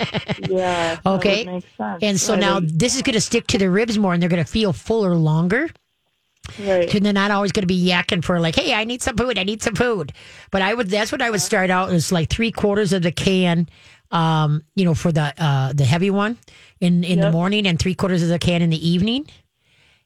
Yeah. 0.50 1.00
Okay. 1.06 1.46
would 1.46 1.54
make 1.54 1.66
sense. 1.78 2.00
and 2.02 2.20
so 2.20 2.34
Right, 2.34 2.42
now 2.42 2.60
this 2.62 2.96
is 2.96 3.02
going 3.02 3.14
to 3.14 3.22
stick 3.22 3.46
to 3.48 3.58
the 3.58 3.70
ribs 3.70 3.98
more, 3.98 4.14
and 4.14 4.22
they're 4.22 4.30
going 4.30 4.44
to 4.44 4.50
feel 4.50 4.74
fuller 4.74 5.16
longer. 5.16 5.70
Right. 6.60 6.94
And 6.94 7.06
they're 7.06 7.14
not 7.14 7.32
always 7.32 7.52
going 7.52 7.64
to 7.64 7.68
be 7.68 7.84
yakking 7.86 8.24
for 8.24 8.40
like, 8.40 8.56
hey, 8.56 8.74
I 8.74 8.84
need 8.84 9.02
some 9.02 9.16
food. 9.18 9.38
I 9.38 9.44
need 9.44 9.62
some 9.62 9.76
food. 9.76 10.14
But 10.52 10.62
I 10.62 10.74
would. 10.74 10.90
That's 10.90 11.12
what 11.12 11.22
I 11.22 11.30
would 11.30 11.42
start 11.42 11.70
out 11.70 11.92
is 11.92 12.12
like 12.12 12.30
three 12.30 12.52
quarters 12.52 12.94
of 12.94 13.04
the 13.04 13.12
can, 13.12 13.70
um, 14.12 14.64
you 14.76 14.86
know, 14.86 14.94
for 14.94 15.12
the 15.12 15.34
uh, 15.38 15.74
the 15.74 15.86
heavy 15.86 16.10
one 16.10 16.38
in 16.80 17.04
in 17.04 17.20
the 17.20 17.32
morning, 17.32 17.68
and 17.68 17.80
three 17.80 17.96
quarters 17.96 18.24
of 18.24 18.30
the 18.30 18.40
can 18.40 18.62
in 18.62 18.70
the 18.70 18.90
evening. 18.90 19.28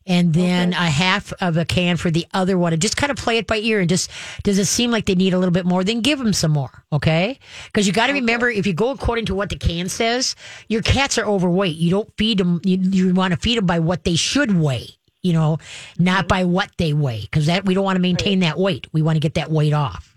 And 0.06 0.34
then 0.34 0.74
a 0.74 0.90
half 0.90 1.32
of 1.40 1.56
a 1.56 1.64
can 1.64 1.96
for 1.96 2.12
the 2.12 2.28
other 2.34 2.58
one, 2.58 2.74
and 2.74 2.82
just 2.82 2.98
kind 2.98 3.10
of 3.10 3.16
play 3.16 3.38
it 3.38 3.48
by 3.48 3.56
ear. 3.56 3.80
And 3.80 3.88
just 3.88 4.12
does 4.44 4.60
it 4.60 4.66
seem 4.66 4.92
like 4.92 5.06
they 5.06 5.16
need 5.16 5.34
a 5.34 5.40
little 5.40 5.54
bit 5.54 5.66
more? 5.66 5.82
Then 5.86 6.02
give 6.02 6.20
them 6.20 6.34
some 6.34 6.52
more, 6.52 6.84
okay? 6.92 7.40
Because 7.68 7.88
you 7.88 7.94
got 7.94 8.08
to 8.08 8.14
remember, 8.14 8.50
if 8.50 8.68
you 8.68 8.74
go 8.74 8.90
according 8.90 9.28
to 9.28 9.36
what 9.36 9.50
the 9.50 9.56
can 9.56 9.88
says, 9.88 10.36
your 10.68 10.82
cats 10.82 11.18
are 11.18 11.26
overweight. 11.26 11.78
You 11.78 11.90
don't 11.90 12.12
feed 12.18 12.38
them. 12.38 12.60
You, 12.66 12.78
you 12.80 13.14
want 13.14 13.34
to 13.34 13.40
feed 13.40 13.58
them 13.58 13.66
by 13.66 13.80
what 13.80 14.04
they 14.04 14.16
should 14.16 14.58
weigh 14.58 14.90
you 15.24 15.34
know, 15.34 15.58
not 15.98 16.28
by 16.28 16.44
what 16.44 16.70
they 16.78 16.94
weigh, 16.94 17.22
because 17.22 17.48
that 17.48 17.66
we 17.66 17.74
don't 17.74 17.84
want 17.84 17.96
to 17.96 18.02
maintain 18.02 18.40
that 18.42 18.60
weight. 18.60 18.88
We 18.92 19.02
want 19.02 19.16
to 19.16 19.20
get 19.20 19.34
that 19.36 19.50
weight 19.50 19.74
off. 19.74 20.10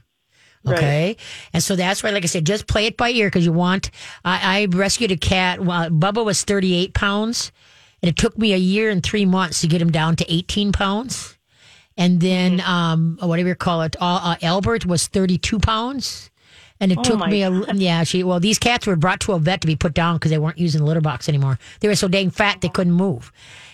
Right. 0.64 0.76
Okay, 0.76 1.16
and 1.52 1.62
so 1.62 1.76
that's 1.76 2.02
why, 2.02 2.10
like 2.10 2.24
I 2.24 2.26
said, 2.26 2.44
just 2.44 2.66
play 2.66 2.86
it 2.86 2.96
by 2.96 3.10
ear 3.10 3.28
because 3.28 3.44
you 3.44 3.52
want. 3.52 3.90
I, 4.24 4.62
I 4.62 4.64
rescued 4.66 5.12
a 5.12 5.16
cat. 5.16 5.64
Well, 5.64 5.90
Bubba 5.90 6.24
was 6.24 6.42
thirty 6.42 6.74
eight 6.74 6.92
pounds, 6.92 7.52
and 8.02 8.08
it 8.08 8.16
took 8.16 8.36
me 8.36 8.52
a 8.52 8.56
year 8.58 8.90
and 8.90 9.00
three 9.02 9.24
months 9.24 9.60
to 9.60 9.68
get 9.68 9.80
him 9.80 9.92
down 9.92 10.16
to 10.16 10.32
eighteen 10.32 10.72
pounds. 10.72 11.38
And 11.96 12.20
then, 12.20 12.58
Mm-hmm. 12.58 12.68
um, 12.68 13.18
whatever 13.22 13.48
you 13.50 13.54
call 13.54 13.82
it, 13.82 13.96
uh, 14.00 14.20
uh, 14.22 14.36
Albert 14.42 14.84
was 14.84 15.06
thirty 15.06 15.38
two 15.38 15.60
pounds. 15.60 16.30
And 16.78 16.92
it 16.92 16.98
Oh 16.98 17.02
took 17.02 17.26
me 17.26 17.42
a 17.42 17.50
yeah. 17.72 18.04
She 18.04 18.22
well, 18.22 18.38
these 18.38 18.58
cats 18.58 18.86
were 18.86 18.96
brought 18.96 19.20
to 19.20 19.32
a 19.32 19.38
vet 19.38 19.62
to 19.62 19.66
be 19.66 19.76
put 19.76 19.94
down 19.94 20.16
because 20.16 20.30
they 20.30 20.36
weren't 20.36 20.58
using 20.58 20.80
the 20.82 20.86
litter 20.86 21.00
box 21.00 21.26
anymore. 21.26 21.58
They 21.80 21.88
were 21.88 21.94
so 21.94 22.06
dang 22.06 22.28
fat 22.28 22.60
they 22.60 22.68
couldn't 22.68 22.92
move. 22.92 23.32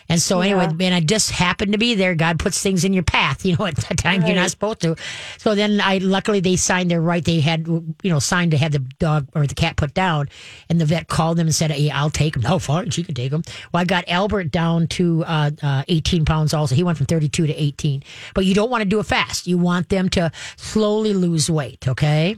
And 0.08 0.20
so 0.20 0.40
anyway, 0.40 0.68
man, 0.74 0.92
I 0.92 1.00
just 1.00 1.30
happened 1.30 1.72
to 1.72 1.78
be 1.78 1.94
there. 1.94 2.14
God 2.14 2.38
puts 2.38 2.62
things 2.62 2.84
in 2.84 2.92
your 2.92 3.02
path, 3.02 3.44
you 3.46 3.56
know, 3.56 3.66
at 3.66 3.76
that 3.76 3.98
time 3.98 4.26
you're 4.26 4.36
not 4.36 4.50
supposed 4.50 4.80
to. 4.80 4.96
So 5.38 5.54
then 5.54 5.80
I 5.80 5.98
luckily 5.98 6.40
they 6.40 6.56
signed 6.56 6.90
their 6.90 7.00
right. 7.00 7.24
They 7.24 7.40
had 7.40 7.66
you 7.66 7.94
know 8.04 8.18
signed 8.18 8.52
to 8.52 8.58
have 8.58 8.72
the 8.72 8.80
dog 8.80 9.28
or 9.34 9.46
the 9.46 9.54
cat 9.54 9.76
put 9.76 9.94
down, 9.94 10.28
and 10.68 10.80
the 10.80 10.84
vet 10.84 11.08
called 11.08 11.38
them 11.38 11.46
and 11.46 11.54
said, 11.54 11.70
"Hey, 11.70 11.90
I'll 11.90 12.10
take 12.10 12.36
him." 12.36 12.42
Oh, 12.46 12.58
fine, 12.58 12.90
she 12.90 13.04
can 13.04 13.14
take 13.14 13.32
him. 13.32 13.42
Well, 13.72 13.80
I 13.80 13.84
got 13.84 14.04
Albert 14.08 14.50
down 14.50 14.86
to 14.88 15.24
uh, 15.24 15.50
uh, 15.62 15.84
18 15.88 16.24
pounds. 16.24 16.54
Also, 16.54 16.74
he 16.74 16.82
went 16.82 16.98
from 16.98 17.06
32 17.06 17.46
to 17.46 17.54
18. 17.54 18.02
But 18.34 18.44
you 18.44 18.54
don't 18.54 18.70
want 18.70 18.82
to 18.82 18.88
do 18.88 19.00
it 19.00 19.06
fast. 19.06 19.46
You 19.46 19.58
want 19.58 19.88
them 19.88 20.08
to 20.10 20.30
slowly 20.56 21.14
lose 21.14 21.50
weight. 21.50 21.88
Okay. 21.88 22.36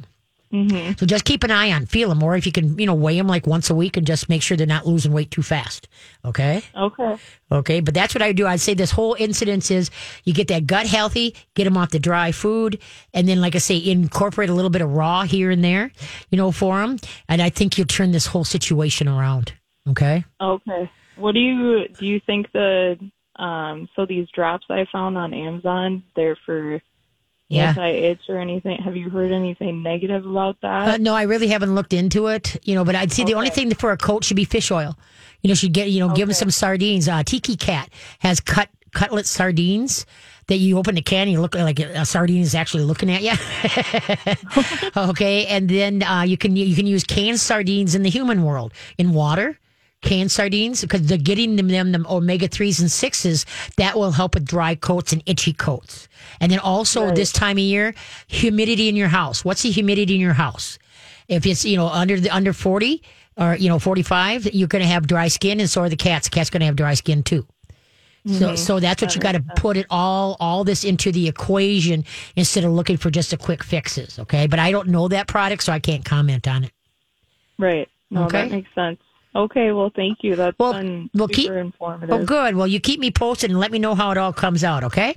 So 0.97 1.07
just 1.07 1.25
keep 1.25 1.43
an 1.43 1.51
eye 1.51 1.73
on, 1.73 1.87
feel 1.87 2.09
them, 2.09 2.23
or 2.23 2.37
if 2.37 2.47
you 2.47 2.53
can, 2.53 2.79
you 2.79 2.87
know, 2.87 2.95
weigh 2.95 3.17
them 3.17 3.27
like 3.27 3.47
once 3.47 3.71
a 3.71 3.75
week 3.75 3.97
and 3.97 4.07
just 4.07 4.29
make 4.29 4.41
sure 4.41 4.57
they're 4.57 4.67
not 4.67 4.87
losing 4.87 5.13
weight 5.13 5.31
too 5.31 5.43
fast. 5.43 5.89
Okay. 6.25 6.63
Okay. 6.77 7.17
Okay, 7.51 7.81
but 7.81 7.93
that's 7.93 8.15
what 8.15 8.23
I 8.23 8.33
do. 8.33 8.47
I'd 8.47 8.61
say 8.61 8.75
this 8.75 8.93
whole 8.93 9.17
incidence 9.19 9.71
is 9.71 9.91
you 10.23 10.33
get 10.33 10.49
that 10.49 10.67
gut 10.67 10.87
healthy, 10.87 11.35
get 11.55 11.65
them 11.65 11.77
off 11.77 11.91
the 11.91 11.99
dry 11.99 12.31
food, 12.31 12.79
and 13.13 13.29
then, 13.29 13.41
like 13.41 13.57
I 13.57 13.59
say, 13.59 13.77
incorporate 13.77 14.49
a 14.49 14.55
little 14.55 14.71
bit 14.71 14.83
of 14.83 14.91
raw 14.91 15.23
here 15.23 15.51
and 15.51 15.65
there, 15.65 15.91
you 16.31 16.39
know, 16.39 16.53
for 16.53 16.81
them. 16.81 16.99
And 17.29 17.43
I 17.43 17.51
think 17.51 17.77
you'll 17.77 17.87
turn 17.89 18.13
this 18.13 18.27
whole 18.27 18.45
situation 18.45 19.09
around. 19.09 19.55
Okay. 19.89 20.25
Okay. 20.41 20.91
What 21.17 21.33
do 21.33 21.41
you 21.41 21.89
do? 21.99 22.07
You 22.07 22.21
think 22.25 22.51
the 22.53 22.97
um 23.37 23.89
so 23.97 24.07
these 24.07 24.29
drops 24.33 24.67
I 24.71 24.87
found 24.93 25.19
on 25.19 25.35
Amazon 25.35 26.05
they're 26.15 26.39
for 26.47 26.81
Yeah. 27.49 27.69
anti-itch 27.69 28.21
or 28.29 28.39
anything? 28.39 28.79
Have 28.83 28.97
you 28.97 29.11
heard 29.11 29.31
anything 29.31 29.83
negative 29.83 30.25
about 30.27 30.57
Uh, 30.63 30.87
that? 30.87 31.01
no, 31.01 31.15
I 31.15 31.23
really 31.23 31.49
haven't 31.49 31.75
looked 31.75 31.93
into 31.93 32.29
it, 32.29 32.57
you 32.65 32.75
know, 32.75 32.85
but 32.85 32.95
I'd 32.97 33.13
say 33.13 33.23
the 33.25 33.35
only 33.35 33.51
thing 33.51 33.73
for 33.75 33.93
a 33.93 33.97
coat 33.97 34.25
should 34.25 34.37
be 34.37 34.45
fish 34.45 34.71
oil. 34.71 34.97
You 35.43 35.49
know, 35.49 35.55
should 35.55 35.75
get, 35.75 35.91
you 35.91 36.01
know, 36.01 36.15
give 36.15 36.29
them 36.29 36.35
some 36.35 36.51
sardines. 36.51 37.07
Uh, 37.07 37.23
Tiki 37.23 37.55
Cat 37.57 37.91
has 38.21 38.41
cut 38.41 38.71
cutlet 38.93 39.27
sardines 39.27 40.07
that 40.47 40.57
you 40.57 40.79
open 40.79 40.95
the 40.95 41.03
can 41.03 41.23
and 41.23 41.33
you 41.33 41.41
look 41.41 41.55
like 41.55 41.81
a 41.81 42.07
sardine 42.07 42.41
is 42.41 42.55
actually 42.55 42.85
looking 42.85 43.11
at 43.11 43.23
you. 43.23 43.33
okay. 44.97 45.47
And 45.47 45.69
then, 45.69 46.03
uh, 46.03 46.23
you 46.23 46.37
can, 46.37 46.57
you 46.57 46.75
can 46.75 46.87
use 46.87 47.05
canned 47.05 47.41
sardines 47.41 47.95
in 47.95 48.03
the 48.03 48.11
human 48.11 48.43
world 48.43 48.73
in 48.99 49.13
water. 49.13 49.59
Canned 50.05 50.31
sardines 50.31 50.83
because 50.83 51.07
they're 51.07 51.19
getting 51.19 51.57
them, 51.57 51.69
them 51.69 51.91
them 51.93 52.07
omega 52.09 52.47
threes 52.47 52.79
and 52.79 52.91
sixes 52.91 53.47
that 53.79 53.97
will 53.97 54.13
help 54.13 54.35
with 54.35 54.45
dry 54.45 54.75
coats 54.75 55.13
and 55.13 55.23
itchy 55.27 55.53
coats. 55.53 56.09
And 56.41 56.53
then 56.53 56.59
also 56.59 57.11
this 57.11 57.33
time 57.33 57.57
of 57.57 57.65
year, 57.65 57.95
humidity 58.27 58.89
in 58.89 58.97
your 58.97 59.09
house. 59.09 59.45
What's 59.45 59.63
the 59.63 59.71
humidity 59.71 60.15
in 60.15 60.21
your 60.21 60.35
house? 60.35 60.79
If 61.29 61.47
it's 61.47 61.65
you 61.65 61.77
know 61.77 61.89
under 61.89 62.21
the 62.21 62.31
under 62.31 62.53
forty 62.53 63.03
or 63.37 63.57
you 63.57 63.69
know 63.69 63.79
forty 63.79 64.03
five, 64.03 64.47
you're 64.53 64.69
going 64.69 64.83
to 64.83 64.89
have 64.89 65.07
dry 65.07 65.29
skin, 65.29 65.59
and 65.59 65.71
so 65.71 65.81
are 65.83 65.89
the 65.89 65.97
cats. 65.97 66.29
The 66.29 66.35
cat's 66.35 66.51
going 66.51 66.61
to 66.61 66.67
have 66.67 66.77
dry 66.77 66.95
skin 66.95 67.23
too. 67.23 67.47
So 68.27 68.33
mm-hmm. 68.33 68.57
so 68.57 68.81
that's 68.81 69.03
what 69.03 69.15
you 69.15 69.21
got 69.21 69.33
to 69.33 69.45
put 69.57 69.77
it 69.77 69.87
all 69.91 70.37
all 70.41 70.65
this 70.65 70.85
into 70.85 71.13
the 71.13 71.29
equation 71.29 72.05
instead 72.37 72.65
of 72.65 72.73
looking 72.73 72.97
for 72.97 73.11
just 73.11 73.33
a 73.33 73.37
quick 73.37 73.63
fixes. 73.63 74.19
Okay, 74.19 74.47
but 74.47 74.59
I 74.59 74.71
don't 74.71 74.89
know 74.89 75.09
that 75.09 75.27
product, 75.29 75.63
so 75.63 75.73
I 75.73 75.79
can't 75.79 76.05
comment 76.05 76.49
on 76.49 76.65
it. 76.65 76.73
Right. 77.59 77.89
No, 78.11 78.25
Okay. 78.25 78.43
that 78.43 78.51
makes 78.51 78.75
sense. 78.75 78.99
Okay, 79.37 79.73
well 79.73 79.91
thank 79.95 80.19
you. 80.23 80.37
That's 80.37 80.59
Well- 80.59 80.75
been 80.75 81.11
well, 81.15 81.29
super 81.29 81.35
keep- 81.35 81.51
informative. 81.51 82.11
Oh, 82.11 82.25
good. 82.25 82.55
Well, 82.55 82.67
you 82.67 82.81
keep 82.81 83.01
me 83.01 83.11
posted 83.11 83.51
and 83.51 83.59
let 83.59 83.73
me 83.73 83.79
know 83.79 83.95
how 83.95 84.11
it 84.11 84.19
all 84.19 84.33
comes 84.33 84.63
out. 84.63 84.85
Okay. 84.85 85.17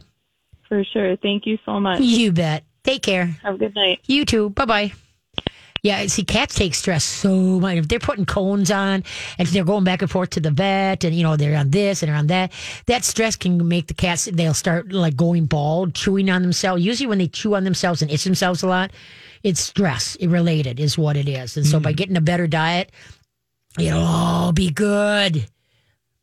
For 0.67 0.83
sure. 0.83 1.15
Thank 1.17 1.45
you 1.45 1.57
so 1.65 1.79
much. 1.79 2.01
You 2.01 2.31
bet. 2.31 2.63
Take 2.83 3.03
care. 3.03 3.25
Have 3.43 3.55
a 3.55 3.57
good 3.57 3.75
night. 3.75 3.99
You 4.05 4.25
too. 4.25 4.49
Bye 4.49 4.65
bye. 4.65 4.93
Yeah, 5.83 6.05
see, 6.07 6.23
cats 6.23 6.55
take 6.55 6.73
stress 6.73 7.03
so 7.03 7.29
much. 7.59 7.77
If 7.77 7.87
they're 7.87 7.99
putting 7.99 8.25
cones 8.25 8.71
on 8.71 9.03
and 9.37 9.47
they're 9.47 9.63
going 9.63 9.83
back 9.83 10.01
and 10.01 10.09
forth 10.09 10.31
to 10.31 10.39
the 10.39 10.51
vet 10.51 11.03
and, 11.03 11.15
you 11.15 11.23
know, 11.23 11.35
they're 11.35 11.57
on 11.57 11.69
this 11.69 12.01
and 12.01 12.09
they're 12.09 12.17
on 12.17 12.27
that, 12.27 12.51
that 12.87 13.05
stress 13.05 13.35
can 13.35 13.67
make 13.67 13.87
the 13.87 13.93
cats, 13.93 14.25
they'll 14.25 14.53
start 14.53 14.91
like 14.91 15.15
going 15.15 15.45
bald, 15.45 15.93
chewing 15.93 16.29
on 16.29 16.41
themselves. 16.41 16.83
Usually 16.83 17.07
when 17.07 17.19
they 17.19 17.27
chew 17.27 17.55
on 17.55 17.63
themselves 17.63 18.01
and 18.01 18.11
itch 18.11 18.23
themselves 18.23 18.63
a 18.63 18.67
lot, 18.67 18.91
it's 19.43 19.61
stress 19.61 20.17
related, 20.21 20.79
is 20.79 20.97
what 20.97 21.15
it 21.15 21.29
is. 21.29 21.55
And 21.55 21.65
so 21.65 21.77
mm-hmm. 21.77 21.83
by 21.83 21.93
getting 21.93 22.17
a 22.17 22.21
better 22.21 22.47
diet, 22.47 22.91
it'll 23.77 24.03
all 24.03 24.51
be 24.51 24.69
good. 24.69 25.47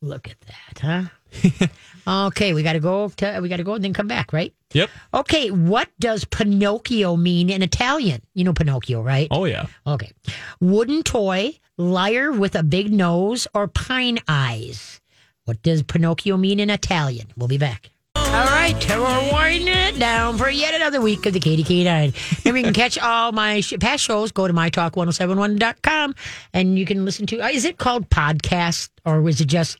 Look 0.01 0.29
at 0.29 0.37
that, 0.41 0.79
huh? 0.79 1.67
okay, 2.27 2.53
we 2.53 2.63
got 2.63 2.73
to 2.73 2.79
go. 2.79 3.09
To, 3.09 3.39
we 3.41 3.49
got 3.49 3.57
to 3.57 3.63
go 3.63 3.73
and 3.73 3.83
then 3.83 3.93
come 3.93 4.07
back, 4.07 4.33
right? 4.33 4.53
Yep. 4.73 4.89
Okay, 5.13 5.51
what 5.51 5.89
does 5.99 6.25
Pinocchio 6.25 7.15
mean 7.15 7.49
in 7.49 7.61
Italian? 7.61 8.21
You 8.33 8.43
know 8.43 8.53
Pinocchio, 8.53 9.01
right? 9.01 9.27
Oh 9.31 9.45
yeah. 9.45 9.65
Okay. 9.87 10.11
Wooden 10.59 11.03
toy, 11.03 11.59
liar 11.77 12.31
with 12.31 12.55
a 12.55 12.63
big 12.63 12.91
nose, 12.91 13.47
or 13.53 13.67
pine 13.67 14.19
eyes? 14.27 15.01
What 15.45 15.61
does 15.61 15.83
Pinocchio 15.83 16.37
mean 16.37 16.59
in 16.59 16.69
Italian? 16.69 17.27
We'll 17.37 17.47
be 17.47 17.57
back. 17.57 17.89
All 18.15 18.45
right, 18.45 18.75
we're 18.89 19.31
winding 19.31 19.67
it 19.67 19.99
down 19.99 20.37
for 20.37 20.49
yet 20.49 20.73
another 20.73 20.99
week 21.01 21.25
of 21.25 21.33
the 21.33 21.39
KDK9. 21.39 22.43
Remember, 22.45 22.57
you 22.57 22.63
can 22.65 22.73
catch 22.81 22.97
all 22.97 23.31
my 23.31 23.61
sh- 23.61 23.73
past 23.79 24.03
shows. 24.03 24.31
Go 24.31 24.47
to 24.47 24.53
mytalk1071.com 24.53 26.15
and 26.53 26.77
you 26.79 26.85
can 26.85 27.05
listen 27.05 27.25
to. 27.27 27.39
Uh, 27.41 27.47
is 27.49 27.65
it 27.65 27.77
called 27.77 28.09
podcast 28.09 28.89
or 29.05 29.27
is 29.29 29.39
it 29.41 29.45
just 29.45 29.77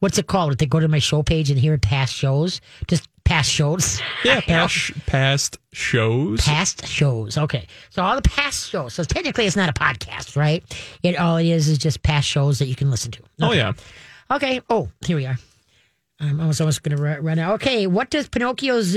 what's 0.00 0.18
it 0.18 0.26
called? 0.26 0.52
If 0.52 0.58
they 0.58 0.66
go 0.66 0.80
to 0.80 0.88
my 0.88 0.98
show 0.98 1.22
page 1.22 1.50
and 1.50 1.58
hear 1.58 1.76
past 1.78 2.14
shows, 2.14 2.60
just 2.88 3.08
past 3.24 3.50
shows. 3.50 4.00
Yeah. 4.24 4.40
Past 4.46 4.92
past 5.06 5.58
shows. 5.72 6.40
past 6.42 6.86
shows. 6.86 7.36
Okay. 7.36 7.66
So 7.90 8.02
all 8.02 8.14
the 8.16 8.22
past 8.28 8.70
shows. 8.70 8.94
So 8.94 9.02
technically 9.04 9.46
it's 9.46 9.56
not 9.56 9.68
a 9.68 9.72
podcast, 9.72 10.36
right? 10.36 10.62
It 11.02 11.16
all 11.18 11.36
it 11.38 11.46
is 11.46 11.68
is 11.68 11.78
just 11.78 12.02
past 12.02 12.28
shows 12.28 12.58
that 12.60 12.66
you 12.66 12.74
can 12.76 12.90
listen 12.90 13.10
to. 13.12 13.22
Oh 13.42 13.52
yeah. 13.52 13.72
Okay. 14.30 14.60
Oh, 14.70 14.88
here 15.04 15.16
we 15.16 15.26
are. 15.26 15.36
Um, 16.18 16.40
I 16.40 16.46
was 16.46 16.60
almost 16.60 16.82
going 16.82 16.96
to 16.96 17.20
run 17.20 17.38
out. 17.38 17.54
Okay. 17.54 17.86
What 17.86 18.10
does 18.10 18.28
Pinocchio's 18.28 18.96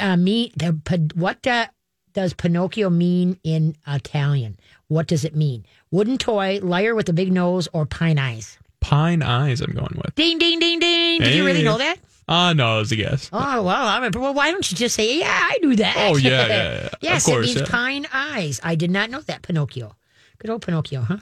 uh, 0.00 0.16
mean? 0.16 0.52
The, 0.56 1.10
what 1.14 1.46
uh, 1.46 1.66
does 2.12 2.34
Pinocchio 2.34 2.90
mean 2.90 3.38
in 3.42 3.76
Italian? 3.86 4.58
What 4.88 5.06
does 5.06 5.24
it 5.24 5.34
mean? 5.34 5.64
Wooden 5.90 6.18
toy, 6.18 6.60
liar 6.62 6.94
with 6.94 7.08
a 7.08 7.12
big 7.12 7.32
nose, 7.32 7.68
or 7.72 7.86
pine 7.86 8.18
eyes? 8.18 8.58
Pine 8.80 9.22
eyes. 9.22 9.60
I'm 9.60 9.72
going 9.72 9.94
with. 10.04 10.14
Ding, 10.14 10.38
ding, 10.38 10.58
ding, 10.58 10.78
ding. 10.78 11.20
Did 11.20 11.34
you 11.34 11.44
really 11.44 11.62
know 11.62 11.78
that? 11.78 11.96
Ah, 12.28 12.52
no, 12.52 12.76
it 12.76 12.80
was 12.80 12.92
a 12.92 12.96
guess. 12.96 13.30
Oh 13.32 13.62
well, 13.62 13.86
I 13.86 14.00
mean, 14.00 14.10
well, 14.14 14.34
why 14.34 14.50
don't 14.50 14.70
you 14.70 14.76
just 14.76 14.94
say, 14.94 15.18
"Yeah, 15.20 15.30
I 15.30 15.58
knew 15.62 15.76
that"? 15.76 15.94
Oh, 15.96 16.16
yeah, 16.16 16.46
yeah, 16.46 16.46
yeah. 16.82 16.88
yes, 17.00 17.26
Of 17.26 17.32
course, 17.32 17.46
it 17.46 17.54
means 17.54 17.60
yeah. 17.62 17.74
pine 17.74 18.06
eyes. 18.12 18.60
I 18.62 18.74
did 18.74 18.90
not 18.90 19.08
know 19.08 19.22
that. 19.22 19.40
Pinocchio, 19.40 19.96
good 20.38 20.50
old 20.50 20.60
Pinocchio, 20.60 21.00
huh? 21.00 21.16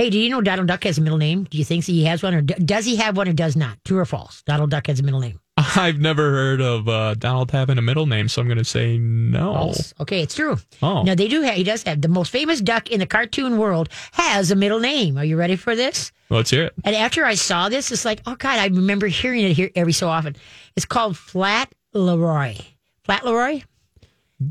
Hey, 0.00 0.08
do 0.08 0.18
you 0.18 0.30
know 0.30 0.40
Donald 0.40 0.66
Duck 0.66 0.84
has 0.84 0.96
a 0.96 1.02
middle 1.02 1.18
name? 1.18 1.44
Do 1.44 1.58
you 1.58 1.64
think 1.66 1.84
he 1.84 2.06
has 2.06 2.22
one, 2.22 2.32
or 2.32 2.40
does 2.40 2.86
he 2.86 2.96
have 2.96 3.18
one, 3.18 3.28
or 3.28 3.34
does 3.34 3.54
not? 3.54 3.76
True 3.84 3.98
or 3.98 4.06
false? 4.06 4.42
Donald 4.44 4.70
Duck 4.70 4.86
has 4.86 4.98
a 4.98 5.02
middle 5.02 5.20
name. 5.20 5.38
I've 5.58 5.98
never 5.98 6.30
heard 6.30 6.62
of 6.62 6.88
uh, 6.88 7.12
Donald 7.16 7.50
having 7.50 7.76
a 7.76 7.82
middle 7.82 8.06
name, 8.06 8.26
so 8.26 8.40
I'm 8.40 8.48
going 8.48 8.56
to 8.56 8.64
say 8.64 8.96
no. 8.96 9.52
False. 9.52 9.92
Okay, 10.00 10.22
it's 10.22 10.34
true. 10.34 10.56
Oh. 10.80 11.02
No, 11.02 11.14
they 11.14 11.28
do 11.28 11.42
have, 11.42 11.54
he 11.54 11.64
does 11.64 11.82
have, 11.82 12.00
the 12.00 12.08
most 12.08 12.30
famous 12.30 12.62
duck 12.62 12.88
in 12.88 12.98
the 12.98 13.06
cartoon 13.06 13.58
world 13.58 13.90
has 14.12 14.50
a 14.50 14.56
middle 14.56 14.80
name. 14.80 15.18
Are 15.18 15.24
you 15.26 15.36
ready 15.36 15.56
for 15.56 15.76
this? 15.76 16.12
Let's 16.30 16.48
hear 16.48 16.64
it. 16.64 16.72
And 16.82 16.96
after 16.96 17.26
I 17.26 17.34
saw 17.34 17.68
this, 17.68 17.92
it's 17.92 18.06
like, 18.06 18.22
oh 18.24 18.36
God, 18.36 18.58
I 18.58 18.68
remember 18.68 19.06
hearing 19.06 19.44
it 19.44 19.52
here 19.52 19.70
every 19.74 19.92
so 19.92 20.08
often. 20.08 20.34
It's 20.76 20.86
called 20.86 21.18
Flat 21.18 21.74
Leroy. 21.92 22.56
Flat 23.04 23.26
Leroy? 23.26 23.64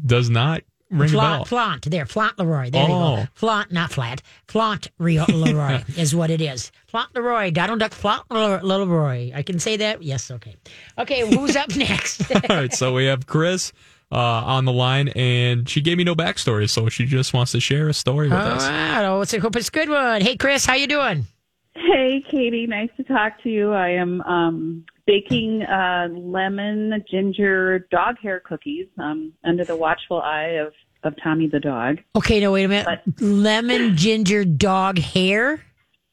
Does 0.05 0.29
not 0.29 0.61
ring 0.89 1.09
a 1.09 1.11
Flaunt, 1.13 1.37
bell. 1.39 1.45
flaunt, 1.45 1.91
there, 1.91 2.05
flaunt 2.05 2.37
Leroy. 2.39 2.69
There 2.69 2.87
you 2.87 2.93
Oh. 2.93 3.15
go. 3.17 3.27
Flaunt, 3.35 3.71
not 3.71 3.91
flat. 3.91 4.21
Flaunt 4.47 4.87
Rio- 4.97 5.25
Leroy 5.27 5.83
is 5.97 6.15
what 6.15 6.29
it 6.31 6.41
is. 6.41 6.71
Flaunt 6.87 7.13
Leroy, 7.15 7.51
Donald 7.51 7.79
Duck, 7.79 7.93
Flaunt 7.93 8.23
Leroy- 8.31 8.61
Leroy. 8.61 9.31
I 9.35 9.43
can 9.43 9.59
say 9.59 9.77
that? 9.77 10.01
Yes, 10.01 10.31
okay. 10.31 10.55
Okay, 10.97 11.21
who's 11.29 11.55
up 11.55 11.69
next? 11.75 12.29
All 12.35 12.41
right, 12.49 12.73
so 12.73 12.93
we 12.93 13.05
have 13.05 13.27
Chris 13.27 13.71
uh, 14.11 14.15
on 14.17 14.65
the 14.65 14.73
line, 14.73 15.09
and 15.09 15.69
she 15.69 15.81
gave 15.81 15.97
me 15.97 16.03
no 16.03 16.15
backstory, 16.15 16.67
so 16.69 16.89
she 16.89 17.05
just 17.05 17.33
wants 17.33 17.51
to 17.51 17.59
share 17.59 17.87
a 17.89 17.93
story 17.93 18.27
with 18.27 18.37
All 18.39 18.47
us. 18.47 18.67
right, 18.67 19.05
oh, 19.05 19.21
it's, 19.21 19.33
I 19.33 19.37
hope 19.37 19.55
it's 19.55 19.67
a 19.67 19.71
good 19.71 19.89
one. 19.89 20.21
Hey, 20.21 20.35
Chris, 20.35 20.65
how 20.65 20.73
you 20.73 20.87
doing? 20.87 21.27
Hey, 21.75 22.23
Katie. 22.29 22.65
Nice 22.67 22.89
to 22.97 23.03
talk 23.03 23.41
to 23.43 23.49
you. 23.49 23.71
I 23.71 23.89
am 23.89 24.21
um, 24.23 24.85
baking 25.09 25.63
uh, 25.63 26.07
lemon 26.11 27.03
ginger 27.09 27.79
dog 27.89 28.15
hair 28.21 28.39
cookies 28.39 28.85
um, 28.99 29.33
under 29.43 29.65
the 29.65 29.75
watchful 29.75 30.21
eye 30.21 30.59
of, 30.61 30.71
of 31.03 31.15
Tommy 31.23 31.47
the 31.47 31.59
dog. 31.59 31.97
Okay, 32.15 32.39
no, 32.39 32.51
wait 32.51 32.65
a 32.65 32.67
minute. 32.67 32.99
Lemon 33.19 33.97
ginger 33.97 34.45
dog 34.45 34.99
hair? 34.99 35.63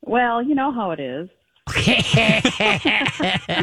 Well, 0.01 0.43
you 0.43 0.55
know 0.55 0.73
how 0.73 0.93
it 0.93 1.01
is. 1.01 1.29
Okay. 1.69 1.99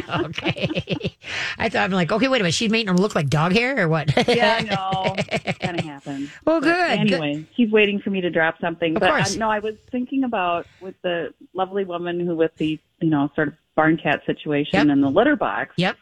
okay. 0.08 1.16
I 1.58 1.68
thought 1.68 1.82
I'm 1.84 1.90
like, 1.90 2.12
okay, 2.12 2.28
wait 2.28 2.40
a 2.40 2.44
minute. 2.44 2.54
She's 2.54 2.70
making 2.70 2.90
him 2.90 2.96
look 2.96 3.16
like 3.16 3.28
dog 3.28 3.52
hair 3.52 3.82
or 3.82 3.88
what? 3.88 4.14
Yeah, 4.28 4.58
I 4.60 4.62
know. 4.74 5.16
kind 5.58 5.78
of 5.80 5.84
happened. 5.84 6.30
Oh, 6.46 6.60
But 6.60 6.64
good. 6.64 6.98
Anyway, 7.12 7.44
he's 7.56 7.72
waiting 7.72 7.98
for 8.00 8.10
me 8.10 8.20
to 8.20 8.30
drop 8.30 8.60
something. 8.60 8.94
Of 8.94 9.00
but 9.00 9.10
course. 9.10 9.34
uh, 9.34 9.38
no, 9.38 9.50
I 9.50 9.58
was 9.58 9.74
thinking 9.90 10.22
about 10.22 10.66
with 10.80 10.94
the 11.02 11.34
lovely 11.54 11.84
woman 11.84 12.20
who 12.20 12.36
with 12.36 12.54
the 12.56 12.78
you 13.00 13.10
know 13.10 13.30
sort 13.34 13.48
of 13.48 13.54
barn 13.76 13.96
cat 13.96 14.22
situation 14.26 14.70
Yep. 14.74 14.88
and 14.88 15.02
the 15.02 15.08
litter 15.10 15.36
box. 15.36 15.74
Yep. 15.76 15.96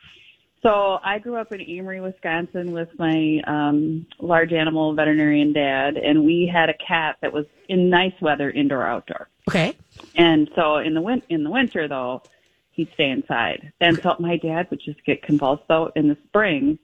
So 0.63 1.01
I 1.03 1.19
grew 1.19 1.37
up 1.37 1.53
in 1.53 1.59
Amery, 1.61 2.01
Wisconsin, 2.01 2.71
with 2.73 2.89
my 2.97 3.41
um, 3.49 4.07
large 4.21 4.53
animal 4.53 4.95
veterinarian 4.95 5.53
dad, 5.53 5.97
and 5.97 6.25
we 6.25 6.47
had 6.53 6.69
a 6.69 6.75
cat 6.75 7.17
that 7.21 7.33
was 7.33 7.47
in 7.69 7.91
nice 7.91 8.13
weather, 8.21 8.49
indoor 8.49 8.87
outdoor. 8.87 9.29
Okay. 9.49 9.77
And 10.15 10.49
so 10.55 10.77
in 10.77 10.95
the 10.95 11.01
win- 11.01 11.23
in 11.29 11.43
the 11.43 11.51
winter 11.51 11.89
though, 11.89 12.23
he'd 12.71 12.89
stay 12.95 13.11
inside. 13.11 13.73
And 13.81 14.01
so 14.01 14.15
my 14.21 14.37
dad 14.37 14.69
would 14.71 14.81
just 14.85 15.05
get 15.05 15.23
convulsed 15.23 15.65
though 15.69 15.91
in 15.97 16.09
the 16.09 16.17
spring. 16.29 16.79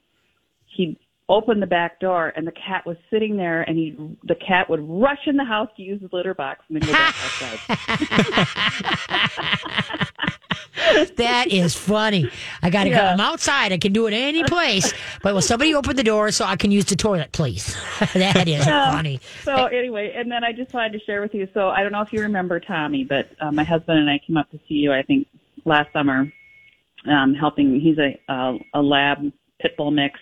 He'd 0.67 0.97
open 1.31 1.61
the 1.61 1.67
back 1.67 2.01
door 2.01 2.33
and 2.37 2.47
the 2.47 2.53
cat 2.53 2.87
was 2.87 2.97
sitting 3.11 3.37
there 3.37 3.63
and 3.63 3.77
he 3.77 3.95
the 4.25 4.35
cat 4.35 4.69
would 4.71 4.81
rush 4.81 5.27
in 5.27 5.37
the 5.37 5.45
house 5.45 5.69
to 5.77 5.83
use 5.83 6.01
the 6.01 6.09
litter 6.17 6.33
box 6.35 6.65
and 6.69 6.81
then 6.81 6.87
go 6.89 6.93
back 6.93 7.15
outside. 7.25 7.59
That 11.17 11.49
is 11.49 11.75
funny. 11.75 12.31
I 12.63 12.71
got 12.71 12.85
to 12.85 12.91
Yeah. 12.91 13.11
come 13.11 13.21
outside. 13.21 13.73
I 13.73 13.79
can 13.79 13.93
do 13.93 14.07
it 14.07 14.13
any 14.15 14.43
place. 14.45 14.93
But 15.23 15.35
will 15.35 15.43
somebody 15.43 15.75
open 15.75 15.97
the 15.97 16.03
door 16.05 16.31
so 16.31 16.45
I 16.45 16.57
can 16.57 16.71
use 16.71 16.87
the 16.87 16.97
toilet, 16.97 17.33
please? 17.33 17.77
that 18.15 18.49
is 18.49 18.65
funny. 18.65 19.21
So 19.43 19.67
anyway, 19.67 20.15
and 20.17 20.31
then 20.31 20.45
I 20.45 20.53
just 20.53 20.73
wanted 20.73 20.93
to 20.93 21.01
share 21.05 21.21
with 21.21 21.35
you. 21.35 21.49
So 21.53 21.69
I 21.69 21.83
don't 21.83 21.93
know 21.93 22.01
if 22.01 22.13
you 22.13 22.21
remember 22.23 22.59
Tommy, 22.61 23.05
but 23.05 23.29
uh, 23.41 23.51
my 23.53 23.65
husband 23.65 23.99
and 23.99 24.09
I 24.09 24.19
came 24.25 24.37
up 24.37 24.51
to 24.53 24.59
see 24.69 24.75
you. 24.75 24.93
I 24.93 25.03
think 25.03 25.27
last 25.65 25.93
summer, 25.93 26.33
um, 27.07 27.35
helping. 27.35 27.81
He's 27.81 27.99
a 27.99 28.19
a, 28.33 28.59
a 28.75 28.81
lab 28.83 29.19
pit 29.61 29.77
bull 29.77 29.91
mix. 29.91 30.19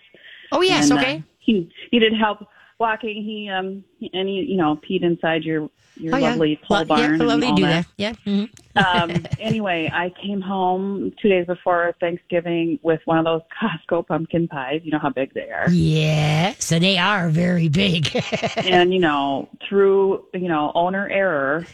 Oh, 0.53 0.63
yes. 0.63 0.91
And, 0.91 0.99
uh, 0.99 1.03
okay. 1.03 1.23
he 1.39 1.71
needed 1.93 2.13
help 2.15 2.47
walking. 2.79 3.23
He 3.23 3.49
um 3.49 3.85
and 4.13 4.29
he 4.29 4.47
you 4.49 4.57
know 4.57 4.77
peed 4.77 5.03
inside 5.03 5.45
your 5.45 5.71
your 5.97 6.15
oh, 6.15 6.19
yeah. 6.19 6.31
lovely 6.31 6.61
pole 6.63 6.79
Lo- 6.79 6.85
barn. 6.85 7.19
Yeah, 7.19 7.27
lovely 7.27 7.53
do 7.53 7.63
that. 7.63 7.87
Yeah. 7.97 8.13
mhm. 8.27 8.51
um, 8.77 9.27
anyway, 9.41 9.91
I 9.93 10.13
came 10.23 10.41
home 10.41 11.13
two 11.21 11.29
days 11.29 11.47
before 11.47 11.95
Thanksgiving 12.01 12.79
with 12.83 13.01
one 13.07 13.19
of 13.19 13.25
those 13.25 13.41
Costco 13.61 14.07
pumpkin 14.07 14.47
pies. 14.49 14.83
You 14.85 14.93
know 14.93 14.99
how 14.99 15.11
big 15.11 15.33
they 15.33 15.51
are. 15.51 15.71
Yeah. 15.71 16.55
So 16.59 16.79
they 16.79 16.99
are 16.99 17.31
very 17.31 17.69
big. 17.69 18.11
and 18.57 18.93
you 18.93 19.01
know 19.01 19.49
through 19.69 20.27
you 20.35 20.49
know 20.49 20.73
owner 20.75 21.09
error 21.09 21.67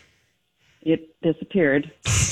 it 0.83 1.15
disappeared 1.23 1.91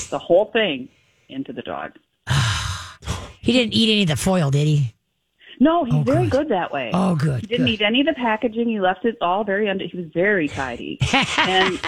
the 0.09 0.19
whole 0.19 0.45
thing 0.51 0.89
into 1.29 1.53
the 1.53 1.61
dog 1.61 1.93
he 3.39 3.53
didn't 3.53 3.73
eat 3.73 3.89
any 3.89 4.01
of 4.01 4.09
the 4.09 4.15
foil, 4.17 4.51
did 4.51 4.67
he? 4.67 4.93
No 5.61 5.83
he's 5.85 5.93
Oh, 5.93 6.03
very 6.03 6.23
good. 6.27 6.31
good 6.31 6.49
that 6.49 6.71
way 6.73 6.91
Oh, 6.93 7.15
good. 7.15 7.39
he 7.41 7.47
didn't 7.47 7.67
good. 7.67 7.71
eat 7.73 7.81
any 7.81 8.01
of 8.01 8.07
the 8.07 8.13
packaging 8.13 8.67
he 8.67 8.79
left 8.81 9.05
it 9.05 9.15
all 9.21 9.43
very 9.45 9.69
under 9.69 9.85
he 9.85 9.95
was 9.97 10.07
very 10.13 10.49
tidy 10.49 10.97
and 11.37 11.79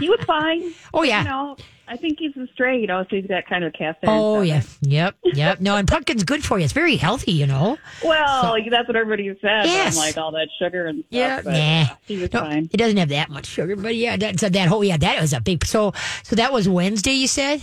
he 0.00 0.08
was 0.08 0.18
fine 0.26 0.72
Oh, 0.92 1.02
yeah. 1.04 1.22
you 1.22 1.28
know 1.28 1.56
i 1.88 1.96
think 1.96 2.18
he's 2.18 2.34
a 2.36 2.46
stray 2.54 2.80
you 2.80 2.86
know 2.86 3.04
so 3.10 3.16
he's 3.16 3.26
got 3.26 3.44
kind 3.46 3.64
of 3.64 3.72
a 3.74 3.76
cast 3.76 3.98
Oh 4.04 4.36
iron 4.36 4.46
yeah, 4.46 4.60
stomach. 4.60 4.92
yep, 4.92 5.14
yep. 5.24 5.60
No, 5.60 5.76
and 5.76 5.86
pumpkin's 5.86 6.22
good 6.24 6.42
for 6.44 6.58
you. 6.58 6.64
It's 6.64 6.72
very 6.72 6.96
healthy, 6.96 7.32
you 7.32 7.46
know. 7.46 7.76
well 8.02 8.56
that's 8.70 8.88
what 8.88 8.96
everybody 8.96 9.28
says 9.28 9.66
Yes. 9.66 9.96
i'm 9.96 10.04
like 10.06 10.16
all 10.16 10.32
that 10.32 10.48
sugar 10.58 10.86
and 10.86 11.00
stuff 11.00 11.08
Yeah, 11.10 11.40
but 11.42 11.52
nah. 11.52 11.96
he 12.06 12.16
was 12.18 12.32
No, 12.32 12.40
fine 12.40 12.68
it 12.72 12.76
doesn't 12.78 12.96
have 12.96 13.10
that 13.10 13.28
much 13.30 13.46
sugar, 13.46 13.76
but 13.76 13.94
yeah, 13.94 14.16
that 14.16 14.40
so 14.40 14.48
that 14.48 14.68
whole 14.68 14.82
yeah, 14.84 14.96
that 14.96 15.20
was 15.20 15.32
a 15.32 15.40
big. 15.40 15.64
So 15.66 15.92
so 16.22 16.36
that 16.36 16.52
was 16.52 16.68
Wednesday, 16.68 17.12
you 17.12 17.26
said. 17.26 17.60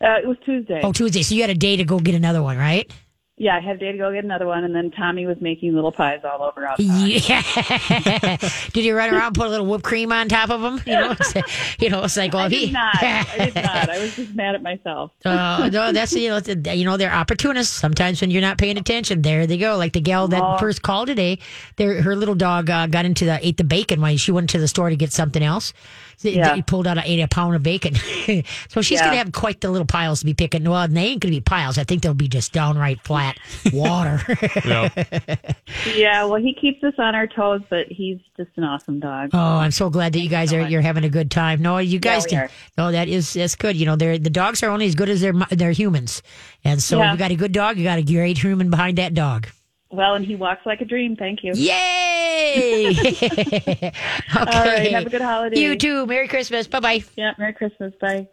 uh, 0.00 0.16
it 0.22 0.26
was 0.26 0.36
tuesday 0.44 0.80
Oh, 0.82 0.92
Tuesday. 0.92 1.22
So 1.22 1.34
you 1.34 1.42
had 1.42 1.50
a 1.50 1.54
day 1.54 1.76
to 1.76 1.84
go 1.84 1.98
get 2.00 2.14
another 2.14 2.42
one, 2.42 2.56
right? 2.58 2.90
Yeah 3.40 3.56
i 3.56 3.60
had 3.60 3.76
a 3.76 3.78
day 3.78 3.90
to 3.92 3.98
go 3.98 4.12
get 4.12 4.22
another 4.24 4.46
one 4.46 4.62
and 4.64 4.74
then 4.74 4.90
tommy 4.90 5.26
was 5.26 5.36
making 5.40 5.74
little 5.74 5.90
pies 5.90 6.20
all 6.24 6.42
over 6.42 6.64
outside 6.66 6.86
Yeah. 7.28 7.42
Did 8.72 8.84
you 8.84 8.94
run 8.96 9.12
around 9.12 9.34
put 9.34 9.46
a 9.46 9.50
little 9.50 9.66
whipped 9.66 9.82
cream 9.84 10.12
on 10.12 10.28
top 10.28 10.50
of 10.50 10.60
them? 10.60 10.80
You 10.86 10.92
know, 10.94 11.16
it's, 11.18 11.34
you 11.80 11.90
know, 11.90 12.04
it's 12.04 12.16
like 12.16 12.32
well, 12.32 12.44
I 12.46 12.48
he. 12.48 12.70
not. 12.70 12.94
I 13.02 13.36
did 13.46 13.54
not. 13.64 13.88
I 13.90 13.98
was 13.98 14.14
just 14.14 14.34
mad 14.34 14.54
at 14.54 14.62
myself. 14.62 15.10
Uh, 15.24 15.68
no, 15.72 15.90
that's 15.92 16.12
you 16.12 16.28
know, 16.28 16.36
it's- 16.36 16.76
you 16.76 16.84
know 16.84 16.96
they're 16.96 17.12
opportunists. 17.12 17.74
Sometimes 17.74 18.20
when 18.20 18.30
you're 18.30 18.40
not 18.42 18.58
paying 18.58 18.78
attention, 18.78 19.22
there 19.22 19.46
they 19.46 19.58
go. 19.58 19.76
Like 19.76 19.92
the 19.92 20.00
gal 20.00 20.28
that 20.28 20.42
Oh. 20.42 20.58
first 20.58 20.82
called 20.82 21.08
today, 21.08 21.38
their 21.76 22.02
her 22.02 22.14
little 22.16 22.34
dog 22.34 22.70
uh, 22.70 22.86
got 22.86 23.04
into 23.04 23.24
the 23.24 23.44
ate 23.46 23.56
the 23.56 23.64
bacon 23.64 24.00
while 24.00 24.16
she 24.16 24.30
went 24.32 24.50
to 24.50 24.58
the 24.58 24.68
store 24.68 24.90
to 24.90 24.96
get 24.96 25.12
something 25.12 25.42
else. 25.42 25.72
They, 26.22 26.34
Yeah. 26.36 26.54
they 26.54 26.62
pulled 26.62 26.86
out 26.86 26.98
a, 26.98 27.02
ate 27.10 27.20
a 27.20 27.28
pound 27.28 27.54
of 27.56 27.62
bacon, 27.62 27.94
so 28.68 28.82
she's 28.82 28.98
Yeah. 29.00 29.06
gonna 29.06 29.16
have 29.16 29.32
quite 29.32 29.60
the 29.60 29.70
little 29.70 29.86
piles 29.86 30.20
to 30.20 30.26
be 30.26 30.34
picking. 30.34 30.68
Well, 30.68 30.86
they 30.86 31.00
ain't 31.00 31.20
gonna 31.22 31.30
be 31.32 31.40
piles. 31.40 31.78
I 31.78 31.84
think 31.84 32.02
they'll 32.02 32.14
be 32.14 32.28
just 32.28 32.52
downright 32.52 33.00
flat 33.02 33.38
water. 33.72 34.20
Yep. 34.64 35.56
Yeah, 35.96 36.24
well, 36.24 36.40
he 36.40 36.52
keeps 36.54 36.82
us 36.84 36.94
on 36.98 37.14
our 37.14 37.26
toes, 37.26 37.62
but 37.70 37.86
he's 37.88 38.18
just 38.36 38.50
an 38.56 38.64
awesome 38.64 39.00
dog. 39.00 39.30
Oh, 39.32 39.38
I'm 39.38 39.70
so 39.70 39.88
glad 39.88 40.12
that 40.12 40.20
you 40.20 40.28
guys 40.28 40.52
are 40.52 40.66
you're 40.68 40.80
having 40.82 41.04
a 41.04 41.08
good 41.08 41.30
time. 41.30 41.62
No, 41.62 41.78
you 41.78 41.98
guys 41.98 42.24
we 42.24 42.30
can. 42.30 42.48
No, 42.76 42.90
that 42.92 43.08
is 43.08 43.32
that's 43.34 43.54
good. 43.54 43.76
You 43.76 43.86
know, 43.86 43.96
they're 43.96 44.18
the 44.18 44.30
dogs 44.30 44.62
are 44.62 44.70
only 44.70 44.86
as 44.86 44.94
good 44.94 45.08
as 45.08 45.20
their 45.20 45.32
their 45.50 45.70
humans, 45.72 46.22
and 46.64 46.82
so 46.82 46.98
Yeah. 46.98 47.12
you 47.12 47.18
got 47.18 47.30
a 47.30 47.36
good 47.36 47.52
dog, 47.52 47.78
you 47.78 47.84
got 47.84 47.98
a 47.98 48.02
great 48.02 48.38
human 48.38 48.68
behind 48.70 48.98
that 48.98 49.14
dog. 49.14 49.48
Well, 49.92 50.14
and 50.14 50.24
he 50.24 50.36
walks 50.36 50.64
like 50.64 50.80
a 50.80 50.84
dream. 50.84 51.16
Thank 51.16 51.42
you. 51.42 51.52
Yay! 51.54 52.90
okay. 52.90 53.92
All 54.36 54.44
right. 54.44 54.92
Have 54.92 55.06
a 55.06 55.10
good 55.10 55.20
holiday. 55.20 55.58
You 55.58 55.76
too. 55.76 56.06
Merry 56.06 56.28
Christmas. 56.28 56.66
Bye 56.68 56.80
bye. 56.80 57.04
Yeah. 57.16 57.32
Merry 57.38 57.52
Christmas. 57.52 57.92
Bye. 58.00 58.28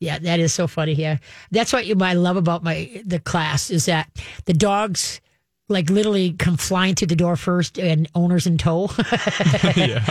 Yeah, 0.00 0.18
that 0.18 0.40
is 0.40 0.52
so 0.52 0.66
funny. 0.66 0.92
Yeah, 0.92 1.18
that's 1.50 1.72
what 1.72 1.86
you, 1.86 1.96
I 2.00 2.14
love 2.14 2.36
about 2.36 2.64
my 2.64 3.02
the 3.04 3.20
class 3.20 3.70
is 3.70 3.86
that 3.86 4.10
the 4.46 4.54
dogs 4.54 5.20
like 5.68 5.90
literally 5.90 6.32
come 6.32 6.56
flying 6.56 6.94
through 6.94 7.08
the 7.08 7.16
door 7.16 7.36
first 7.36 7.78
and 7.78 8.08
owners 8.14 8.46
in 8.46 8.56
tow. 8.56 8.90
yeah. 9.76 10.04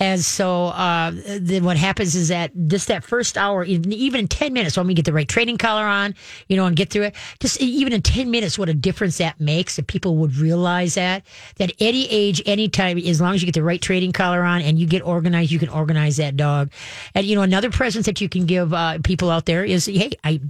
And 0.00 0.20
so 0.20 0.66
uh, 0.66 1.12
then 1.38 1.64
what 1.64 1.76
happens 1.76 2.14
is 2.16 2.28
that 2.28 2.50
just 2.66 2.88
that 2.88 3.04
first 3.04 3.38
hour, 3.38 3.64
even, 3.64 3.92
even 3.92 4.20
in 4.20 4.28
10 4.28 4.52
minutes, 4.52 4.76
when 4.76 4.86
we 4.86 4.94
get 4.94 5.04
the 5.04 5.12
right 5.12 5.28
training 5.28 5.58
collar 5.58 5.84
on, 5.84 6.14
you 6.48 6.56
know, 6.56 6.66
and 6.66 6.76
get 6.76 6.90
through 6.90 7.04
it, 7.04 7.14
just 7.40 7.60
even 7.60 7.92
in 7.92 8.02
10 8.02 8.30
minutes, 8.30 8.58
what 8.58 8.68
a 8.68 8.74
difference 8.74 9.18
that 9.18 9.40
makes 9.40 9.78
if 9.78 9.86
people 9.86 10.16
would 10.16 10.36
realize 10.36 10.94
that, 10.94 11.24
that 11.56 11.72
any 11.78 12.06
age, 12.10 12.42
anytime, 12.44 12.98
as 12.98 13.20
long 13.20 13.34
as 13.34 13.42
you 13.42 13.46
get 13.46 13.54
the 13.54 13.62
right 13.62 13.80
training 13.80 14.12
collar 14.12 14.42
on 14.42 14.60
and 14.60 14.78
you 14.78 14.86
get 14.86 15.02
organized, 15.02 15.52
you 15.52 15.58
can 15.58 15.68
organize 15.68 16.16
that 16.16 16.36
dog. 16.36 16.70
And, 17.14 17.24
you 17.24 17.36
know, 17.36 17.42
another 17.42 17.70
present 17.70 18.06
that 18.06 18.20
you 18.20 18.28
can 18.28 18.44
give 18.44 18.74
uh, 18.74 18.98
people 19.04 19.30
out 19.30 19.46
there 19.46 19.64
is, 19.64 19.86
hey, 19.86 20.10
I 20.24 20.40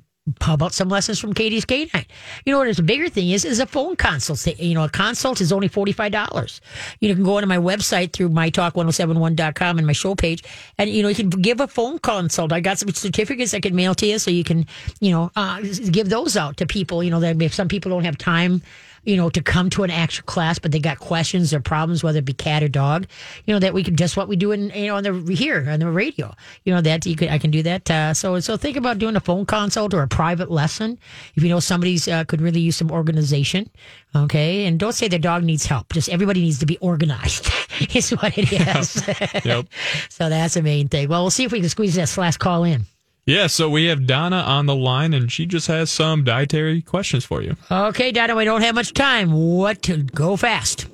how 0.40 0.54
about 0.54 0.74
some 0.74 0.88
lessons 0.88 1.20
from 1.20 1.32
Katie's 1.32 1.64
K9? 1.64 2.04
You 2.44 2.52
know 2.52 2.58
what? 2.58 2.64
There's 2.64 2.80
a 2.80 2.82
bigger 2.82 3.08
thing 3.08 3.30
is 3.30 3.44
is 3.44 3.60
a 3.60 3.66
phone 3.66 3.94
consult. 3.94 4.44
You 4.58 4.74
know, 4.74 4.84
a 4.84 4.88
consult 4.88 5.40
is 5.40 5.52
only 5.52 5.68
forty 5.68 5.92
five 5.92 6.10
dollars. 6.12 6.60
You 7.00 7.14
can 7.14 7.22
go 7.22 7.36
onto 7.36 7.46
my 7.46 7.58
website 7.58 8.12
through 8.12 8.30
mytalk1071.com 8.30 9.78
and 9.78 9.86
my 9.86 9.92
show 9.92 10.14
page, 10.16 10.42
and 10.78 10.90
you 10.90 11.02
know 11.02 11.08
you 11.08 11.14
can 11.14 11.30
give 11.30 11.60
a 11.60 11.68
phone 11.68 11.98
consult. 12.00 12.52
I 12.52 12.60
got 12.60 12.78
some 12.78 12.90
certificates 12.90 13.54
I 13.54 13.60
can 13.60 13.76
mail 13.76 13.94
to 13.94 14.06
you, 14.06 14.18
so 14.18 14.30
you 14.30 14.42
can 14.44 14.66
you 15.00 15.12
know 15.12 15.30
uh, 15.36 15.60
give 15.90 16.08
those 16.08 16.36
out 16.36 16.56
to 16.56 16.66
people. 16.66 17.04
You 17.04 17.10
know, 17.10 17.20
that 17.20 17.40
if 17.40 17.54
some 17.54 17.68
people 17.68 17.90
don't 17.90 18.04
have 18.04 18.18
time. 18.18 18.62
You 19.06 19.16
know, 19.16 19.30
to 19.30 19.40
come 19.40 19.70
to 19.70 19.84
an 19.84 19.90
actual 19.90 20.24
class, 20.24 20.58
but 20.58 20.72
they 20.72 20.80
got 20.80 20.98
questions 20.98 21.54
or 21.54 21.60
problems, 21.60 22.02
whether 22.02 22.18
it 22.18 22.24
be 22.24 22.32
cat 22.32 22.62
or 22.62 22.68
dog, 22.68 23.06
you 23.46 23.54
know, 23.54 23.60
that 23.60 23.72
we 23.72 23.82
can 23.82 23.96
just 23.96 24.16
what 24.16 24.28
we 24.28 24.36
do 24.36 24.52
in, 24.52 24.70
you 24.70 24.88
know, 24.88 24.96
on 24.96 25.04
the 25.04 25.34
here 25.34 25.64
on 25.70 25.80
the 25.80 25.90
radio, 25.90 26.34
you 26.64 26.74
know, 26.74 26.80
that 26.80 27.06
you 27.06 27.16
could, 27.16 27.28
I 27.28 27.38
can 27.38 27.50
do 27.50 27.62
that. 27.62 27.90
Uh, 27.90 28.12
so, 28.12 28.40
so 28.40 28.56
think 28.56 28.76
about 28.76 28.98
doing 28.98 29.16
a 29.16 29.20
phone 29.20 29.46
consult 29.46 29.94
or 29.94 30.02
a 30.02 30.08
private 30.08 30.50
lesson. 30.50 30.98
If 31.36 31.42
you 31.42 31.48
know 31.48 31.60
somebody's 31.60 32.08
uh, 32.08 32.24
could 32.24 32.40
really 32.40 32.60
use 32.60 32.76
some 32.76 32.90
organization. 32.90 33.70
Okay. 34.14 34.66
And 34.66 34.78
don't 34.78 34.92
say 34.92 35.08
their 35.08 35.18
dog 35.18 35.44
needs 35.44 35.66
help. 35.66 35.92
Just 35.92 36.08
everybody 36.08 36.40
needs 36.40 36.58
to 36.58 36.66
be 36.66 36.78
organized 36.78 37.48
is 37.94 38.10
what 38.10 38.36
it 38.36 38.52
is. 38.76 39.06
Yep. 39.44 39.66
so 40.08 40.28
that's 40.28 40.54
the 40.54 40.62
main 40.62 40.88
thing. 40.88 41.08
Well, 41.08 41.22
we'll 41.22 41.30
see 41.30 41.44
if 41.44 41.52
we 41.52 41.60
can 41.60 41.68
squeeze 41.68 41.94
this 41.94 42.18
last 42.18 42.38
call 42.38 42.64
in. 42.64 42.86
Yeah, 43.26 43.48
so 43.48 43.68
we 43.68 43.86
have 43.86 44.06
Donna 44.06 44.36
on 44.36 44.66
the 44.66 44.76
line, 44.76 45.12
and 45.12 45.32
she 45.32 45.46
just 45.46 45.66
has 45.66 45.90
some 45.90 46.22
dietary 46.22 46.80
questions 46.80 47.24
for 47.24 47.42
you. 47.42 47.56
Okay, 47.68 48.12
Donna, 48.12 48.36
we 48.36 48.44
don't 48.44 48.62
have 48.62 48.76
much 48.76 48.92
time. 48.94 49.32
What 49.32 49.82
to 49.82 49.96
go 50.04 50.36
fast? 50.36 50.86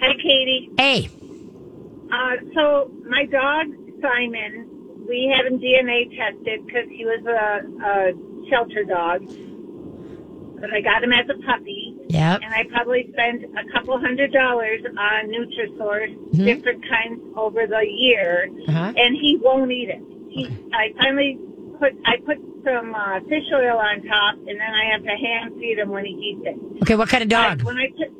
Hi, 0.00 0.14
Katie. 0.14 0.70
Hey. 0.78 1.10
Uh, 2.10 2.36
so 2.54 2.90
my 3.06 3.26
dog 3.26 3.66
Simon, 4.00 5.04
we 5.06 5.30
had 5.36 5.44
him 5.44 5.58
DNA 5.60 6.16
tested 6.16 6.64
because 6.64 6.88
he 6.88 7.04
was 7.04 7.22
a, 7.26 7.84
a 7.84 8.48
shelter 8.48 8.84
dog. 8.84 9.20
But 10.58 10.72
I 10.72 10.80
got 10.80 11.04
him 11.04 11.12
as 11.12 11.26
a 11.28 11.34
puppy, 11.44 11.94
Yep. 12.08 12.40
and 12.42 12.54
I 12.54 12.64
probably 12.72 13.06
spent 13.12 13.44
a 13.44 13.70
couple 13.70 13.98
hundred 14.00 14.32
dollars 14.32 14.80
on 14.86 15.28
Nutrisource, 15.28 16.32
different 16.34 16.82
kinds 16.88 17.20
over 17.36 17.66
the 17.66 17.84
year, 17.86 18.48
Uh-huh. 18.66 18.92
and 18.96 19.14
he 19.14 19.36
won't 19.42 19.70
eat 19.70 19.90
it. 19.90 20.00
I 20.72 20.92
finally 20.98 21.38
put 21.78 21.92
I 22.04 22.16
put 22.24 22.38
some 22.64 22.94
uh, 22.94 23.20
fish 23.28 23.44
oil 23.54 23.78
on 23.78 24.02
top, 24.02 24.34
and 24.36 24.58
then 24.60 24.60
I 24.60 24.92
have 24.92 25.02
to 25.02 25.14
hand 25.16 25.54
feed 25.58 25.78
him 25.78 25.90
when 25.90 26.04
he 26.04 26.12
eats 26.12 26.46
it. 26.46 26.82
Okay, 26.82 26.94
what 26.96 27.08
kind 27.08 27.22
of 27.22 27.28
dog? 27.28 27.60
I, 27.60 27.64
when 27.64 27.76
I 27.76 27.86
took, 27.88 28.12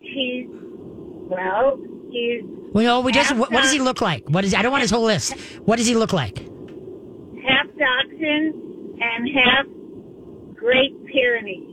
he's 0.00 0.46
well, 1.28 1.78
he's 2.10 2.42
Well, 2.72 3.02
we 3.02 3.12
just. 3.12 3.34
What, 3.34 3.52
what 3.52 3.62
does 3.62 3.72
he 3.72 3.80
look 3.80 4.00
like? 4.00 4.28
What 4.28 4.44
is? 4.44 4.54
I 4.54 4.62
don't 4.62 4.72
want 4.72 4.82
his 4.82 4.90
whole 4.90 5.04
list. 5.04 5.34
What 5.64 5.76
does 5.76 5.86
he 5.86 5.94
look 5.94 6.12
like? 6.12 6.38
half 7.46 7.66
dachshund 7.76 8.54
and 9.00 9.28
half 9.34 9.66
Great 10.54 11.06
Pyrenees. 11.06 11.70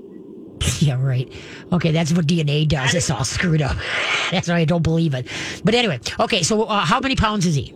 Yeah, 0.82 1.00
right. 1.00 1.32
Okay, 1.72 1.92
that's 1.92 2.12
what 2.12 2.26
DNA 2.26 2.68
does. 2.68 2.96
It's 2.96 3.10
all 3.12 3.24
screwed 3.24 3.62
up. 3.62 3.78
That's 4.32 4.48
why 4.48 4.56
I 4.56 4.66
don't 4.66 4.82
believe 4.82 5.14
it. 5.14 5.28
But 5.64 5.76
anyway, 5.76 6.00
okay. 6.20 6.42
So, 6.42 6.64
uh, 6.64 6.80
how 6.86 7.00
many 7.00 7.16
pounds 7.16 7.46
is 7.46 7.54
he? 7.54 7.76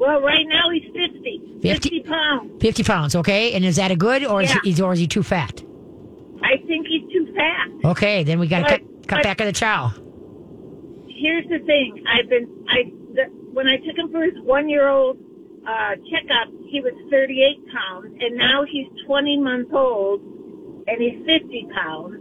Well, 0.00 0.22
right 0.22 0.46
now 0.48 0.70
he's 0.70 0.84
50. 0.84 1.60
50? 1.60 1.88
50 1.90 2.00
pounds. 2.08 2.62
Fifty 2.62 2.82
pounds. 2.82 3.14
Okay, 3.14 3.52
and 3.52 3.66
is 3.66 3.76
that 3.76 3.90
a 3.90 3.96
good, 3.96 4.24
or 4.24 4.40
is 4.40 4.50
he, 4.64 4.80
or 4.82 4.94
is 4.94 4.98
he 4.98 5.06
too 5.06 5.22
fat? 5.22 5.62
I 6.42 6.56
think 6.66 6.86
he's 6.86 7.06
too 7.12 7.30
fat. 7.36 7.68
Okay, 7.90 8.24
then 8.24 8.40
we 8.40 8.48
got 8.48 8.62
to 8.62 8.78
cut, 8.78 8.80
cut 9.06 9.16
but- 9.18 9.22
back 9.24 9.40
on 9.42 9.46
the 9.46 9.52
chow. 9.52 9.92
Here's 11.06 11.46
the 11.50 11.58
thing. 11.66 12.02
I've 12.08 12.30
been, 12.30 12.48
I, 12.70 12.84
the, 13.12 13.24
when 13.52 13.68
I 13.68 13.76
took 13.76 13.98
him 13.98 14.10
for 14.10 14.22
his 14.22 14.32
one 14.40 14.70
year 14.70 14.88
old 14.88 15.18
uh, 15.68 15.96
checkup, 16.10 16.48
he 16.66 16.80
was 16.80 16.94
38 17.10 17.60
pounds, 17.68 18.16
and 18.20 18.38
now 18.38 18.64
he's 18.64 18.88
20 19.04 19.38
months 19.38 19.70
old, 19.74 20.22
and 20.88 20.96
he's 20.96 21.20
50 21.26 21.68
pounds. 21.74 22.14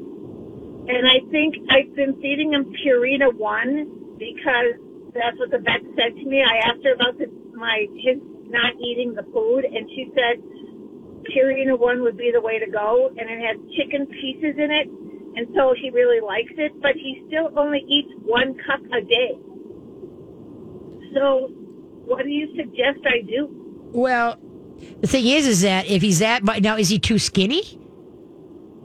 And 0.89 1.07
I 1.07 1.19
think 1.31 1.55
I've 1.69 1.95
been 1.95 2.19
feeding 2.21 2.51
him 2.51 2.73
Purina 2.83 3.33
1 3.33 4.17
because 4.19 4.75
that's 5.13 5.37
what 5.39 5.51
the 5.51 5.59
vet 5.59 5.79
said 5.95 6.17
to 6.19 6.25
me. 6.25 6.43
I 6.43 6.57
asked 6.67 6.83
her 6.83 6.93
about 6.93 7.17
the, 7.17 7.31
my 7.59 7.85
his 7.99 8.17
not 8.49 8.73
eating 8.81 9.13
the 9.13 9.23
food, 9.29 9.65
and 9.65 9.85
she 9.93 10.09
said 10.15 10.41
Purina 11.29 11.77
1 11.77 12.01
would 12.01 12.17
be 12.17 12.31
the 12.33 12.41
way 12.41 12.57
to 12.57 12.69
go, 12.71 13.09
and 13.09 13.29
it 13.29 13.39
has 13.39 13.57
chicken 13.77 14.07
pieces 14.07 14.57
in 14.57 14.71
it, 14.71 14.87
and 15.35 15.47
so 15.55 15.73
he 15.79 15.91
really 15.91 16.21
likes 16.21 16.53
it, 16.57 16.71
but 16.81 16.93
he 16.95 17.23
still 17.27 17.51
only 17.57 17.85
eats 17.87 18.09
one 18.23 18.55
cup 18.65 18.81
a 18.89 19.01
day. 19.05 19.37
So, 21.13 21.53
what 22.05 22.23
do 22.23 22.29
you 22.29 22.47
suggest 22.55 23.05
I 23.05 23.21
do? 23.25 23.49
Well, 23.93 24.37
the 25.01 25.07
thing 25.07 25.27
is, 25.27 25.47
is 25.47 25.61
that 25.61 25.87
if 25.87 26.01
he's 26.01 26.19
that 26.19 26.43
now, 26.61 26.77
is 26.77 26.89
he 26.89 26.99
too 26.99 27.19
skinny? 27.19 27.61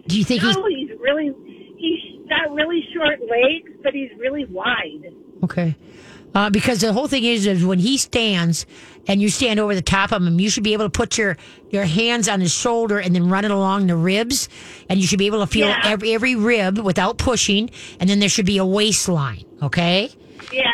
Do 0.07 0.19
you 0.19 0.25
think 0.25 0.43
he's 0.43 0.57
No, 0.57 0.67
he's 0.67 0.91
really, 1.01 1.33
he's 1.77 2.29
got 2.29 2.53
really 2.53 2.83
short 2.95 3.21
legs, 3.21 3.79
but 3.83 3.95
he's 3.95 4.11
really 4.19 4.45
wide. 4.47 5.15
Okay. 5.43 5.77
Uh, 6.35 6.51
because 6.51 6.81
the 6.81 6.93
whole 6.93 7.07
thing 7.09 7.25
is, 7.25 7.47
is 7.47 7.65
when 7.65 7.79
he 7.79 7.97
stands 7.97 8.67
and 9.07 9.23
you 9.23 9.29
stand 9.29 9.61
over 9.61 9.75
the 9.75 9.83
top 9.83 10.11
of 10.13 10.23
him, 10.23 10.41
you 10.41 10.51
should 10.51 10.65
be 10.65 10.73
able 10.73 10.85
to 10.87 10.91
put 10.91 11.17
your, 11.17 11.37
your 11.71 11.85
hands 11.85 12.29
on 12.29 12.41
his 12.41 12.53
shoulder 12.53 12.99
and 12.99 13.15
then 13.15 13.29
run 13.29 13.45
it 13.45 13.51
along 13.51 13.87
the 13.87 13.95
ribs. 13.97 14.49
And 14.89 14.99
you 15.01 15.07
should 15.07 15.19
be 15.21 15.27
able 15.27 15.41
to 15.41 15.47
feel 15.47 15.69
Yeah. 15.69 15.81
every, 15.85 16.13
every 16.13 16.35
rib 16.37 16.79
without 16.79 17.19
pushing. 17.19 17.71
And 18.01 18.11
then 18.11 18.19
there 18.19 18.29
should 18.29 18.47
be 18.47 18.59
a 18.59 18.65
waistline. 18.67 19.45
Okay. 19.63 20.11
Yeah. 20.53 20.73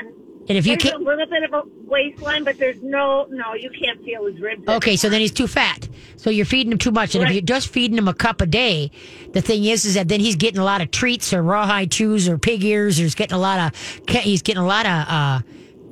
And 0.50 0.58
if 0.58 0.66
you 0.66 0.72
There's 0.72 0.90
can't, 0.90 1.00
a 1.00 1.04
little 1.04 1.26
bit 1.26 1.44
of 1.44 1.52
a 1.52 1.62
waistline, 1.84 2.42
but 2.42 2.58
there's 2.58 2.82
no, 2.82 3.24
no, 3.30 3.54
you 3.54 3.70
can't 3.70 4.04
feel 4.04 4.26
his 4.26 4.40
ribs. 4.40 4.66
okay, 4.66 4.96
so 4.96 5.08
then 5.08 5.20
he's 5.20 5.30
too 5.30 5.46
fat. 5.46 5.88
So 6.16 6.28
you're 6.28 6.44
feeding 6.44 6.72
him 6.72 6.78
too 6.78 6.90
much. 6.90 7.14
And 7.14 7.22
if 7.22 7.30
you're 7.30 7.40
just 7.40 7.68
feeding 7.68 7.96
him 7.96 8.08
a 8.08 8.14
cup 8.14 8.40
a 8.40 8.46
day, 8.46 8.90
the 9.32 9.42
thing 9.42 9.64
is, 9.64 9.84
is 9.84 9.94
that 9.94 10.08
then 10.08 10.18
he's 10.18 10.34
getting 10.34 10.58
a 10.58 10.64
lot 10.64 10.80
of 10.80 10.90
treats 10.90 11.32
or 11.32 11.40
rawhide 11.40 11.92
chews 11.92 12.28
or 12.28 12.36
pig 12.36 12.64
ears 12.64 12.98
or 12.98 13.04
he's 13.04 13.14
getting 13.14 13.36
a 13.36 13.38
lot 13.38 13.60
of, 13.60 14.00
he's 14.08 14.42
getting 14.42 14.60
a 14.60 14.66
lot 14.66 14.86
of, 14.86 15.08
uh, 15.08 15.40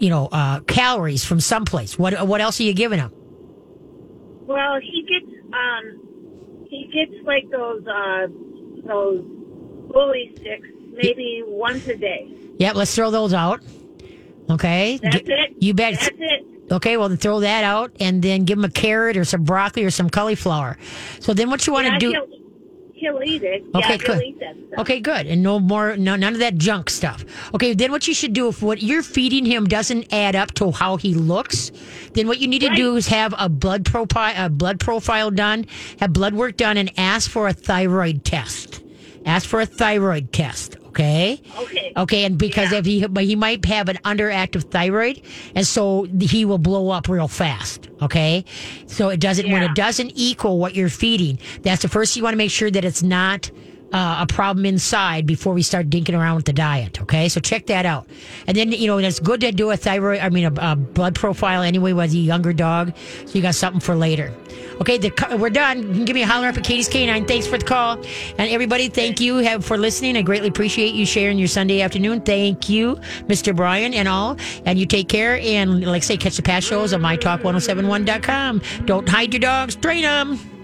you 0.01 0.11
know, 0.11 0.27
uh, 0.33 0.59
calories 0.63 1.25
from 1.25 1.39
someplace. 1.39 1.97
What, 1.97 2.27
what 2.27 2.41
else 2.41 2.59
are 2.59 2.65
you 2.65 2.75
giving 2.75 2.99
him? 2.99 3.13
Well, 4.45 4.81
he 4.83 5.07
gets, 5.09 5.41
um, 5.53 6.67
he 6.69 6.91
gets 6.93 7.25
like 7.25 7.49
those, 7.51 7.87
uh, 7.87 8.27
those 8.85 9.25
bully 9.93 10.33
sticks, 10.35 10.67
maybe 10.91 11.45
once 11.47 11.87
a 11.87 11.97
day. 11.97 12.29
Yep, 12.59 12.75
let's 12.75 12.93
throw 12.93 13.13
those 13.13 13.33
out. 13.33 13.63
Okay. 14.51 14.99
That's 15.03 15.17
it. 15.17 15.57
You 15.61 15.75
bet. 15.75 15.95
That's 15.95 16.11
it. 16.19 16.45
Okay, 16.71 16.97
well, 16.99 17.09
then 17.09 17.17
throw 17.19 17.41
that 17.41 17.65
out 17.65 17.93
and 17.99 18.21
then 18.23 18.45
give 18.45 18.59
him 18.59 18.65
a 18.65 18.71
carrot 18.71 19.17
or 19.17 19.25
some 19.25 19.43
broccoli 19.45 19.85
or 19.85 19.91
some 19.91 20.11
cauliflower. 20.11 20.77
So 21.21 21.33
then 21.33 21.49
what 21.49 21.67
you 21.67 21.73
want 21.73 21.87
to 21.87 21.93
Yeah, 21.95 21.99
do. 21.99 22.11
he'll, 22.11 23.15
he'll 23.17 23.23
eat 23.23 23.43
it. 23.43 23.65
Okay, 23.75 23.93
yeah, 23.93 23.97
good. 23.97 24.07
he'll 24.07 24.21
eat 24.23 24.41
that 24.41 24.55
stuff. 24.55 24.79
Okay, 24.81 25.01
good. 25.01 25.27
And 25.27 25.43
no 25.43 25.61
more, 25.61 25.97
no, 25.97 26.15
none 26.17 26.35
of 26.35 26.41
that 26.41 26.57
junk 26.59 26.91
stuff. 26.91 27.25
Okay, 27.55 27.73
then 27.73 27.91
what 27.91 28.07
you 28.07 28.13
should 28.13 28.35
do 28.35 28.49
if 28.49 28.61
what 28.61 28.83
you're 28.83 29.03
feeding 29.03 29.47
him 29.47 29.65
doesn't 29.67 30.13
add 30.13 30.37
up 30.37 30.53
to 30.55 30.71
how 30.71 30.99
he 30.99 31.15
looks, 31.15 31.73
then 32.13 32.29
what 32.29 32.39
you 32.39 32.47
need 32.49 32.61
to 32.61 32.75
do 32.75 32.97
is 32.97 33.07
have 33.09 33.35
a 33.39 33.49
blood 33.49 33.87
profile, 33.87 34.35
a 34.37 34.51
blood 34.51 34.79
profile 34.79 35.31
done, 35.31 35.65
have 36.01 36.13
blood 36.13 36.35
work 36.35 36.59
done, 36.59 36.77
and 36.77 36.93
ask 36.99 37.31
for 37.31 37.49
a 37.49 37.55
thyroid 37.55 38.27
test. 38.27 38.83
Ask 39.29 39.47
for 39.47 39.61
a 39.61 39.67
thyroid 39.67 40.33
test. 40.33 40.79
Okay. 40.87 41.43
Okay. 41.59 41.93
Okay, 41.97 42.25
and 42.25 42.39
because 42.39 42.73
if 42.73 42.87
he 42.87 43.07
but 43.07 43.25
he 43.25 43.37
might 43.37 43.63
have 43.67 43.91
an 43.91 43.99
underactive 43.99 44.71
thyroid, 44.71 45.21
and 45.55 45.67
so 45.67 46.05
he 46.19 46.47
will 46.47 46.57
blow 46.59 46.89
up 46.89 47.09
real 47.09 47.29
fast. 47.29 47.91
Okay, 48.01 48.45
so 48.87 49.11
it 49.11 49.21
doesn't 49.21 49.51
when 49.51 49.63
it 49.63 49.75
doesn't 49.75 50.13
equal 50.15 50.59
what 50.59 50.75
you're 50.75 50.89
feeding. 50.89 51.39
That's 51.63 51.83
the 51.83 51.89
first 51.89 52.17
you 52.17 52.23
want 52.23 52.33
to 52.33 52.39
make 52.39 52.51
sure 52.51 52.71
that 52.71 52.85
it's 52.87 53.03
not. 53.03 53.51
Uh, 53.91 54.19
a 54.21 54.27
problem 54.27 54.67
inside 54.67 55.27
before 55.27 55.55
we 55.55 55.63
start 55.63 55.89
dinking 55.89 56.15
around 56.15 56.37
with 56.37 56.45
the 56.45 56.53
diet. 56.53 57.01
Okay, 57.01 57.27
so 57.31 57.41
check 57.41 57.65
that 57.69 57.87
out, 57.87 58.07
and 58.47 58.55
then 58.55 58.71
you 58.71 58.87
know 58.87 58.99
it's 58.99 59.19
good 59.19 59.41
to 59.41 59.51
do 59.51 59.71
a 59.71 59.79
thyroid. 59.79 60.21
I 60.21 60.29
mean 60.29 60.45
a, 60.45 60.73
a 60.73 60.77
blood 60.77 61.15
profile 61.15 61.63
anyway 61.63 61.95
with 61.95 62.13
a 62.13 62.17
younger 62.17 62.53
dog, 62.53 62.95
so 63.25 63.33
you 63.33 63.41
got 63.41 63.55
something 63.55 63.81
for 63.81 63.95
later. 63.95 64.31
Okay, 64.81 64.97
the, 64.97 65.37
we're 65.39 65.51
done. 65.51 66.05
Give 66.05 66.15
me 66.15 66.23
a 66.23 66.27
holler 66.27 66.49
up 66.49 66.57
at 66.57 66.65
Katie's 66.65 66.89
Canine. 66.89 67.27
Thanks 67.27 67.47
for 67.47 67.59
the 67.59 67.65
call. 67.65 67.97
And 68.39 68.51
everybody, 68.51 68.89
thank 68.89 69.21
you 69.21 69.39
have, 69.39 69.65
for 69.65 69.77
listening. 69.77 70.17
I 70.17 70.23
greatly 70.23 70.49
appreciate 70.49 70.95
you 70.95 71.05
sharing 71.05 71.39
your 71.39 71.49
Sunday 71.49 71.81
afternoon. 71.81 72.21
Thank 72.21 72.69
you, 72.69 72.97
Mr. 73.27 73.55
Brian 73.55 73.93
and 73.93 74.07
all. 74.07 74.37
And 74.65 74.79
you 74.79 74.87
take 74.87 75.09
care. 75.09 75.39
And 75.43 75.85
like 75.85 76.03
I 76.03 76.05
say, 76.05 76.17
catch 76.17 76.37
the 76.37 76.43
past 76.43 76.67
shows 76.67 76.93
on 76.93 77.01
mytalk1071.com. 77.01 78.63
Don't 78.85 79.09
hide 79.09 79.33
your 79.33 79.41
dogs, 79.41 79.75
train 79.75 80.03
them. 80.03 80.58